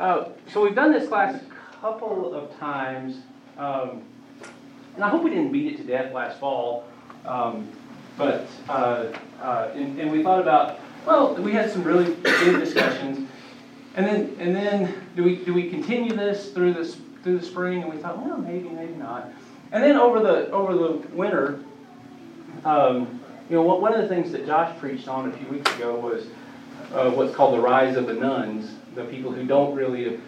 uh, 0.00 0.30
so 0.50 0.62
we've 0.62 0.74
done 0.74 0.92
this 0.92 1.08
class 1.08 1.40
a 1.40 1.80
couple 1.80 2.34
of 2.34 2.58
times, 2.58 3.18
um, 3.58 4.02
and 4.94 5.04
I 5.04 5.08
hope 5.08 5.22
we 5.22 5.30
didn't 5.30 5.52
beat 5.52 5.74
it 5.74 5.76
to 5.76 5.84
death 5.84 6.12
last 6.12 6.40
fall. 6.40 6.88
Um, 7.26 7.68
but 8.16 8.48
uh, 8.68 9.12
uh, 9.42 9.70
and, 9.74 10.00
and 10.00 10.10
we 10.10 10.22
thought 10.22 10.40
about 10.40 10.80
well, 11.06 11.34
we 11.34 11.52
had 11.52 11.70
some 11.70 11.84
really 11.84 12.14
good 12.14 12.60
discussions, 12.60 13.28
and 13.94 14.06
then 14.06 14.36
and 14.38 14.56
then 14.56 15.06
do 15.16 15.22
we 15.22 15.36
do 15.36 15.52
we 15.52 15.68
continue 15.68 16.14
this 16.14 16.50
through 16.52 16.74
this 16.74 16.96
through 17.22 17.38
the 17.38 17.44
spring? 17.44 17.82
And 17.82 17.92
we 17.92 17.98
thought, 17.98 18.24
well, 18.24 18.38
maybe 18.38 18.68
maybe 18.70 18.94
not. 18.94 19.30
And 19.72 19.82
then 19.82 19.96
over 19.96 20.20
the 20.20 20.50
over 20.50 20.74
the 20.74 20.92
winter, 21.14 21.60
um, 22.64 23.20
you 23.48 23.56
know, 23.56 23.62
one 23.62 23.92
of 23.92 24.00
the 24.00 24.08
things 24.08 24.32
that 24.32 24.46
Josh 24.46 24.78
preached 24.78 25.08
on 25.08 25.28
a 25.28 25.32
few 25.32 25.48
weeks 25.48 25.74
ago 25.76 25.98
was 25.98 26.26
uh, 26.94 27.10
what's 27.10 27.34
called 27.34 27.54
the 27.54 27.60
rise 27.60 27.96
of 27.96 28.06
the 28.06 28.14
nones, 28.14 28.70
the 28.94 29.04
people 29.04 29.32
who 29.32 29.44
don't 29.44 29.74
really 29.74 30.20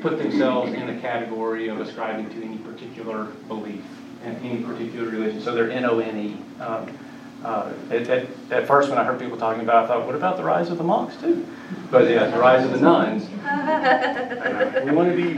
put 0.00 0.18
themselves 0.18 0.72
in 0.72 0.86
the 0.86 1.00
category 1.00 1.68
of 1.68 1.80
ascribing 1.80 2.30
to 2.30 2.44
any 2.44 2.58
particular 2.58 3.24
belief 3.48 3.82
and 4.24 4.36
any 4.44 4.62
particular 4.62 5.08
religion. 5.08 5.40
So 5.40 5.54
they're 5.54 5.70
N-O-N-E. 5.70 6.36
Um, 6.60 6.98
uh, 7.44 7.72
at, 7.90 8.08
at, 8.08 8.26
at, 8.50 8.66
first, 8.66 8.88
when 8.88 8.96
I 8.96 9.04
heard 9.04 9.20
people 9.20 9.36
talking 9.36 9.62
about 9.62 9.84
it, 9.84 9.84
I 9.84 9.88
thought, 9.88 10.06
what 10.06 10.14
about 10.14 10.38
the 10.38 10.44
rise 10.44 10.70
of 10.70 10.78
the 10.78 10.84
monks, 10.84 11.14
too? 11.16 11.46
But 11.90 12.08
yeah, 12.08 12.30
the 12.30 12.38
rise 12.38 12.64
of 12.64 12.70
the 12.70 12.80
nuns. 12.80 13.28
we 14.84 14.90
want 14.92 15.10
to 15.10 15.16
be 15.16 15.34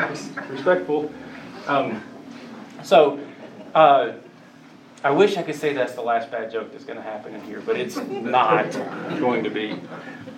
respectful. 0.53 1.13
Um, 1.67 2.01
so, 2.85 3.19
uh, 3.75 4.13
I 5.03 5.11
wish 5.11 5.37
I 5.37 5.43
could 5.43 5.57
say 5.57 5.73
that's 5.73 5.95
the 5.95 6.03
last 6.03 6.31
bad 6.31 6.53
joke 6.53 6.71
that's 6.73 6.85
going 6.85 6.97
to 6.97 7.03
happen 7.03 7.35
in 7.35 7.41
here, 7.43 7.61
but 7.61 7.77
it's 7.77 7.97
not 7.97 8.71
going 9.19 9.43
to 9.43 9.51
be. 9.51 9.81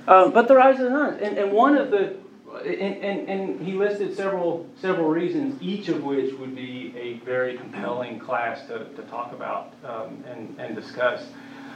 Uh, 0.07 0.29
but 0.29 0.49
the 0.49 0.57
rise 0.57 0.79
of 0.79 0.85
the 0.85 0.91
nuns, 0.91 1.21
and, 1.23 1.37
and 1.37 1.53
one 1.53 1.77
of 1.77 1.91
the, 1.91 2.17
and, 2.57 2.97
and, 3.03 3.29
and 3.29 3.61
he 3.67 3.73
listed 3.73 4.17
several 4.17 4.67
several 4.81 5.09
reasons, 5.09 5.61
each 5.63 5.89
of 5.89 6.03
which 6.03 6.33
would 6.35 6.55
be 6.55 6.95
a 6.97 7.15
very 7.25 7.57
compelling 7.57 8.19
class 8.19 8.67
to, 8.67 8.85
to 8.97 9.03
talk 9.03 9.33
about 9.33 9.73
um, 9.85 10.25
and, 10.29 10.55
and 10.59 10.75
discuss. 10.75 11.27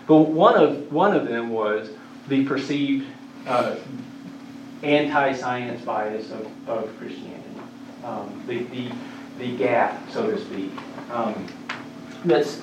But 0.06 0.22
one 0.22 0.54
of 0.54 0.92
one 0.92 1.14
of 1.14 1.28
them 1.28 1.50
was 1.50 1.90
the 2.28 2.44
perceived 2.44 3.06
uh, 3.46 3.76
anti-science 4.82 5.82
bias 5.82 6.30
of, 6.30 6.68
of 6.68 6.96
Christianity, 6.98 7.60
um, 8.04 8.42
the, 8.46 8.64
the 8.64 8.92
the 9.38 9.56
gap, 9.56 10.10
so 10.10 10.30
to 10.30 10.38
speak, 10.38 10.72
um, 11.10 11.46
that's 12.24 12.60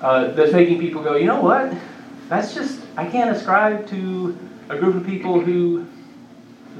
uh, 0.00 0.28
that's 0.32 0.52
making 0.52 0.78
people 0.78 1.02
go, 1.02 1.16
you 1.16 1.26
know 1.26 1.40
what? 1.40 1.72
That's 2.28 2.54
just 2.54 2.80
I 2.96 3.06
can't 3.06 3.34
ascribe 3.34 3.88
to 3.88 4.36
a 4.68 4.76
group 4.76 4.96
of 4.96 5.06
people 5.06 5.40
who 5.40 5.86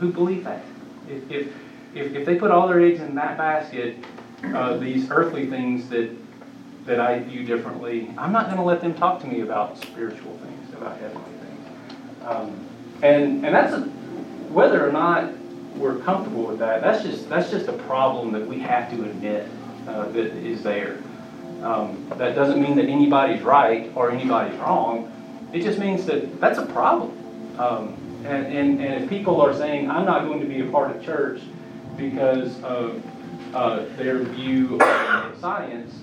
who 0.01 0.13
believe 0.13 0.45
that. 0.45 0.63
If 1.09 1.31
if 1.31 1.53
if, 1.95 2.15
if 2.15 2.27
they 2.27 2.37
put 2.37 2.51
all 2.51 2.69
their 2.69 2.81
eggs 2.81 3.01
in 3.01 3.15
that 3.15 3.39
basket, 3.39 3.97
uh, 4.55 4.77
these 4.77 5.11
earthly 5.11 5.47
things 5.47 5.89
that 5.89 6.11
that 6.85 7.01
I 7.01 7.19
view 7.21 7.45
differently, 7.45 8.13
I'm 8.17 8.33
not 8.33 8.47
going 8.47 8.59
to 8.59 8.63
let 8.63 8.81
them 8.81 8.95
talk 8.95 9.21
to 9.23 9.27
me 9.27 9.41
about 9.41 9.77
spiritual 9.79 10.37
things, 10.39 10.73
about 10.75 10.99
heavenly 11.01 11.33
things. 11.41 11.67
Um, 12.25 12.67
and 13.03 13.45
and 13.45 13.55
that's 13.55 13.73
a, 13.73 13.81
whether 14.53 14.87
or 14.87 14.93
not 14.93 15.33
we're 15.77 15.99
comfortable 15.99 16.45
with 16.47 16.59
that. 16.59 16.83
That's 16.83 17.03
just 17.03 17.29
that's 17.29 17.51
just 17.51 17.69
a 17.69 17.73
problem 17.73 18.33
that 18.33 18.47
we 18.47 18.59
have 18.61 18.91
to 18.91 19.05
admit 19.05 19.49
uh, 19.89 20.09
that 20.09 20.33
is 20.37 20.63
there. 20.63 20.99
Um, 21.63 22.07
that 22.17 22.35
doesn't 22.35 22.61
mean 22.61 22.77
that 22.77 22.87
anybody's 22.87 23.43
right 23.43 23.91
or 23.95 24.11
anybody's 24.11 24.59
wrong. 24.61 25.13
It 25.53 25.63
just 25.63 25.79
means 25.79 26.05
that 26.07 26.41
that's 26.41 26.59
a 26.59 26.67
problem. 26.67 27.13
Um, 27.59 27.97
and, 28.27 28.47
and, 28.47 28.85
and 28.85 29.05
if 29.05 29.09
people 29.09 29.41
are 29.41 29.55
saying, 29.55 29.91
I'm 29.91 30.05
not 30.05 30.27
going 30.27 30.41
to 30.41 30.47
be 30.47 30.61
a 30.61 30.71
part 30.71 30.95
of 30.95 31.05
church 31.05 31.41
because 31.97 32.63
of 32.63 33.03
uh, 33.55 33.85
their 33.97 34.19
view 34.19 34.81
of 34.81 35.39
science, 35.41 35.95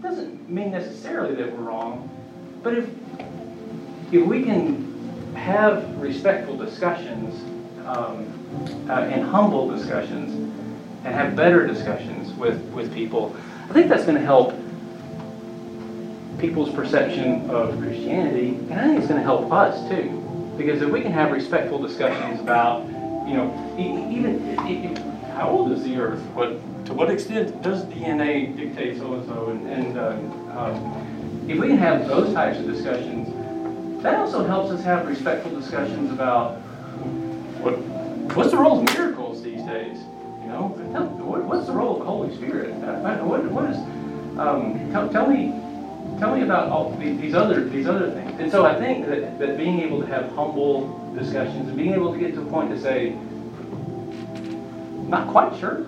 doesn't 0.00 0.48
mean 0.48 0.70
necessarily 0.70 1.34
that 1.34 1.52
we're 1.52 1.64
wrong. 1.64 2.08
But 2.62 2.78
if, 2.78 2.88
if 4.12 4.24
we 4.26 4.44
can 4.44 5.34
have 5.34 5.96
respectful 6.00 6.56
discussions 6.56 7.42
um, 7.86 8.86
uh, 8.88 8.92
and 8.92 9.24
humble 9.24 9.68
discussions 9.68 10.32
and 11.04 11.14
have 11.14 11.34
better 11.34 11.66
discussions 11.66 12.32
with, 12.34 12.62
with 12.72 12.94
people, 12.94 13.34
I 13.68 13.72
think 13.72 13.88
that's 13.88 14.04
going 14.04 14.18
to 14.18 14.24
help 14.24 14.54
people's 16.38 16.72
perception 16.74 17.48
of 17.50 17.78
Christianity, 17.78 18.48
and 18.48 18.74
I 18.74 18.86
think 18.86 18.98
it's 18.98 19.08
going 19.08 19.20
to 19.20 19.24
help 19.24 19.52
us 19.52 19.88
too. 19.88 20.21
Because 20.64 20.80
if 20.80 20.90
we 20.90 21.02
can 21.02 21.10
have 21.10 21.32
respectful 21.32 21.82
discussions 21.82 22.38
about, 22.38 22.86
you 23.26 23.34
know, 23.34 23.74
even 23.76 24.94
how 25.34 25.48
old 25.48 25.72
is 25.72 25.82
the 25.82 25.96
Earth? 25.96 26.20
What 26.34 26.50
to 26.86 26.94
what 26.94 27.10
extent 27.10 27.62
does 27.62 27.84
DNA 27.86 28.56
dictate 28.56 28.98
so 28.98 29.14
and 29.14 29.26
so? 29.26 29.48
And, 29.48 29.98
uh, 29.98 30.10
um, 30.56 31.46
if 31.48 31.58
we 31.58 31.66
can 31.66 31.78
have 31.78 32.06
those 32.06 32.32
types 32.32 32.60
of 32.60 32.66
discussions, 32.66 34.02
that 34.04 34.14
also 34.14 34.46
helps 34.46 34.70
us 34.70 34.84
have 34.84 35.08
respectful 35.08 35.50
discussions 35.50 36.12
about 36.12 36.58
what 37.58 37.78
what's 38.36 38.52
the 38.52 38.58
role 38.58 38.78
of 38.78 38.94
miracles 38.94 39.42
these 39.42 39.62
days. 39.62 39.98
You 40.42 40.48
know, 40.48 40.68
what's 41.48 41.66
the 41.66 41.72
role 41.72 41.94
of 41.94 41.98
the 41.98 42.04
Holy 42.04 42.36
Spirit? 42.36 42.72
What, 43.24 43.44
what 43.50 43.68
is 43.68 43.76
um, 44.38 44.92
tell, 44.92 45.08
tell 45.08 45.26
me 45.26 45.60
tell 46.18 46.36
me 46.36 46.42
about 46.42 46.68
all 46.68 46.96
these 46.96 47.34
other 47.34 47.64
these 47.64 47.86
other 47.86 48.10
things. 48.10 48.40
And 48.40 48.50
so 48.50 48.64
I 48.64 48.74
think 48.78 49.06
that, 49.06 49.38
that 49.38 49.56
being 49.56 49.80
able 49.80 50.00
to 50.00 50.06
have 50.06 50.30
humble 50.32 51.14
discussions 51.18 51.68
and 51.68 51.76
being 51.76 51.92
able 51.92 52.12
to 52.12 52.18
get 52.18 52.34
to 52.34 52.42
a 52.42 52.46
point 52.46 52.70
to 52.70 52.80
say, 52.80 53.16
not 55.08 55.28
quite 55.28 55.58
sure, 55.58 55.86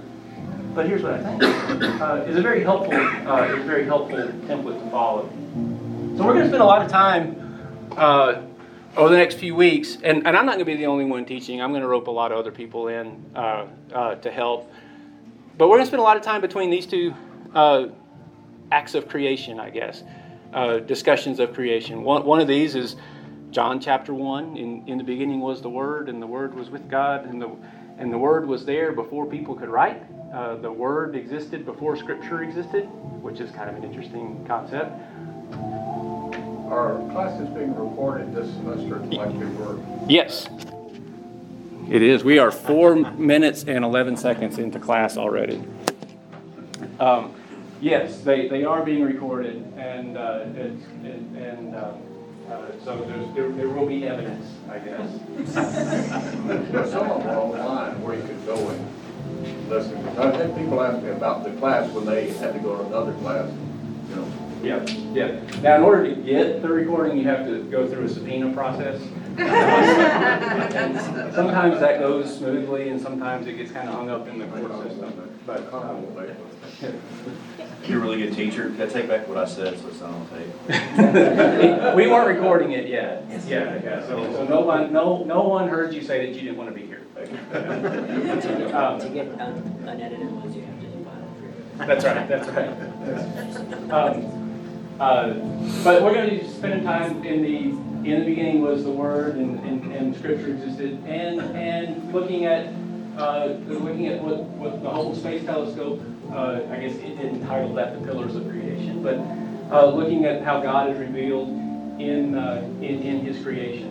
but 0.75 0.87
here's 0.87 1.03
what 1.03 1.15
I 1.15 1.23
think, 1.23 2.01
uh, 2.01 2.25
is 2.27 2.37
a 2.37 2.43
very 2.43 2.63
helpful 2.63 2.95
uh, 2.95 3.45
is 3.45 3.61
a 3.61 3.67
very 3.67 3.85
helpful 3.85 4.19
template 4.19 4.83
to 4.83 4.91
follow. 4.91 5.29
So 6.17 6.25
we're 6.25 6.35
going 6.35 6.43
to 6.43 6.49
spend 6.49 6.63
a 6.63 6.67
lot 6.67 6.83
of 6.83 6.91
time 6.91 7.93
uh, 7.97 8.43
over 8.97 9.09
the 9.09 9.17
next 9.17 9.37
few 9.37 9.55
weeks, 9.55 9.99
and, 10.03 10.27
and 10.27 10.37
I'm 10.37 10.47
not 10.47 10.57
going 10.57 10.61
to 10.61 10.65
be 10.65 10.77
the 10.77 10.87
only 10.87 11.05
one 11.05 11.25
teaching. 11.25 11.61
I'm 11.61 11.71
going 11.71 11.83
to 11.83 11.89
rope 11.89 12.07
a 12.07 12.13
lot 12.13 12.33
of 12.33 12.39
other 12.39 12.53
people 12.53 12.89
in 12.89 13.25
uh, 13.35 13.67
uh, 13.93 14.15
to 14.17 14.31
help. 14.31 14.71
But 15.59 15.69
we're 15.69 15.77
going 15.77 15.87
to 15.87 15.89
spend 15.89 16.01
a 16.01 16.05
lot 16.05 16.17
of 16.17 16.23
time 16.23 16.41
between 16.41 16.71
these 16.71 16.87
two 16.87 17.15
uh, 17.55 17.87
acts 18.73 18.95
of 18.95 19.09
creation, 19.09 19.61
I 19.61 19.71
guess, 19.71 20.03
discussions 20.87 21.41
of 21.41 21.55
creation. 21.55 22.03
One, 22.03 22.25
one 22.25 22.41
of 22.41 22.49
these 22.49 22.75
is 22.75 22.97
John 23.51 23.81
chapter 23.81 24.13
1. 24.13 24.57
In, 24.57 24.89
in 24.89 24.99
the 24.99 25.05
beginning 25.05 25.41
was 25.41 25.63
the 25.63 25.71
Word, 25.71 26.09
and 26.09 26.21
the 26.21 26.27
Word 26.27 26.55
was 26.55 26.71
with 26.71 26.89
God, 26.89 27.27
and 27.27 27.41
the, 27.41 27.51
and 27.99 28.13
the 28.13 28.19
Word 28.19 28.47
was 28.47 28.65
there 28.65 28.93
before 28.93 29.27
people 29.27 29.55
could 29.55 29.69
write 29.69 30.03
uh, 30.35 30.57
the 30.57 30.71
Word 30.71 31.15
existed 31.15 31.65
before 31.65 31.97
Scripture 31.97 32.43
existed, 32.43 32.87
which 33.23 33.39
is 33.39 33.53
kind 33.53 33.71
of 33.71 33.77
an 33.77 33.85
interesting 33.85 34.45
concept. 34.47 34.91
Are 36.69 36.99
classes 37.13 37.49
being 37.51 37.73
recorded 37.75 38.35
this 38.35 38.53
semester 38.55 38.99
like 38.99 39.39
they 39.39 39.47
were? 39.47 39.79
Yes. 40.09 40.49
It 41.89 42.03
is. 42.03 42.25
We 42.25 42.39
are 42.41 42.51
four 42.51 42.97
minutes 43.17 43.65
and 43.65 43.85
11 43.85 44.17
seconds 44.17 44.59
into 44.59 44.81
class 44.81 45.17
already. 45.17 45.63
Um, 46.99 47.35
yes, 47.84 48.21
they, 48.22 48.49
they 48.49 48.65
are 48.65 48.83
being 48.83 49.03
recorded, 49.03 49.56
and, 49.77 50.17
uh, 50.17 50.41
and, 50.43 51.37
and 51.37 51.75
uh, 51.77 51.93
uh, 52.50 52.72
so 52.83 52.97
there, 53.34 53.49
there 53.53 53.69
will 53.69 53.87
be 53.87 54.06
evidence, 54.06 54.47
I 54.71 54.78
guess. 54.78 55.11
some 56.91 57.11
of 57.11 57.23
them 57.23 57.31
are 57.31 57.39
online 57.39 58.03
where 58.03 58.17
you 58.17 58.23
could 58.23 58.44
go 58.47 58.69
and 58.69 59.69
listen. 59.69 59.97
I've 60.19 60.34
had 60.34 60.56
people 60.56 60.83
ask 60.83 61.03
me 61.03 61.11
about 61.11 61.44
the 61.44 61.50
class 61.53 61.91
when 61.91 62.06
they 62.06 62.31
had 62.33 62.55
to 62.55 62.59
go 62.61 62.77
to 62.77 62.87
another 62.87 63.12
class, 63.15 63.53
you 64.09 64.17
know. 64.17 64.33
Yeah, 64.62 64.83
yeah. 65.12 65.41
Now, 65.61 65.77
in 65.77 65.83
order 65.83 66.15
to 66.15 66.23
get 66.23 66.62
the 66.62 66.69
recording, 66.69 67.19
you 67.19 67.25
have 67.25 67.47
to 67.47 67.65
go 67.65 67.87
through 67.87 68.06
a 68.06 68.09
subpoena 68.09 68.53
process. 68.55 68.99
sometimes 71.34 71.81
that 71.81 71.99
goes 71.99 72.39
smoothly, 72.39 72.89
and 72.89 73.00
sometimes 73.00 73.47
it 73.47 73.59
gets 73.59 73.73
kind 73.73 73.89
of 73.89 73.94
hung 73.94 74.09
up 74.09 74.27
in 74.28 74.39
the 74.39 74.47
court 74.47 74.71
system. 74.85 75.38
But 75.44 75.73
um, 75.75 76.06
you're 77.89 77.99
a 77.99 78.03
really 78.03 78.19
good 78.19 78.35
teacher. 78.35 78.71
Can 78.71 78.83
I 78.83 78.87
take 78.87 79.09
back 79.09 79.29
what 79.29 79.37
I 79.37 79.45
said 79.45 79.79
so 79.79 79.89
it's 79.89 80.01
not 80.01 80.11
on 80.11 80.29
tape? 80.29 81.95
we 81.97 82.07
weren't 82.07 82.29
recording 82.29 82.73
it 82.73 82.89
yet. 82.89 83.25
Yeah, 83.47 83.81
yeah. 83.83 84.07
So, 84.07 84.33
so 84.33 84.45
no 84.45 84.61
one, 84.61 84.93
no, 84.93 85.25
no 85.25 85.43
one 85.43 85.69
heard 85.69 85.93
you 85.93 86.03
say 86.03 86.27
that 86.27 86.35
you 86.35 86.43
didn't 86.43 86.57
want 86.57 86.71
to 86.71 86.75
be 86.75 86.87
here. 86.87 87.01
um, 88.75 89.01
to 89.01 89.09
get 89.09 89.29
un- 89.41 89.85
unedited 89.87 90.31
ones, 90.33 90.57
you 90.57 90.63
have 90.63 90.81
to 90.81 90.87
do 90.87 91.05
file 91.05 91.87
That's 91.87 92.05
right. 92.05 92.29
That's 92.29 92.49
right. 92.49 93.91
Um, 93.91 94.45
uh, 95.01 95.35
but 95.83 96.03
we're 96.03 96.15
going 96.15 96.31
to 96.31 96.37
be 96.37 96.49
spending 96.49 96.85
time 96.85 97.25
in 97.25 97.43
the 97.43 97.85
in 98.09 98.21
the 98.21 98.27
beginning 98.27 98.61
was 98.61 98.85
the 98.85 98.91
Word, 98.91 99.37
and, 99.37 99.59
and, 99.61 99.93
and 99.93 100.15
Scripture 100.15 100.51
existed, 100.51 101.03
and 101.07 101.41
and 101.57 102.13
looking 102.13 102.45
at 102.45 102.67
uh, 103.17 103.57
looking 103.67 104.09
at 104.09 104.23
what, 104.23 104.43
what 104.43 104.83
the 104.83 104.91
Hubble 104.91 105.15
Space 105.15 105.45
Telescope 105.45 106.01
uh, 106.35 106.61
I 106.71 106.77
guess 106.81 106.97
it 106.97 107.17
didn't 107.17 107.47
title 107.47 107.73
that 107.75 107.99
the 107.99 108.07
pillars 108.07 108.35
of 108.35 108.49
creation, 108.51 109.03
but 109.03 109.17
uh, 109.73 109.87
looking 109.87 110.25
at 110.25 110.43
how 110.43 110.61
God 110.61 110.91
is 110.91 110.99
revealed 110.99 111.49
in, 112.01 112.35
uh, 112.35 112.63
in, 112.81 113.03
in 113.03 113.21
His 113.21 113.43
creation. 113.43 113.91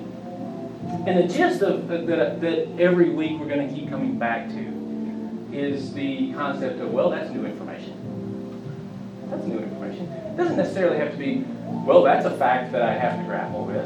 And 1.07 1.17
the 1.17 1.33
gist 1.33 1.61
of 1.61 1.87
that, 1.87 2.41
that 2.41 2.67
every 2.79 3.09
week 3.09 3.39
we're 3.39 3.47
going 3.47 3.67
to 3.67 3.73
keep 3.73 3.89
coming 3.89 4.19
back 4.19 4.49
to 4.49 5.49
is 5.53 5.93
the 5.93 6.33
concept 6.33 6.81
of, 6.81 6.91
well, 6.91 7.09
that's 7.09 7.29
new 7.29 7.45
information. 7.45 7.99
That's 9.29 9.45
new 9.45 9.59
information. 9.59 10.07
It 10.07 10.35
doesn't 10.35 10.57
necessarily 10.57 10.97
have 10.97 11.11
to 11.11 11.17
be, 11.17 11.45
well, 11.85 12.03
that's 12.03 12.25
a 12.25 12.35
fact 12.37 12.73
that 12.73 12.81
I 12.81 12.93
have 12.93 13.19
to 13.19 13.25
grapple 13.25 13.65
with. 13.65 13.85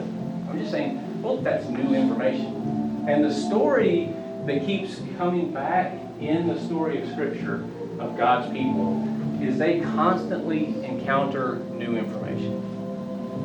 I'm 0.50 0.58
just 0.58 0.72
saying, 0.72 1.22
well, 1.22 1.38
that's 1.38 1.68
new 1.68 1.94
information. 1.94 3.06
And 3.08 3.24
the 3.24 3.34
story 3.34 4.14
that 4.46 4.66
keeps 4.66 5.00
coming 5.18 5.52
back 5.52 5.94
in 6.20 6.48
the 6.48 6.60
story 6.66 7.02
of 7.02 7.10
Scripture 7.12 7.66
of 8.00 8.18
God's 8.18 8.52
people 8.52 9.04
is 9.42 9.58
they 9.58 9.80
constantly 9.80 10.84
encounter 10.84 11.56
new 11.74 11.96
information. 11.98 12.64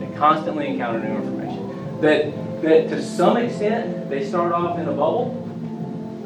They 0.01 0.07
constantly 0.17 0.69
encounter 0.69 1.01
new 1.01 1.17
information. 1.17 2.01
That, 2.01 2.63
that 2.63 2.89
to 2.89 3.03
some 3.03 3.37
extent, 3.37 4.09
they 4.09 4.25
start 4.27 4.53
off 4.53 4.79
in 4.79 4.89
a 4.89 4.93
bubble, 4.93 5.39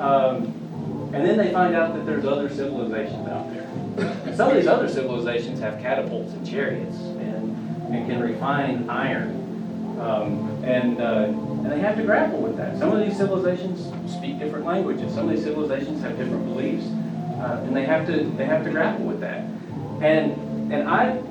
um, 0.00 1.10
and 1.12 1.24
then 1.24 1.36
they 1.36 1.52
find 1.52 1.74
out 1.74 1.94
that 1.94 2.06
there's 2.06 2.24
other 2.24 2.48
civilizations 2.48 3.28
out 3.28 3.52
there. 3.52 3.62
And 4.26 4.36
some 4.36 4.50
of 4.50 4.56
these 4.56 4.66
other 4.66 4.88
civilizations 4.88 5.60
have 5.60 5.80
catapults 5.80 6.32
and 6.32 6.46
chariots 6.46 6.96
and, 6.96 7.56
and 7.94 8.08
can 8.08 8.20
refine 8.20 8.88
iron. 8.90 9.42
Um, 10.00 10.62
and, 10.62 11.00
uh, 11.00 11.24
and 11.24 11.70
they 11.70 11.78
have 11.80 11.96
to 11.96 12.02
grapple 12.02 12.40
with 12.40 12.56
that. 12.58 12.78
Some 12.78 12.92
of 12.92 13.04
these 13.06 13.16
civilizations 13.16 13.90
speak 14.12 14.38
different 14.38 14.66
languages. 14.66 15.14
Some 15.14 15.28
of 15.28 15.34
these 15.34 15.44
civilizations 15.44 16.02
have 16.02 16.18
different 16.18 16.44
beliefs, 16.44 16.86
uh, 17.38 17.60
and 17.64 17.76
they 17.76 17.84
have 17.84 18.06
to 18.06 18.24
they 18.36 18.44
have 18.44 18.64
to 18.64 18.70
grapple 18.70 19.04
with 19.04 19.20
that. 19.20 19.44
And 20.00 20.72
and 20.72 20.88
I 20.88 21.22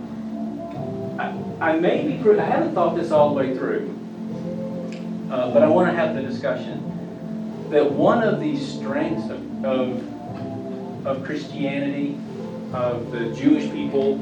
I, 1.18 1.72
I 1.72 1.80
may 1.80 2.08
be 2.08 2.30
I 2.40 2.46
haven't 2.46 2.74
thought 2.74 2.96
this 2.96 3.12
all 3.12 3.30
the 3.30 3.36
way 3.36 3.58
through, 3.58 3.90
uh, 5.32 5.52
but 5.54 5.64
I 5.64 5.68
want 5.68 5.90
to 5.90 5.96
have 5.96 6.16
the 6.16 6.22
discussion 6.22 6.92
that 7.70 7.92
one 7.92 8.22
of 8.24 8.40
the 8.40 8.58
strengths 8.58 9.30
of, 9.30 9.66
of 9.66 11.08
of 11.08 11.24
Christianity, 11.24 12.18
of 12.74 13.12
the 13.12 13.32
Jewish 13.36 13.70
people, 13.72 14.18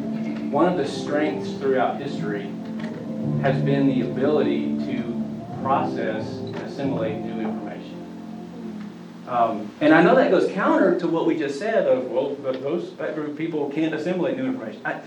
one 0.52 0.68
of 0.68 0.78
the 0.78 0.88
strengths 0.88 1.54
throughout 1.54 2.02
history 2.02 2.52
has 3.42 3.62
been 3.64 3.88
the 3.88 4.02
ability 4.02 4.78
to 4.86 5.24
process 5.62 6.28
and 6.28 6.56
assimilate 6.58 7.18
new. 7.20 7.33
Um, 9.28 9.72
and 9.80 9.94
I 9.94 10.04
know 10.04 10.16
that 10.16 10.32
goes 10.32 10.52
counter 10.52 11.00
to 11.00 11.08
what 11.08 11.26
we 11.26 11.38
just 11.38 11.58
said 11.58 11.88
of, 11.88 12.12
well, 12.12 12.36
those, 12.36 12.94
that 12.98 13.16
group 13.16 13.38
people 13.38 13.70
can't 13.70 13.94
assimilate 13.94 14.38
new 14.38 14.46
information. 14.46 14.82
I, 14.84 15.00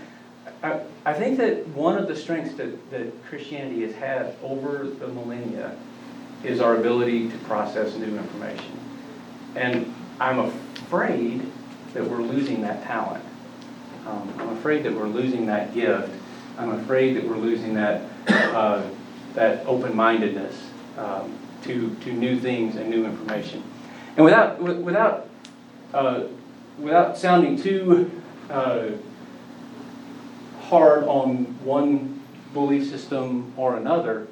I, 0.63 0.81
I 1.05 1.13
think 1.13 1.37
that 1.37 1.67
one 1.69 1.97
of 1.97 2.07
the 2.07 2.15
strengths 2.15 2.55
that, 2.55 2.89
that 2.89 3.25
Christianity 3.25 3.83
has 3.83 3.93
had 3.93 4.35
over 4.41 4.87
the 4.87 5.07
millennia 5.07 5.77
is 6.43 6.59
our 6.61 6.77
ability 6.77 7.29
to 7.29 7.37
process 7.39 7.95
new 7.95 8.17
information. 8.17 8.79
And 9.55 9.93
I'm 10.19 10.39
afraid 10.39 11.51
that 11.93 12.03
we're 12.03 12.21
losing 12.21 12.61
that 12.61 12.83
talent. 12.83 13.23
Um, 14.07 14.33
I'm 14.39 14.49
afraid 14.57 14.83
that 14.83 14.93
we're 14.93 15.07
losing 15.07 15.45
that 15.47 15.73
gift. 15.73 16.11
I'm 16.57 16.71
afraid 16.71 17.17
that 17.17 17.23
we're 17.23 17.37
losing 17.37 17.75
that, 17.75 18.01
uh, 18.27 18.83
that 19.35 19.65
open-mindedness 19.67 20.55
um, 20.97 21.37
to, 21.63 21.93
to 21.95 22.13
new 22.13 22.39
things 22.39 22.77
and 22.77 22.89
new 22.89 23.05
information. 23.05 23.63
And 24.17 24.25
without, 24.25 24.59
without, 24.59 25.29
uh, 25.93 26.23
without 26.79 27.17
sounding 27.17 27.55
too 27.55 28.11
uh, 28.49 28.89
hard 30.61 31.03
on 31.03 31.45
one 31.63 32.19
belief 32.51 32.89
system 32.89 33.53
or 33.55 33.77
another, 33.77 34.27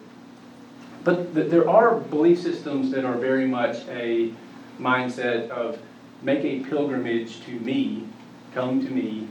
but 1.04 1.36
th- 1.36 1.52
there 1.52 1.70
are 1.70 2.00
belief 2.00 2.42
systems 2.42 2.90
that 2.92 3.06
are 3.06 3.14
very 3.14 3.46
much 3.46 3.88
a 3.88 4.34
mindset 4.80 5.50
of 5.50 5.78
make 6.24 6.44
a 6.44 6.68
pilgrimage 6.68 7.46
to 7.46 7.52
me, 7.60 8.08
come 8.56 8.84
to 8.84 8.92
me, 8.92 9.28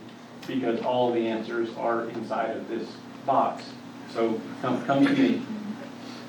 because 0.47 0.81
all 0.83 1.12
the 1.12 1.27
answers 1.27 1.69
are 1.77 2.09
inside 2.11 2.56
of 2.56 2.69
this 2.69 2.89
box. 3.27 3.65
So 4.12 4.41
come, 4.62 4.85
come 4.85 5.05
to 5.05 5.12
me. 5.12 5.43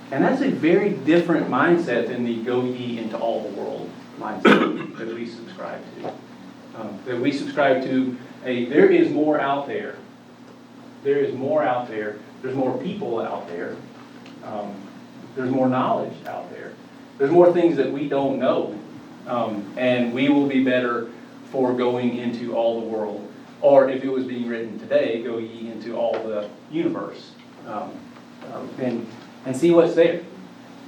And 0.10 0.24
that's 0.24 0.42
a 0.42 0.50
very 0.50 0.92
different 0.92 1.48
mindset 1.48 2.08
than 2.08 2.24
the 2.24 2.38
go 2.38 2.64
ye 2.64 2.98
into 2.98 3.18
all 3.18 3.44
the 3.44 3.50
world 3.50 3.92
mindset 4.20 4.98
that 4.98 5.08
we 5.08 5.28
subscribe 5.28 5.82
to. 5.98 6.14
Um, 6.80 7.00
that 7.06 7.20
we 7.20 7.32
subscribe 7.32 7.84
to 7.84 8.18
a 8.44 8.66
there 8.66 8.90
is 8.92 9.10
more 9.10 9.40
out 9.40 9.68
there. 9.68 9.98
There 11.04 11.18
is 11.18 11.34
more 11.34 11.64
out 11.64 11.88
there. 11.88 12.18
There's 12.42 12.56
more 12.56 12.78
people 12.78 13.22
out 13.22 13.48
there. 13.48 13.76
Um, 14.44 14.76
there's 15.36 15.50
more 15.50 15.68
knowledge 15.68 16.14
out 16.28 16.50
there. 16.52 16.74
There's 17.18 17.32
more 17.32 17.52
things 17.54 17.78
that 17.78 17.92
we 17.92 18.08
don't 18.10 18.40
know. 18.40 18.78
Um, 19.28 19.74
and 19.78 20.14
we 20.14 20.30
will 20.30 20.48
be 20.48 20.64
better 20.64 21.10
for 21.52 21.74
going 21.74 22.18
into 22.18 22.56
all 22.56 22.82
the 22.82 22.88
world. 22.88 23.32
Or 23.62 23.90
if 23.90 24.04
it 24.04 24.10
was 24.10 24.26
being 24.26 24.48
written 24.48 24.78
today, 24.80 25.24
go 25.24 25.38
ye 25.38 25.70
into 25.72 25.96
all 25.96 26.14
the 26.14 26.50
universe. 26.70 27.32
Um, 27.68 27.92
um, 28.54 28.70
and, 28.80 29.08
and 29.46 29.56
see 29.56 29.72
what's 29.72 29.96
there. 29.96 30.22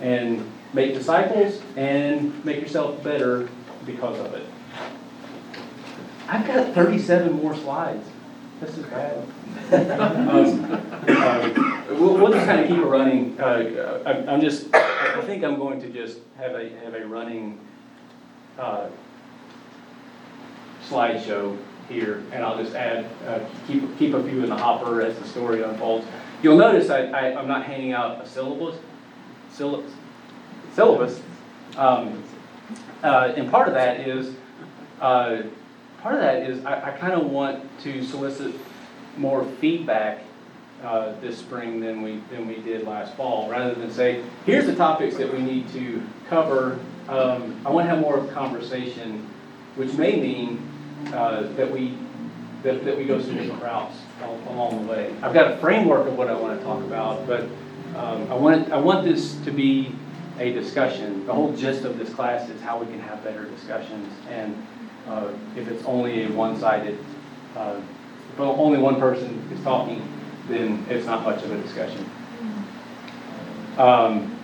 And 0.02 0.50
make 0.74 0.94
disciples 0.94 1.62
and 1.76 2.44
make 2.46 2.62
yourself 2.62 3.04
better 3.04 3.50
because 3.86 4.20
of 4.20 4.34
it. 4.34 4.46
I've 6.28 6.46
got 6.46 6.74
37 6.74 7.32
more 7.32 7.56
slides. 7.56 8.08
This 8.60 8.78
is 8.78 8.86
bad. 8.86 9.24
Um, 9.70 10.82
uh, 11.08 11.78
We'll, 11.90 12.16
we'll 12.18 12.34
just 12.34 12.46
kind 12.46 12.60
of 12.60 12.68
keep 12.68 12.78
it 12.78 12.86
running. 12.86 13.40
Uh, 13.40 14.04
I'm 14.06 14.30
I'm 14.30 14.42
just, 14.42 14.68
I 14.74 15.22
think 15.22 15.44
I'm 15.44 15.58
going 15.58 15.80
to 15.82 15.90
just 15.90 16.20
have 16.38 16.54
a, 16.54 16.70
have 16.84 16.94
a 16.94 17.06
running 17.08 17.60
uh, 18.60 18.90
slideshow 20.90 21.58
here, 21.88 22.24
and 22.34 22.44
I'll 22.44 22.62
just 22.62 22.76
add, 22.76 23.06
uh, 23.26 23.40
keep, 23.68 23.98
keep 23.98 24.14
a 24.14 24.24
few 24.24 24.44
in 24.44 24.50
the 24.50 24.58
hopper 24.58 25.02
as 25.02 25.18
the 25.18 25.26
story 25.28 25.64
unfolds. 25.64 26.06
You'll 26.44 26.58
notice 26.58 26.90
I, 26.90 27.06
I, 27.06 27.40
I'm 27.40 27.48
not 27.48 27.64
handing 27.64 27.94
out 27.94 28.22
a 28.24 28.28
syllabus, 28.28 28.78
syllabus, 29.52 29.92
syllabus. 30.78 31.20
Um, 31.76 32.24
uh, 33.02 33.34
and 33.36 33.50
part 33.50 33.68
of 33.68 33.74
that 33.74 34.02
is, 34.02 34.36
uh, 35.02 35.42
part 36.04 36.14
of 36.14 36.22
that 36.22 36.44
is 36.44 36.64
I, 36.66 36.90
I 36.90 36.92
kind 36.92 37.14
of 37.14 37.26
want 37.32 37.66
to 37.82 38.04
solicit 38.04 38.54
more 39.18 39.44
feedback 39.60 40.24
uh, 40.84 41.20
this 41.20 41.40
spring 41.40 41.80
than 41.80 42.04
we, 42.04 42.22
than 42.30 42.48
we 42.48 42.58
did 42.58 42.86
last 42.86 43.16
fall, 43.16 43.50
rather 43.50 43.74
than 43.74 43.90
say, 43.90 44.24
here's 44.46 44.68
the 44.68 44.76
topics 44.76 45.18
that 45.18 45.34
we 45.34 45.40
need 45.40 45.68
to 45.74 46.04
cover. 46.30 46.80
Um, 47.10 47.60
I 47.66 47.72
want 47.72 47.86
to 47.86 47.90
have 47.90 48.00
more 48.00 48.16
of 48.16 48.30
a 48.30 48.32
conversation, 48.32 49.28
which 49.78 49.94
may 49.94 50.22
mean 50.22 50.62
uh, 51.08 51.42
that 51.56 51.72
we, 51.72 51.98
that, 52.62 52.86
that 52.86 52.96
we 52.96 53.06
go 53.06 53.20
some 53.20 53.36
different 53.36 53.64
routes 53.64 53.96
al- 54.22 54.54
along 54.54 54.86
the 54.86 54.92
way. 54.92 55.16
I've 55.24 55.34
got 55.34 55.54
a 55.54 55.58
framework 55.58 56.08
of 56.08 56.16
what 56.16 56.28
I 56.28 56.40
want 56.40 56.60
to 56.60 56.64
talk 56.64 56.84
about, 56.84 57.26
but 57.26 57.46
um, 57.96 58.32
I 58.32 58.36
want, 58.36 58.72
I 58.72 58.78
want 58.78 59.06
this 59.06 59.34
to 59.46 59.52
be 59.52 59.96
a 60.40 60.52
discussion. 60.54 61.26
The 61.26 61.34
whole 61.34 61.56
gist 61.56 61.84
of 61.84 61.98
this 61.98 62.14
class 62.14 62.50
is 62.50 62.62
how 62.62 62.78
we 62.80 62.86
can 62.86 63.00
have 63.00 63.24
better 63.24 63.46
discussions, 63.46 64.14
and 64.30 64.56
uh, 65.08 65.32
if 65.56 65.68
it's 65.68 65.84
only 65.86 66.26
a 66.26 66.32
one-sided, 66.32 66.98
uh, 67.56 67.80
if 68.34 68.40
only 68.40 68.78
one 68.78 69.00
person 69.00 69.48
is 69.52 69.64
talking, 69.64 70.02
then 70.48 70.86
it's 70.90 71.06
not 71.06 71.24
much 71.24 71.44
of 71.44 71.52
a 71.52 71.62
discussion. 71.62 72.10
Um, 73.78 74.38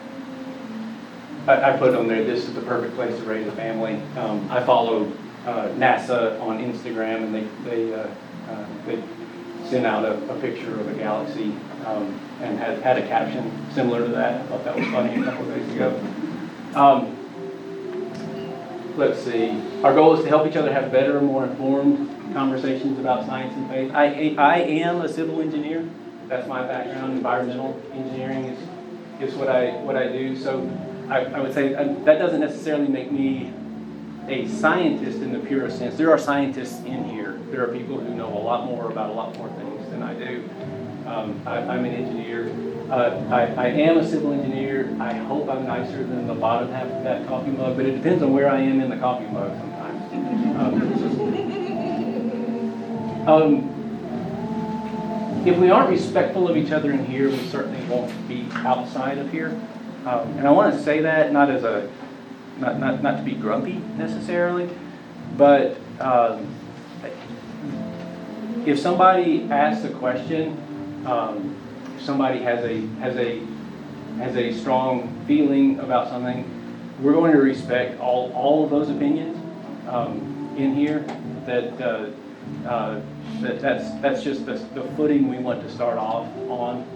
I, 1.48 1.74
I 1.74 1.78
put 1.78 1.94
on 1.96 2.08
there, 2.08 2.24
this 2.24 2.48
is 2.48 2.54
the 2.54 2.62
perfect 2.62 2.96
place 2.96 3.16
to 3.18 3.24
raise 3.24 3.48
a 3.48 3.52
family. 3.52 4.02
Um, 4.18 4.50
I 4.50 4.64
follow 4.64 5.12
uh, 5.46 5.68
NASA 5.70 6.40
on 6.42 6.60
Instagram, 6.60 7.24
and 7.24 7.36
they, 7.36 7.48
they, 7.70 7.94
uh, 7.94 8.08
uh, 8.50 8.66
they 8.86 9.02
sent 9.74 9.88
out 9.88 10.06
a, 10.06 10.14
a 10.32 10.40
picture 10.40 10.80
of 10.80 10.88
a 10.88 10.94
galaxy 10.94 11.52
um, 11.88 12.20
and 12.42 12.60
had, 12.60 12.80
had 12.84 12.96
a 13.00 13.08
caption 13.08 13.52
similar 13.74 14.06
to 14.06 14.12
that. 14.12 14.40
I 14.40 14.46
thought 14.46 14.64
that 14.66 14.76
was 14.76 14.86
funny 14.90 15.20
a 15.20 15.24
couple 15.24 15.50
of 15.50 15.56
days 15.56 15.74
ago. 15.74 16.00
Um, 16.76 17.18
let's 18.96 19.20
see. 19.24 19.60
Our 19.84 19.96
goal 19.96 20.16
is 20.16 20.22
to 20.26 20.30
help 20.30 20.46
each 20.46 20.56
other 20.56 20.72
have 20.72 20.92
better, 20.92 21.20
more 21.22 21.46
informed 21.46 22.08
conversations 22.36 23.00
about 23.00 23.26
science 23.26 23.56
and 23.56 23.68
faith. 23.68 23.92
I, 23.96 24.36
I 24.38 24.58
am 24.60 25.02
a 25.02 25.10
civil 25.10 25.42
engineer. 25.42 25.90
That's 26.28 26.48
my 26.48 26.62
background. 26.62 27.14
Environmental 27.14 27.82
engineering 27.94 28.46
is, 28.46 28.60
is 29.28 29.34
what 29.34 29.50
I, 29.50 29.72
what 29.78 29.98
I 29.98 30.08
do. 30.08 30.38
So 30.38 30.70
I, 31.10 31.22
I 31.26 31.40
would 31.40 31.52
say 31.52 31.74
uh, 31.74 31.96
that 32.06 32.20
doesn't 32.20 32.42
necessarily 32.42 32.88
make 32.88 33.12
me 33.12 33.52
a 34.28 34.48
scientist 34.50 35.18
in 35.18 35.34
the 35.34 35.40
purest 35.40 35.80
sense. 35.80 35.98
There 35.98 36.12
are 36.12 36.20
scientists 36.20 36.80
in 36.86 37.06
here. 37.06 37.33
There 37.54 37.64
are 37.64 37.72
people 37.72 38.00
who 38.00 38.16
know 38.16 38.36
a 38.36 38.42
lot 38.42 38.66
more 38.66 38.90
about 38.90 39.12
a 39.12 39.14
lot 39.14 39.38
more 39.38 39.48
things 39.50 39.88
than 39.92 40.02
I 40.02 40.16
do. 40.16 40.50
Um, 41.06 41.40
I, 41.46 41.60
I'm 41.60 41.86
an 41.86 41.94
engineer. 41.94 42.52
Uh, 42.90 43.12
I, 43.30 43.42
I 43.66 43.68
am 43.68 44.00
a 44.00 44.08
civil 44.08 44.34
engineer. 44.34 44.90
I 45.00 45.14
hope 45.14 45.48
I'm 45.48 45.68
nicer 45.68 46.04
than 46.04 46.26
the 46.26 46.34
bottom 46.34 46.72
half 46.72 46.88
of 46.88 47.04
that 47.04 47.28
coffee 47.28 47.52
mug, 47.52 47.76
but 47.76 47.86
it 47.86 47.92
depends 47.92 48.24
on 48.24 48.34
where 48.34 48.50
I 48.50 48.60
am 48.60 48.82
in 48.82 48.90
the 48.90 48.98
coffee 48.98 49.28
mug 49.28 49.56
sometimes. 49.60 50.14
Um, 53.28 53.30
um, 53.30 53.70
if 55.46 55.56
we 55.60 55.70
aren't 55.70 55.92
respectful 55.92 56.48
of 56.48 56.58
each 56.58 56.72
other 56.72 56.92
in 56.92 57.06
here, 57.06 57.30
we 57.30 57.38
certainly 57.50 57.86
won't 57.86 58.28
be 58.28 58.48
outside 58.66 59.20
of 59.20 59.32
here. 59.32 59.50
Um, 60.08 60.40
and 60.40 60.48
I 60.48 60.52
want 60.52 60.74
to 60.74 60.82
say 60.82 61.02
that 61.02 61.32
not 61.32 61.52
as 61.52 61.64
a 61.64 61.88
not, 62.58 62.80
not, 62.80 63.04
not 63.04 63.18
to 63.18 63.24
be 63.24 63.34
grumpy 63.34 63.74
necessarily, 63.96 64.72
but 65.38 65.78
um, 66.00 66.48
if 68.68 68.80
somebody 68.80 69.44
asks 69.50 69.84
a 69.86 69.90
question, 69.90 70.58
um, 71.06 71.56
if 71.96 72.04
somebody 72.04 72.40
has 72.40 72.64
a, 72.66 72.82
has 73.00 73.16
a, 73.18 73.40
has 74.18 74.36
a 74.38 74.54
strong 74.54 75.24
feeling 75.28 75.80
about 75.80 76.10
something, 76.10 76.50
we're 77.02 77.14
going 77.14 77.34
to 77.34 77.40
respect 77.40 78.00
all, 78.00 78.32
all 78.34 78.64
of 78.64 78.70
those 78.70 78.90
opinions, 78.90 79.38
um, 79.88 80.56
in 80.58 80.74
here, 80.74 81.00
that, 81.46 81.82
uh, 81.82 82.10
uh, 82.68 83.02
that, 83.42 83.60
that's, 83.60 83.90
that's 84.02 84.24
just 84.24 84.46
the, 84.46 84.54
the 84.54 84.84
footing 84.96 85.28
we 85.28 85.38
want 85.38 85.62
to 85.64 85.70
start 85.70 85.98
off 85.98 86.28
on. 86.48 86.88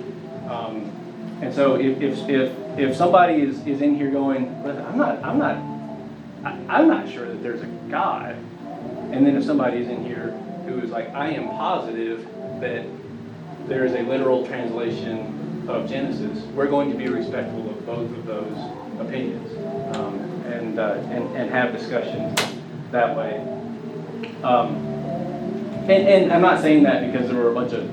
Um, 0.50 1.40
and 1.42 1.54
so 1.54 1.76
if, 1.76 2.02
if, 2.02 2.30
if, 2.30 2.80
if 2.80 2.96
somebody 2.96 3.42
is, 3.42 3.66
is 3.68 3.82
in 3.82 3.96
here 3.96 4.10
going, 4.10 4.62
"But 4.64 4.78
I'm 4.78 4.98
not, 4.98 5.24
I'm 5.24 5.38
not, 5.38 5.58
I, 6.44 6.78
I'm 6.78 6.88
not 6.88 7.10
sure 7.10 7.28
that 7.28 7.44
there's 7.44 7.62
a 7.62 7.68
God. 7.90 8.36
And 9.12 9.26
then 9.26 9.36
if 9.36 9.44
somebody 9.44 9.78
is 9.78 9.88
in 9.88 10.04
here 10.06 10.38
who 10.68 10.80
is 10.80 10.92
like, 10.92 11.14
I 11.14 11.30
am 11.30 11.50
positive 11.50 12.28
that 12.62 12.86
there 13.68 13.86
is 13.86 13.94
a 13.94 14.02
literal 14.04 14.46
translation 14.48 15.66
of 15.68 15.90
Genesis, 15.90 16.44
we're 16.56 16.68
going 16.68 16.92
to 16.92 16.98
be 16.98 17.08
respectful 17.08 17.70
of 17.70 17.86
both 17.86 18.10
of 18.12 18.26
those 18.26 18.58
opinions. 19.00 19.96
Um, 19.96 20.28
and, 20.48 20.80
uh, 20.80 20.94
and, 21.10 21.36
and 21.36 21.52
have 21.52 21.78
discussions 21.78 22.40
that 22.92 23.16
way. 23.16 23.40
Um, 24.44 24.76
and, 25.90 26.08
and 26.08 26.34
I'm 26.34 26.42
not 26.42 26.62
saying 26.62 26.84
that 26.84 27.12
because 27.12 27.30
there 27.30 27.38
were 27.38 27.52
a 27.52 27.54
bunch 27.54 27.74
of 27.74 27.90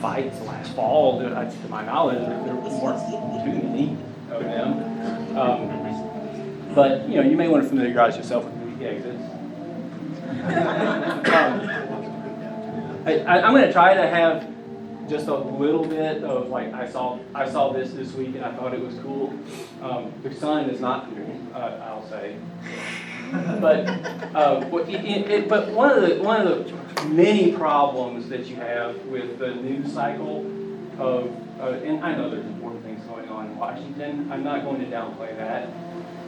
fights 0.00 0.40
last 0.42 0.72
fall, 0.72 1.20
to 1.20 1.68
my 1.68 1.84
knowledge, 1.84 2.18
there 2.18 2.54
weren't 2.54 3.00
too 3.44 3.68
many 3.68 3.96
of 4.30 4.42
them. 4.42 5.38
Um, 5.38 6.74
But, 6.74 7.08
you 7.08 7.16
know, 7.16 7.28
you 7.28 7.36
may 7.36 7.48
want 7.48 7.62
to 7.62 7.68
familiarize 7.68 8.16
yourself 8.16 8.44
with. 8.44 8.54
Um, 11.34 11.83
I, 13.06 13.18
I- 13.20 13.46
I'm 13.46 13.54
gonna 13.54 13.72
try 13.72 13.94
to 13.94 14.06
have 14.06 14.48
just 15.08 15.28
a 15.28 15.34
little 15.36 15.84
bit 15.84 16.24
of 16.24 16.48
like, 16.48 16.72
I 16.72 16.88
saw, 16.88 17.18
I 17.34 17.48
saw 17.48 17.72
this 17.72 17.92
this 17.92 18.12
week 18.14 18.36
and 18.36 18.44
I 18.44 18.52
thought 18.54 18.72
it 18.72 18.80
was 18.80 18.94
cool. 19.00 19.34
Um, 19.82 20.10
the 20.22 20.34
sun 20.34 20.70
is 20.70 20.80
not 20.80 21.10
cool, 21.14 21.38
uh, 21.54 21.78
I'll 21.82 22.08
say. 22.08 22.36
But, 23.60 23.86
uh, 24.34 24.64
it, 24.88 25.04
it, 25.04 25.30
it- 25.30 25.48
but 25.48 25.68
one 25.72 25.90
of 25.90 26.08
the, 26.08 26.22
one 26.22 26.46
of 26.46 26.66
the 26.96 27.04
many 27.08 27.52
problems 27.52 28.28
that 28.30 28.46
you 28.46 28.56
have 28.56 28.96
with 29.06 29.38
the 29.38 29.54
news 29.56 29.92
cycle 29.92 30.46
of, 30.98 31.30
uh, 31.60 31.64
and 31.84 32.02
I 32.02 32.14
know 32.14 32.30
there's 32.30 32.46
important 32.46 32.84
things 32.84 33.04
going 33.04 33.28
on 33.28 33.46
in 33.46 33.58
Washington, 33.58 34.30
I'm 34.32 34.42
not 34.44 34.64
going 34.64 34.80
to 34.80 34.86
downplay 34.86 35.36
that. 35.36 35.68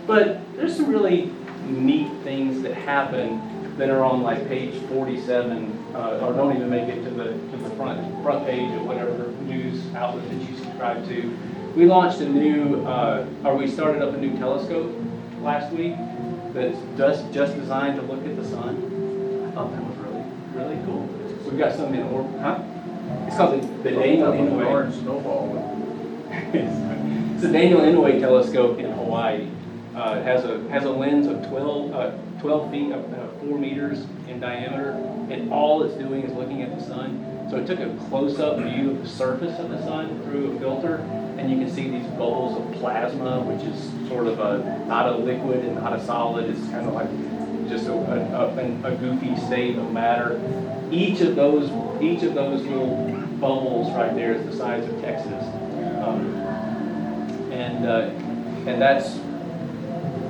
But 0.06 0.38
there's 0.56 0.76
some 0.76 0.88
really 0.90 1.32
neat 1.66 2.10
things 2.24 2.62
that 2.62 2.74
happen 2.74 3.40
that 3.76 3.90
are 3.90 4.02
on 4.02 4.22
like 4.22 4.48
page 4.48 4.80
forty-seven, 4.88 5.94
uh, 5.94 6.20
or 6.22 6.32
don't 6.32 6.56
even 6.56 6.70
make 6.70 6.88
it 6.88 7.04
to 7.04 7.10
the, 7.10 7.24
to 7.24 7.56
the 7.56 7.70
front, 7.70 8.22
front 8.22 8.46
page 8.46 8.72
of 8.74 8.86
whatever 8.86 9.28
news 9.42 9.82
outlet 9.94 10.28
that 10.30 10.48
you 10.48 10.56
subscribe 10.56 11.06
to. 11.08 11.38
We 11.76 11.84
launched 11.84 12.20
a 12.20 12.28
new, 12.28 12.84
uh, 12.86 13.26
or 13.44 13.54
we 13.56 13.68
started 13.68 14.00
up 14.02 14.14
a 14.14 14.16
new 14.16 14.36
telescope 14.38 14.90
last 15.42 15.72
week 15.74 15.94
that's 16.54 16.78
just, 16.96 17.30
just 17.32 17.54
designed 17.54 18.00
to 18.00 18.02
look 18.06 18.24
at 18.24 18.34
the 18.34 18.44
sun. 18.44 18.76
I 19.46 19.50
thought 19.50 19.70
that 19.72 19.82
was 19.84 19.96
really, 19.98 20.24
really 20.54 20.84
cool. 20.86 21.02
We've 21.44 21.58
got 21.58 21.74
some 21.76 21.92
in 21.92 22.02
orbit, 22.04 22.40
huh? 22.40 22.62
It's 23.26 23.36
called 23.36 23.60
the, 23.60 23.66
the 23.82 23.90
Daniel 23.90 24.32
That 24.32 24.40
was 24.40 24.48
an 24.52 24.58
Inouye. 24.58 24.66
Orange 24.70 24.94
snowball. 24.96 25.72
It's 27.36 27.44
a 27.44 27.52
Daniel 27.52 27.80
Inouye 27.80 28.18
telescope 28.18 28.78
in 28.78 28.90
Hawaii. 28.92 29.46
Uh, 29.94 30.16
it 30.18 30.24
has 30.24 30.44
a, 30.46 30.58
has 30.70 30.84
a 30.84 30.90
lens 30.90 31.26
of 31.26 31.46
12, 31.46 31.92
uh, 31.92 32.10
12 32.40 32.70
feet, 32.70 32.92
uh, 32.92 33.25
4 33.48 33.58
meters 33.58 34.04
in 34.28 34.40
diameter, 34.40 34.90
and 35.30 35.52
all 35.52 35.82
it's 35.82 35.94
doing 35.94 36.22
is 36.22 36.32
looking 36.32 36.62
at 36.62 36.76
the 36.78 36.84
sun. 36.84 37.22
So 37.50 37.58
it 37.58 37.66
took 37.66 37.78
a 37.80 37.94
close-up 38.08 38.58
view 38.58 38.90
of 38.92 39.02
the 39.02 39.08
surface 39.08 39.58
of 39.60 39.70
the 39.70 39.80
sun 39.84 40.20
through 40.24 40.56
a 40.56 40.58
filter, 40.58 40.96
and 41.38 41.50
you 41.50 41.56
can 41.58 41.72
see 41.72 41.88
these 41.88 42.06
bubbles 42.08 42.56
of 42.58 42.72
plasma, 42.80 43.40
which 43.40 43.62
is 43.62 44.08
sort 44.08 44.26
of 44.26 44.40
a, 44.40 44.84
not 44.88 45.08
a 45.08 45.16
liquid 45.16 45.64
and 45.64 45.76
not 45.76 45.92
a 45.92 46.04
solid, 46.04 46.48
it's 46.50 46.60
kind 46.70 46.88
of 46.88 46.94
like 46.94 47.08
just 47.68 47.86
a, 47.86 47.92
a, 47.92 48.48
a- 48.48 48.92
a 48.92 48.96
goofy 48.96 49.36
state 49.46 49.76
of 49.76 49.92
matter. 49.92 50.40
Each 50.90 51.20
of 51.20 51.36
those, 51.36 51.70
each 52.02 52.22
of 52.22 52.34
those 52.34 52.62
little 52.62 52.96
bubbles 53.40 53.92
right 53.94 54.14
there 54.14 54.32
is 54.34 54.44
the 54.46 54.56
size 54.56 54.84
of 54.88 55.00
Texas. 55.02 55.44
Um, 56.04 56.34
and, 57.52 57.86
uh, 57.86 58.10
and 58.70 58.80
that's, 58.80 59.18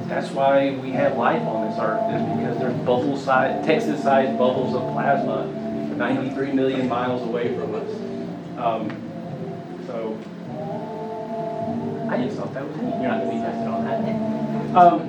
that's 0.08 0.30
why 0.30 0.70
we 0.70 0.90
have 0.92 1.16
life 1.16 1.42
on 1.42 1.68
this 1.68 1.78
earth, 1.80 2.14
is 2.14 2.36
because 2.36 2.58
there's 2.58 2.76
bubble 2.84 3.16
size, 3.16 3.64
Texas-sized 3.66 4.38
bubbles 4.38 4.74
of 4.74 4.82
plasma 4.92 5.46
93 5.96 6.52
million 6.52 6.88
miles 6.88 7.22
away 7.22 7.54
from 7.54 7.74
us. 7.74 7.90
Um, 8.58 8.90
so, 9.86 10.18
I 12.10 12.22
just 12.24 12.36
thought 12.36 12.54
that 12.54 12.66
was 12.66 12.76
neat. 12.76 12.94
You're 13.00 13.08
not 13.08 13.24
gonna 13.24 13.30
be 13.30 13.38
tested 13.38 13.66
on 13.66 13.84
that. 13.84 14.76
Um, 14.76 15.00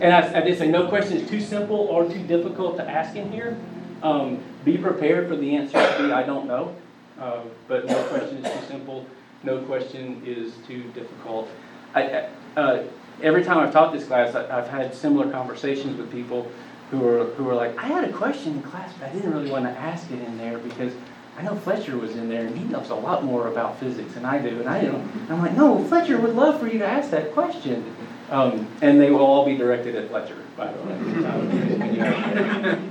and 0.00 0.14
I, 0.14 0.38
I 0.38 0.40
did 0.40 0.58
say, 0.58 0.68
no 0.68 0.88
question 0.88 1.18
is 1.18 1.28
too 1.28 1.40
simple 1.40 1.76
or 1.76 2.08
too 2.08 2.22
difficult 2.26 2.76
to 2.78 2.88
ask 2.88 3.16
in 3.16 3.30
here. 3.30 3.56
Um, 4.02 4.42
be 4.64 4.78
prepared 4.78 5.28
for 5.28 5.36
the 5.36 5.56
answer 5.56 5.72
to 5.74 6.02
be, 6.02 6.12
I 6.12 6.22
don't 6.22 6.46
know. 6.46 6.74
Uh, 7.20 7.42
but 7.68 7.86
no 7.86 8.02
question 8.04 8.44
is 8.44 8.60
too 8.60 8.66
simple, 8.66 9.06
no 9.42 9.60
question 9.62 10.22
is 10.24 10.54
too 10.66 10.84
difficult. 10.94 11.48
I- 11.94 12.28
uh, 12.56 12.82
every 13.22 13.44
time 13.44 13.58
I've 13.58 13.72
taught 13.72 13.92
this 13.92 14.06
class, 14.06 14.34
I, 14.34 14.58
I've 14.58 14.68
had 14.68 14.94
similar 14.94 15.30
conversations 15.30 15.96
with 15.96 16.10
people 16.10 16.50
who 16.90 17.06
are, 17.06 17.24
who 17.24 17.48
are 17.48 17.54
like, 17.54 17.76
I 17.78 17.86
had 17.86 18.04
a 18.04 18.12
question 18.12 18.54
in 18.54 18.62
class, 18.62 18.92
but 18.98 19.08
I 19.08 19.12
didn't 19.12 19.32
really 19.32 19.50
want 19.50 19.64
to 19.64 19.70
ask 19.70 20.10
it 20.10 20.20
in 20.20 20.38
there 20.38 20.58
because 20.58 20.92
I 21.38 21.42
know 21.42 21.54
Fletcher 21.54 21.96
was 21.96 22.16
in 22.16 22.28
there 22.28 22.46
and 22.46 22.56
he 22.58 22.64
knows 22.64 22.90
a 22.90 22.94
lot 22.94 23.24
more 23.24 23.48
about 23.48 23.78
physics 23.78 24.14
than 24.14 24.24
I 24.24 24.38
do, 24.38 24.60
and 24.60 24.68
I 24.68 24.82
don't. 24.82 25.00
And 25.00 25.30
I'm 25.30 25.40
like, 25.40 25.56
no, 25.56 25.82
Fletcher 25.84 26.18
would 26.18 26.34
love 26.34 26.58
for 26.60 26.66
you 26.66 26.78
to 26.78 26.86
ask 26.86 27.10
that 27.10 27.32
question. 27.32 27.94
Um, 28.28 28.68
and 28.80 29.00
they 29.00 29.10
will 29.10 29.24
all 29.24 29.44
be 29.44 29.56
directed 29.56 29.96
at 29.96 30.08
Fletcher, 30.08 30.36
by 30.56 30.72
the 30.72 30.80
way. 30.82 30.94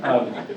Um, 0.04 0.48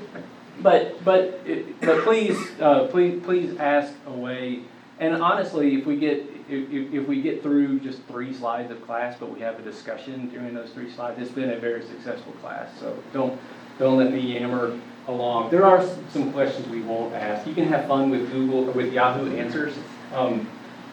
But, 0.61 1.03
but, 1.03 1.45
but 1.81 2.03
please, 2.03 2.37
uh, 2.61 2.87
please, 2.87 3.21
please 3.23 3.57
ask 3.57 3.93
away. 4.07 4.61
And 4.99 5.21
honestly, 5.21 5.75
if 5.75 5.85
we 5.85 5.97
get, 5.97 6.23
if, 6.49 6.69
if, 6.71 6.93
if 6.93 7.07
we 7.07 7.21
get 7.21 7.41
through 7.41 7.79
just 7.79 8.01
three 8.03 8.33
slides 8.33 8.71
of 8.71 8.85
class, 8.85 9.15
but 9.19 9.33
we 9.33 9.39
have 9.41 9.59
a 9.59 9.61
discussion 9.61 10.29
during 10.29 10.53
those 10.53 10.69
three 10.71 10.91
slides, 10.91 11.19
it's 11.19 11.31
been 11.31 11.51
a 11.51 11.59
very 11.59 11.85
successful 11.85 12.33
class. 12.33 12.69
So 12.79 12.97
don't, 13.13 13.39
don't 13.79 13.97
let 13.97 14.11
me 14.11 14.19
yammer 14.19 14.79
along. 15.07 15.51
There 15.51 15.65
are 15.65 15.85
some 16.11 16.31
questions 16.31 16.67
we 16.69 16.81
won't 16.81 17.13
ask. 17.13 17.47
You 17.47 17.53
can 17.53 17.65
have 17.65 17.87
fun 17.87 18.09
with 18.09 18.31
Google, 18.31 18.65
with 18.71 18.93
Yahoo 18.93 19.35
Answers. 19.35 19.75
Um, 20.13 20.49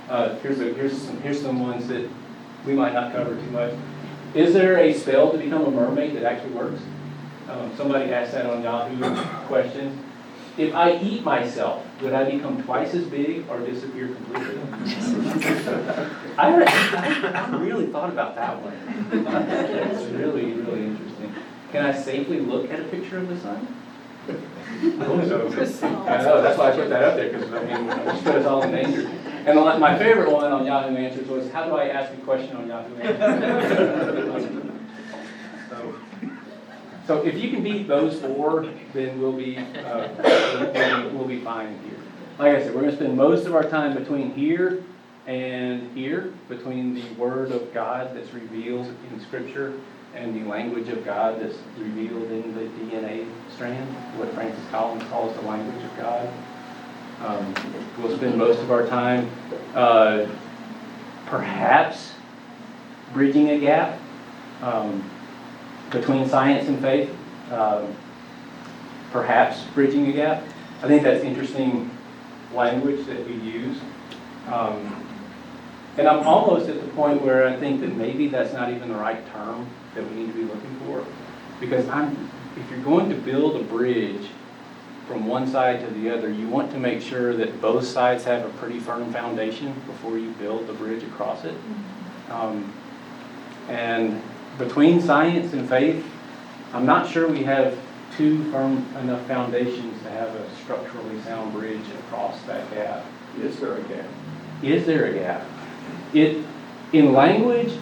uh, 0.08 0.36
here's 0.40 0.60
a, 0.60 0.72
here's 0.74 1.00
some, 1.00 1.20
here's 1.20 1.40
some 1.40 1.60
ones 1.60 1.86
that 1.88 2.08
we 2.66 2.74
might 2.74 2.92
not 2.92 3.12
cover 3.12 3.34
too 3.34 3.50
much. 3.50 3.74
Is 4.34 4.52
there 4.52 4.78
a 4.78 4.92
spell 4.92 5.32
to 5.32 5.38
become 5.38 5.64
a 5.64 5.70
mermaid 5.70 6.14
that 6.16 6.24
actually 6.24 6.52
works? 6.52 6.80
Um, 7.48 7.72
somebody 7.76 8.12
asked 8.12 8.32
that 8.32 8.46
on 8.46 8.62
Yahoo 8.62 9.46
Questions. 9.46 9.98
If 10.56 10.74
I 10.74 10.98
eat 10.98 11.22
myself, 11.24 11.84
would 12.02 12.12
I 12.12 12.30
become 12.30 12.62
twice 12.62 12.94
as 12.94 13.04
big 13.04 13.48
or 13.48 13.60
disappear 13.60 14.08
completely? 14.08 14.58
I, 16.36 16.54
re- 16.56 16.64
I, 16.66 17.46
I 17.46 17.56
really 17.56 17.86
thought 17.86 18.10
about 18.10 18.34
that 18.34 18.60
one. 18.60 18.74
It's 19.12 20.04
really, 20.12 20.52
really 20.52 20.84
interesting. 20.86 21.34
Can 21.70 21.86
I 21.86 21.92
safely 21.92 22.40
look 22.40 22.70
at 22.70 22.80
a 22.80 22.84
picture 22.84 23.18
of 23.18 23.28
the 23.28 23.38
sun? 23.38 23.76
I 24.28 25.04
hope 25.04 25.24
so. 25.24 25.46
I 26.06 26.22
know, 26.22 26.42
that's 26.42 26.58
why 26.58 26.72
I 26.72 26.76
put 26.76 26.88
that 26.90 27.04
up 27.04 27.16
there, 27.16 27.30
because 27.30 27.52
I 27.52 27.64
mean, 27.64 27.86
just 27.86 28.24
put 28.24 28.34
us 28.36 28.46
all 28.46 28.62
in 28.62 28.72
danger. 28.72 29.08
And 29.46 29.80
my 29.80 29.98
favorite 29.98 30.30
one 30.30 30.52
on 30.52 30.66
Yahoo 30.66 30.96
Answers 30.96 31.28
was, 31.28 31.50
how 31.50 31.64
do 31.64 31.76
I 31.76 31.88
ask 31.88 32.12
a 32.12 32.16
question 32.18 32.56
on 32.56 32.68
Yahoo 32.68 32.96
Answers? 32.96 34.70
So, 37.10 37.26
if 37.26 37.42
you 37.42 37.50
can 37.50 37.64
beat 37.64 37.88
those 37.88 38.20
four, 38.20 38.68
then 38.92 39.20
we'll 39.20 39.32
be, 39.32 39.56
uh, 39.56 41.10
we'll 41.12 41.26
be- 41.26 41.40
fine 41.40 41.76
here. 41.82 41.98
Like 42.38 42.54
I 42.54 42.62
said, 42.62 42.72
we're 42.72 42.82
gonna 42.82 42.94
spend 42.94 43.16
most 43.16 43.46
of 43.46 43.54
our 43.56 43.64
time 43.64 43.96
between 43.96 44.32
here 44.32 44.84
and 45.26 45.90
here, 45.96 46.32
between 46.48 46.94
the 46.94 47.02
word 47.18 47.50
of 47.50 47.74
God 47.74 48.14
that's 48.14 48.32
revealed 48.32 48.86
in 49.10 49.18
scripture 49.18 49.72
and 50.14 50.40
the 50.40 50.48
language 50.48 50.88
of 50.88 51.04
God 51.04 51.40
that's 51.40 51.58
revealed 51.80 52.30
in 52.30 52.54
the 52.54 52.66
DNA 52.78 53.26
strand, 53.52 53.88
what 54.16 54.32
Francis 54.32 54.62
Collins 54.70 55.02
calls 55.10 55.34
the 55.34 55.42
language 55.48 55.84
of 55.84 55.96
God. 55.96 56.28
Um, 57.26 57.52
We'll 57.98 58.16
spend 58.16 58.36
most 58.36 58.60
of 58.60 58.70
our 58.70 58.86
time, 58.86 59.28
uh, 59.74 60.26
perhaps 61.26 62.12
bridging 63.12 63.50
a 63.50 63.58
gap, 63.58 63.98
um, 64.62 65.10
between 65.90 66.28
science 66.28 66.68
and 66.68 66.80
faith, 66.80 67.10
um, 67.52 67.94
perhaps 69.10 69.62
bridging 69.74 70.06
a 70.08 70.12
gap. 70.12 70.42
I 70.82 70.88
think 70.88 71.02
that's 71.02 71.24
interesting 71.24 71.90
language 72.54 73.06
that 73.06 73.26
we 73.26 73.34
use. 73.34 73.78
Um, 74.46 74.96
And 75.98 76.06
I'm 76.08 76.26
almost 76.26 76.68
at 76.68 76.80
the 76.80 76.86
point 76.92 77.20
where 77.20 77.46
I 77.48 77.56
think 77.56 77.80
that 77.80 77.94
maybe 77.96 78.28
that's 78.28 78.54
not 78.54 78.70
even 78.70 78.88
the 78.88 78.94
right 78.94 79.26
term 79.32 79.66
that 79.94 80.08
we 80.08 80.16
need 80.16 80.28
to 80.28 80.32
be 80.32 80.44
looking 80.44 80.80
for, 80.86 81.04
because 81.58 81.86
I'm 81.88 82.30
if 82.56 82.70
you're 82.70 82.80
going 82.80 83.10
to 83.10 83.16
build 83.16 83.60
a 83.60 83.64
bridge 83.64 84.28
from 85.08 85.26
one 85.26 85.46
side 85.46 85.80
to 85.80 85.94
the 85.94 86.08
other, 86.10 86.30
you 86.30 86.48
want 86.48 86.70
to 86.72 86.78
make 86.78 87.02
sure 87.02 87.34
that 87.34 87.60
both 87.60 87.84
sides 87.84 88.24
have 88.24 88.44
a 88.44 88.48
pretty 88.50 88.78
firm 88.78 89.12
foundation 89.12 89.74
before 89.86 90.16
you 90.16 90.30
build 90.32 90.68
the 90.68 90.72
bridge 90.72 91.02
across 91.02 91.44
it. 91.44 91.54
Um, 92.30 92.72
And 93.68 94.22
between 94.60 95.00
science 95.00 95.52
and 95.54 95.68
faith, 95.68 96.04
I'm 96.72 96.86
not 96.86 97.08
sure 97.08 97.26
we 97.26 97.42
have 97.42 97.76
two 98.16 98.50
firm 98.52 98.86
enough 98.98 99.26
foundations 99.26 100.00
to 100.02 100.10
have 100.10 100.28
a 100.34 100.56
structurally 100.56 101.20
sound 101.22 101.52
bridge 101.52 101.88
across 102.00 102.40
that 102.42 102.70
gap. 102.70 103.04
Is 103.40 103.58
there 103.58 103.76
a 103.76 103.82
gap? 103.82 104.06
Is 104.62 104.86
there 104.86 105.06
a 105.06 105.14
gap? 105.14 105.46
It, 106.12 106.44
in 106.92 107.12
language, 107.12 107.72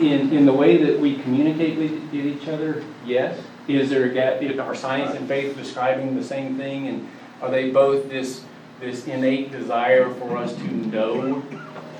in, 0.00 0.32
in 0.32 0.44
the 0.44 0.52
way 0.52 0.76
that 0.78 0.98
we 0.98 1.16
communicate 1.18 1.78
with 1.78 1.92
with 1.92 2.26
each 2.26 2.48
other, 2.48 2.82
yes. 3.06 3.40
Is 3.68 3.88
there 3.88 4.04
a 4.04 4.10
gap? 4.10 4.42
Are 4.58 4.74
science 4.74 5.14
and 5.14 5.28
faith 5.28 5.56
describing 5.56 6.16
the 6.16 6.24
same 6.24 6.56
thing? 6.56 6.88
And 6.88 7.08
are 7.40 7.50
they 7.50 7.70
both 7.70 8.10
this, 8.10 8.44
this 8.80 9.06
innate 9.06 9.52
desire 9.52 10.10
for 10.14 10.36
us 10.36 10.54
to 10.56 10.68
know? 10.68 11.42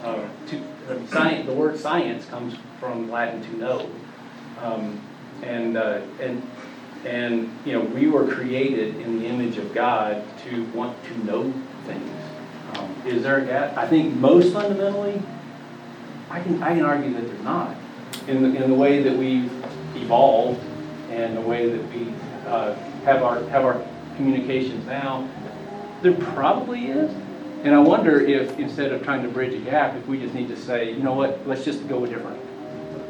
Uh, 0.02 0.28
to, 0.48 0.62
uh, 0.90 1.06
science, 1.06 1.46
the 1.46 1.54
word 1.54 1.78
science 1.78 2.26
comes 2.26 2.54
from 2.78 3.10
Latin 3.10 3.42
to 3.42 3.56
know. 3.56 3.90
Um, 4.60 5.00
and, 5.42 5.76
uh, 5.76 6.00
and, 6.20 6.50
and, 7.04 7.58
you 7.64 7.72
know, 7.72 7.80
we 7.80 8.06
were 8.06 8.26
created 8.26 8.96
in 8.96 9.18
the 9.18 9.26
image 9.26 9.58
of 9.58 9.74
God 9.74 10.24
to 10.44 10.64
want 10.66 11.02
to 11.04 11.24
know 11.24 11.52
things. 11.86 12.10
Um, 12.74 12.94
Is 13.06 13.22
there 13.22 13.38
a 13.38 13.44
gap? 13.44 13.76
I 13.76 13.86
think 13.86 14.14
most 14.14 14.52
fundamentally, 14.52 15.20
I 16.30 16.40
can, 16.40 16.62
I 16.62 16.74
can 16.74 16.84
argue 16.84 17.12
that 17.12 17.26
there's 17.26 17.42
not. 17.42 17.76
In 18.26 18.42
the, 18.42 18.62
in 18.62 18.70
the 18.70 18.76
way 18.76 19.02
that 19.02 19.16
we've 19.16 19.52
evolved 19.96 20.60
and 21.10 21.36
the 21.36 21.42
way 21.42 21.68
that 21.68 21.94
we 21.94 22.12
uh, 22.46 22.74
have 23.04 23.22
our, 23.22 23.42
have 23.48 23.64
our 23.64 23.84
communications 24.16 24.86
now, 24.86 25.28
there 26.00 26.14
probably 26.14 26.86
is. 26.86 27.12
And 27.64 27.74
I 27.74 27.78
wonder 27.78 28.20
if, 28.20 28.58
instead 28.58 28.92
of 28.92 29.02
trying 29.02 29.22
to 29.22 29.28
bridge 29.28 29.54
a 29.54 29.58
gap, 29.58 29.96
if 29.96 30.06
we 30.06 30.18
just 30.18 30.34
need 30.34 30.48
to 30.48 30.56
say, 30.56 30.92
you 30.92 31.02
know 31.02 31.14
what, 31.14 31.46
let's 31.46 31.64
just 31.64 31.86
go 31.88 32.04
a 32.04 32.08
different, 32.08 32.38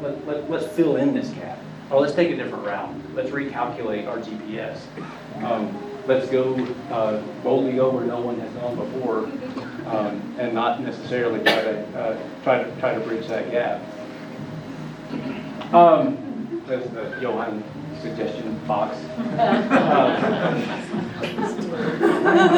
let, 0.05 0.27
let, 0.27 0.49
let's 0.49 0.67
fill 0.67 0.97
in 0.97 1.13
this 1.13 1.29
gap. 1.29 1.57
Or 1.89 2.01
let's 2.01 2.13
take 2.13 2.31
a 2.31 2.35
different 2.35 2.65
route. 2.65 2.93
Let's 3.13 3.29
recalculate 3.29 4.07
our 4.07 4.17
GPS. 4.19 4.79
Um, 5.43 5.75
Let's 6.07 6.29
go, 6.29 6.53
uh, 6.91 7.19
boldly 7.41 7.73
go 7.73 7.89
where 7.89 8.05
no 8.05 8.21
one 8.21 8.39
has 8.39 8.51
gone 8.53 8.75
before, 8.75 9.23
um, 9.87 10.35
and 10.37 10.53
not 10.53 10.79
necessarily 10.79 11.39
try 11.39 11.63
to, 11.63 11.99
uh, 11.99 12.15
try 12.43 12.63
to, 12.63 12.79
try 12.79 12.93
to 12.93 12.99
bridge 12.99 13.25
that 13.25 13.49
gap. 13.49 13.81
Um, 15.73 16.61
That's 16.67 16.87
the 16.91 17.17
Johann 17.19 17.63
suggestion 18.01 18.59
box. 18.67 18.97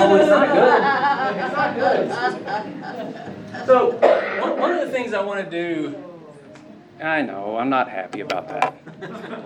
Oh, 0.10 0.16
it's 0.16 0.30
not 0.30 1.76
good. 1.76 2.00
It's 2.04 2.16
not 2.46 2.66
good. 2.66 3.66
So, 3.66 3.92
one 4.60 4.72
of 4.72 4.86
the 4.86 4.92
things 4.92 5.14
I 5.14 5.22
want 5.22 5.44
to 5.44 5.50
do, 5.50 5.96
I 7.02 7.22
know, 7.22 7.58
I'm 7.58 7.70
not 7.70 7.90
happy 7.90 8.22
about 8.22 8.48
that. 8.48 8.74